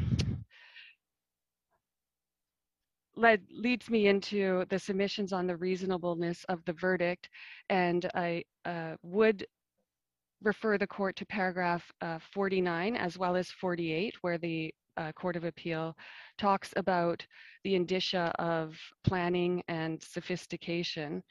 led 3.17 3.43
leads 3.51 3.91
me 3.91 4.07
into 4.07 4.65
the 4.69 4.79
submissions 4.79 5.33
on 5.33 5.47
the 5.47 5.57
reasonableness 5.57 6.45
of 6.45 6.65
the 6.65 6.73
verdict, 6.73 7.29
and 7.69 8.11
I 8.15 8.45
uh, 8.65 8.97
would 9.03 9.47
refer 10.43 10.79
the 10.79 10.87
court 10.87 11.17
to 11.17 11.27
paragraph 11.27 11.91
uh, 12.01 12.19
49 12.33 12.97
as 12.97 13.19
well 13.19 13.37
as 13.37 13.51
48, 13.51 14.15
where 14.23 14.39
the 14.39 14.75
uh, 14.97 15.13
Court 15.13 15.37
of 15.37 15.45
Appeal 15.45 15.97
talks 16.39 16.73
about 16.77 17.25
the 17.65 17.75
indicia 17.75 18.33
of 18.39 18.77
planning 19.05 19.63
and 19.69 20.03
sophistication. 20.03 21.23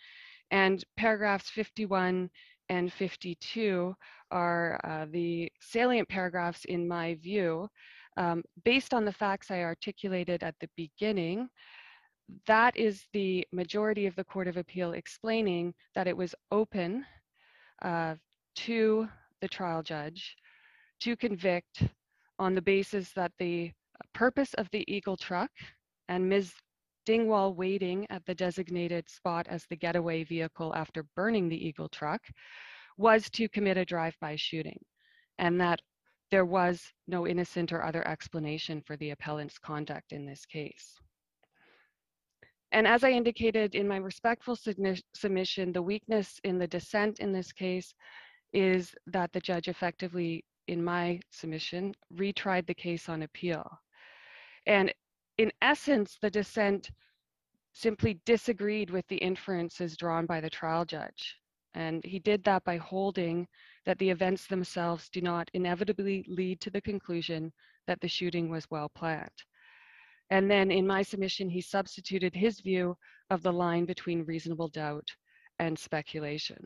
And 0.51 0.83
paragraphs 0.97 1.49
51 1.49 2.29
and 2.69 2.93
52 2.93 3.95
are 4.31 4.79
uh, 4.83 5.05
the 5.11 5.51
salient 5.59 6.07
paragraphs 6.09 6.65
in 6.65 6.87
my 6.87 7.15
view. 7.15 7.67
Um, 8.17 8.43
based 8.65 8.93
on 8.93 9.05
the 9.05 9.13
facts 9.13 9.51
I 9.51 9.61
articulated 9.61 10.43
at 10.43 10.55
the 10.59 10.69
beginning, 10.75 11.47
that 12.47 12.75
is 12.77 13.05
the 13.13 13.47
majority 13.51 14.05
of 14.05 14.15
the 14.15 14.23
Court 14.23 14.47
of 14.47 14.57
Appeal 14.57 14.93
explaining 14.93 15.73
that 15.95 16.07
it 16.07 16.15
was 16.15 16.35
open 16.51 17.05
uh, 17.81 18.15
to 18.55 19.07
the 19.41 19.47
trial 19.47 19.81
judge 19.81 20.35
to 21.01 21.15
convict 21.15 21.83
on 22.37 22.55
the 22.55 22.61
basis 22.61 23.11
that 23.13 23.31
the 23.39 23.71
purpose 24.13 24.53
of 24.55 24.69
the 24.71 24.83
Eagle 24.93 25.17
truck 25.17 25.51
and 26.07 26.27
Ms. 26.27 26.53
Dingwall 27.05 27.53
waiting 27.55 28.05
at 28.09 28.25
the 28.25 28.35
designated 28.35 29.09
spot 29.09 29.47
as 29.49 29.65
the 29.69 29.75
getaway 29.75 30.23
vehicle 30.23 30.75
after 30.75 31.03
burning 31.15 31.49
the 31.49 31.67
Eagle 31.67 31.89
truck 31.89 32.21
was 32.99 33.29
to 33.29 33.47
commit 33.47 33.77
a 33.77 33.85
drive-by 33.85 34.35
shooting 34.35 34.79
and 35.37 35.59
that 35.61 35.79
there 36.31 36.45
was 36.45 36.83
no 37.07 37.25
innocent 37.25 37.71
or 37.71 37.81
other 37.81 38.05
explanation 38.05 38.81
for 38.85 38.97
the 38.97 39.11
appellant's 39.11 39.57
conduct 39.57 40.11
in 40.11 40.25
this 40.25 40.45
case. 40.45 40.95
And 42.73 42.85
as 42.85 43.05
I 43.05 43.11
indicated 43.11 43.73
in 43.73 43.87
my 43.87 43.95
respectful 43.97 44.55
submission, 44.55 45.71
the 45.71 45.81
weakness 45.81 46.39
in 46.43 46.59
the 46.59 46.67
dissent 46.67 47.19
in 47.19 47.31
this 47.31 47.53
case 47.53 47.95
is 48.51 48.93
that 49.07 49.31
the 49.31 49.39
judge 49.39 49.69
effectively, 49.69 50.43
in 50.67 50.83
my 50.83 51.21
submission, 51.31 51.95
retried 52.13 52.67
the 52.67 52.73
case 52.73 53.07
on 53.07 53.23
appeal. 53.23 53.65
And 54.65 54.93
in 55.37 55.51
essence, 55.61 56.17
the 56.21 56.29
dissent 56.29 56.91
simply 57.71 58.19
disagreed 58.25 58.89
with 58.89 59.07
the 59.07 59.17
inferences 59.17 59.95
drawn 59.95 60.25
by 60.25 60.41
the 60.41 60.49
trial 60.49 60.83
judge. 60.83 61.37
And 61.73 62.03
he 62.03 62.19
did 62.19 62.43
that 62.45 62.63
by 62.63 62.77
holding 62.77 63.47
that 63.85 63.97
the 63.99 64.09
events 64.09 64.47
themselves 64.47 65.09
do 65.09 65.21
not 65.21 65.49
inevitably 65.53 66.25
lead 66.27 66.61
to 66.61 66.69
the 66.69 66.81
conclusion 66.81 67.51
that 67.87 68.01
the 68.01 68.07
shooting 68.07 68.49
was 68.49 68.69
well 68.69 68.89
planned. 68.89 69.29
And 70.31 70.49
then 70.49 70.71
in 70.71 70.85
my 70.85 71.01
submission, 71.01 71.49
he 71.49 71.61
substituted 71.61 72.35
his 72.35 72.59
view 72.59 72.95
of 73.29 73.41
the 73.41 73.53
line 73.53 73.85
between 73.85 74.25
reasonable 74.25 74.67
doubt 74.67 75.07
and 75.57 75.77
speculation. 75.77 76.63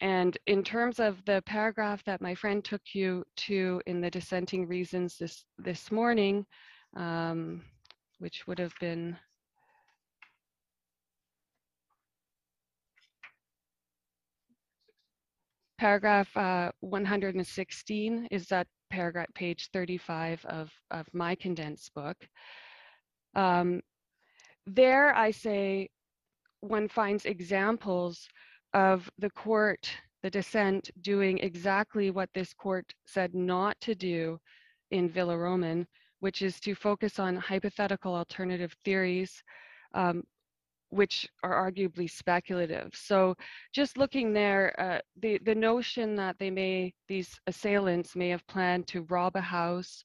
And 0.00 0.36
in 0.46 0.64
terms 0.64 0.98
of 0.98 1.24
the 1.26 1.42
paragraph 1.46 2.02
that 2.04 2.20
my 2.20 2.34
friend 2.34 2.64
took 2.64 2.82
you 2.92 3.24
to 3.36 3.80
in 3.86 4.00
the 4.00 4.10
dissenting 4.10 4.66
reasons 4.66 5.16
this, 5.16 5.44
this 5.58 5.92
morning, 5.92 6.44
um, 6.96 7.62
which 8.18 8.46
would 8.46 8.58
have 8.58 8.74
been 8.80 9.16
paragraph 15.82 16.36
uh, 16.36 16.70
116 16.78 18.28
is 18.30 18.46
that 18.46 18.68
paragraph 18.88 19.26
page 19.34 19.68
35 19.72 20.44
of, 20.44 20.70
of 20.92 21.08
my 21.12 21.34
condensed 21.34 21.92
book. 21.92 22.16
Um, 23.34 23.80
there 24.64 25.12
I 25.12 25.32
say 25.32 25.90
one 26.60 26.86
finds 26.86 27.24
examples 27.24 28.28
of 28.74 29.10
the 29.18 29.30
court, 29.30 29.90
the 30.22 30.30
dissent, 30.30 30.88
doing 31.00 31.38
exactly 31.38 32.12
what 32.12 32.28
this 32.32 32.54
court 32.54 32.94
said 33.04 33.34
not 33.34 33.74
to 33.80 33.96
do 33.96 34.38
in 34.92 35.10
Villaroman, 35.10 35.84
which 36.20 36.42
is 36.42 36.60
to 36.60 36.76
focus 36.76 37.18
on 37.18 37.34
hypothetical 37.34 38.14
alternative 38.14 38.72
theories, 38.84 39.42
um, 39.94 40.22
which 40.92 41.26
are 41.42 41.70
arguably 41.70 42.08
speculative. 42.08 42.90
So 42.94 43.34
just 43.72 43.96
looking 43.96 44.34
there, 44.34 44.78
uh, 44.78 44.98
the, 45.20 45.38
the 45.38 45.54
notion 45.54 46.14
that 46.16 46.36
they 46.38 46.50
may, 46.50 46.92
these 47.08 47.40
assailants 47.46 48.14
may 48.14 48.28
have 48.28 48.46
planned 48.46 48.86
to 48.88 49.06
rob 49.08 49.34
a 49.36 49.40
house 49.40 50.04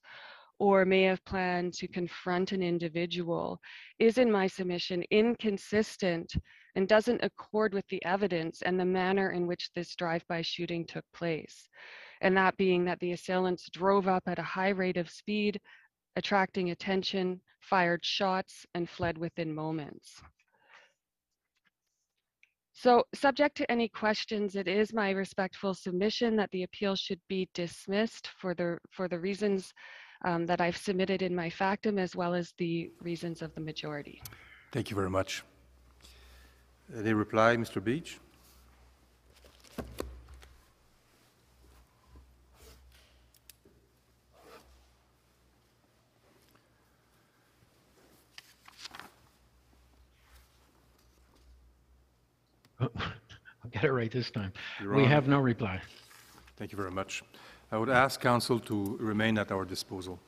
or 0.58 0.86
may 0.86 1.02
have 1.02 1.22
planned 1.26 1.74
to 1.74 1.86
confront 1.86 2.52
an 2.52 2.62
individual 2.62 3.60
is 3.98 4.16
in 4.16 4.32
my 4.32 4.46
submission 4.46 5.04
inconsistent 5.10 6.32
and 6.74 6.88
doesn't 6.88 7.22
accord 7.22 7.74
with 7.74 7.86
the 7.88 8.02
evidence 8.06 8.62
and 8.62 8.80
the 8.80 8.84
manner 8.84 9.32
in 9.32 9.46
which 9.46 9.68
this 9.74 9.94
drive-by 9.94 10.40
shooting 10.40 10.86
took 10.86 11.04
place. 11.14 11.68
And 12.22 12.34
that 12.38 12.56
being 12.56 12.86
that 12.86 12.98
the 13.00 13.12
assailants 13.12 13.68
drove 13.70 14.08
up 14.08 14.22
at 14.26 14.38
a 14.38 14.42
high 14.42 14.70
rate 14.70 14.96
of 14.96 15.10
speed, 15.10 15.60
attracting 16.16 16.70
attention, 16.70 17.42
fired 17.60 18.04
shots, 18.04 18.64
and 18.74 18.88
fled 18.88 19.18
within 19.18 19.54
moments. 19.54 20.22
So 22.80 23.02
subject 23.12 23.56
to 23.56 23.68
any 23.68 23.88
questions, 23.88 24.54
it 24.54 24.68
is 24.68 24.94
my 24.94 25.10
respectful 25.10 25.74
submission 25.74 26.36
that 26.36 26.48
the 26.52 26.62
appeal 26.62 26.94
should 26.94 27.18
be 27.28 27.48
dismissed 27.52 28.28
for 28.38 28.54
the, 28.54 28.78
for 28.92 29.08
the 29.08 29.18
reasons 29.18 29.74
um, 30.24 30.46
that 30.46 30.60
I've 30.60 30.76
submitted 30.76 31.22
in 31.22 31.34
my 31.34 31.50
factum 31.50 31.98
as 31.98 32.14
well 32.14 32.34
as 32.34 32.54
the 32.56 32.92
reasons 33.02 33.42
of 33.42 33.52
the 33.56 33.60
majority. 33.60 34.22
Thank 34.70 34.90
you 34.90 34.94
very 34.94 35.10
much. 35.10 35.42
Any 36.96 37.14
reply, 37.14 37.56
Mr. 37.56 37.82
Beach? 37.82 38.20
I'll 52.80 52.90
get 53.80 53.88
it 53.88 53.92
right 53.92 54.10
this 54.10 54.30
time. 54.30 54.52
You're 54.80 54.94
We 54.94 55.04
on. 55.04 55.08
have 55.08 55.28
no 55.28 55.38
reply. 55.40 55.80
Thank 56.56 56.72
you 56.72 56.76
very 56.78 56.90
much. 56.90 57.22
I 57.70 57.76
would 57.78 57.90
ask 57.90 58.20
counsel 58.20 58.58
to 58.60 58.96
remain 59.00 59.38
at 59.38 59.52
our 59.52 59.64
disposal. 59.64 60.18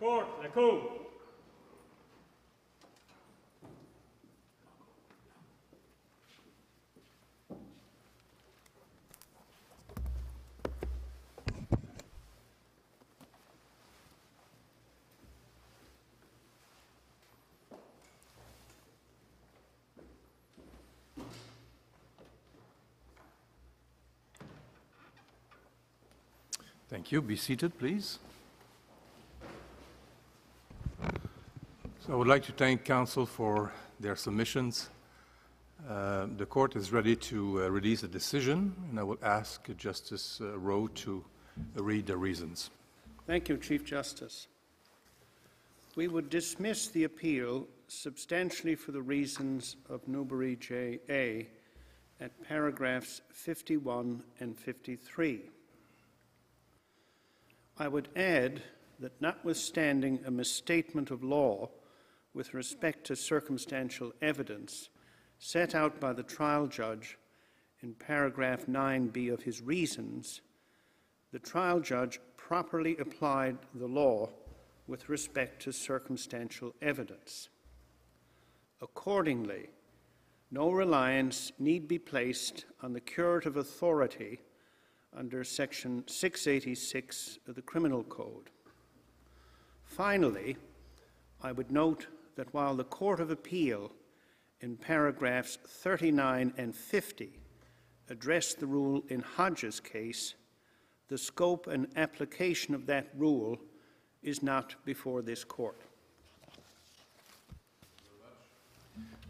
Court, 0.00 0.26
la 0.42 0.48
cour. 0.48 0.80
Thank 26.88 27.12
you. 27.12 27.20
Be 27.20 27.36
seated, 27.36 27.78
please. 27.78 28.18
I 32.10 32.14
would 32.16 32.26
like 32.26 32.42
to 32.46 32.52
thank 32.52 32.84
counsel 32.84 33.24
for 33.24 33.72
their 34.00 34.16
submissions. 34.16 34.90
Uh, 35.88 36.26
The 36.36 36.44
court 36.44 36.74
is 36.74 36.90
ready 36.90 37.14
to 37.14 37.62
uh, 37.62 37.68
release 37.70 38.02
a 38.02 38.08
decision, 38.08 38.74
and 38.90 38.98
I 38.98 39.04
will 39.04 39.18
ask 39.22 39.68
Justice 39.76 40.40
uh, 40.40 40.58
Rowe 40.58 40.88
to 40.88 41.24
read 41.76 42.06
the 42.06 42.16
reasons. 42.16 42.70
Thank 43.28 43.48
you, 43.48 43.56
Chief 43.58 43.84
Justice. 43.84 44.48
we 45.94 46.08
would 46.08 46.30
dismiss 46.30 46.88
the 46.88 47.04
appeal 47.04 47.68
substantially 47.86 48.74
for 48.74 48.90
the 48.90 49.02
reasons 49.02 49.76
of 49.88 50.08
Newbury 50.08 50.56
J.A. 50.56 51.46
at 52.20 52.32
paragraphs 52.42 53.20
51 53.32 54.20
and 54.40 54.58
53. 54.58 55.42
I 57.78 57.86
would 57.86 58.08
add 58.16 58.62
that 58.98 59.20
notwithstanding 59.20 60.18
a 60.26 60.30
misstatement 60.32 61.12
of 61.12 61.22
law 61.22 61.70
with 62.34 62.54
respect 62.54 63.04
to 63.06 63.16
circumstantial 63.16 64.12
evidence 64.22 64.88
set 65.38 65.74
out 65.74 65.98
by 65.98 66.12
the 66.12 66.22
trial 66.22 66.66
judge 66.66 67.18
in 67.82 67.94
paragraph 67.94 68.66
9b 68.66 69.32
of 69.32 69.42
his 69.42 69.62
reasons, 69.62 70.42
the 71.32 71.38
trial 71.38 71.80
judge 71.80 72.20
properly 72.36 72.96
applied 72.98 73.56
the 73.74 73.86
law 73.86 74.28
with 74.86 75.08
respect 75.08 75.62
to 75.62 75.72
circumstantial 75.72 76.74
evidence. 76.82 77.48
Accordingly, 78.82 79.68
no 80.50 80.70
reliance 80.70 81.52
need 81.58 81.86
be 81.86 81.98
placed 81.98 82.64
on 82.82 82.92
the 82.92 83.00
curative 83.00 83.56
authority 83.56 84.40
under 85.16 85.42
Section 85.44 86.04
686 86.06 87.38
of 87.46 87.54
the 87.54 87.62
Criminal 87.62 88.02
Code. 88.04 88.50
Finally, 89.84 90.56
I 91.42 91.52
would 91.52 91.70
note 91.70 92.06
that 92.40 92.54
while 92.54 92.74
the 92.74 92.84
Court 92.84 93.20
of 93.20 93.30
Appeal 93.30 93.92
in 94.62 94.74
paragraphs 94.74 95.58
39 95.62 96.54
and 96.56 96.74
50 96.74 97.38
addressed 98.08 98.58
the 98.58 98.66
rule 98.66 99.04
in 99.10 99.20
Hodges' 99.20 99.78
case, 99.78 100.36
the 101.08 101.18
scope 101.18 101.66
and 101.66 101.86
application 101.96 102.74
of 102.74 102.86
that 102.86 103.08
rule 103.14 103.58
is 104.22 104.42
not 104.42 104.74
before 104.86 105.20
this 105.20 105.44
court. 105.44 105.82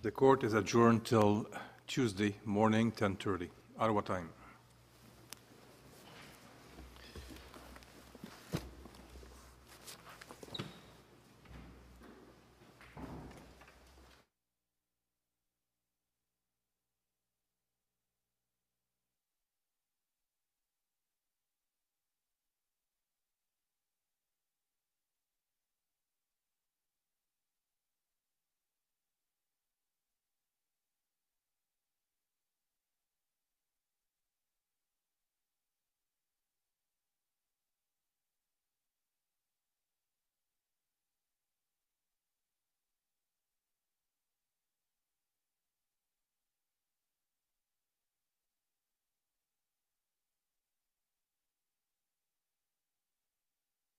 The 0.03 0.13
court 0.13 0.45
is 0.45 0.55
adjourned 0.55 1.05
till 1.05 1.49
Tuesday 1.89 2.37
morning, 2.45 2.93
10:30, 2.93 3.51
Ottawa 3.81 4.03
time. 4.03 4.29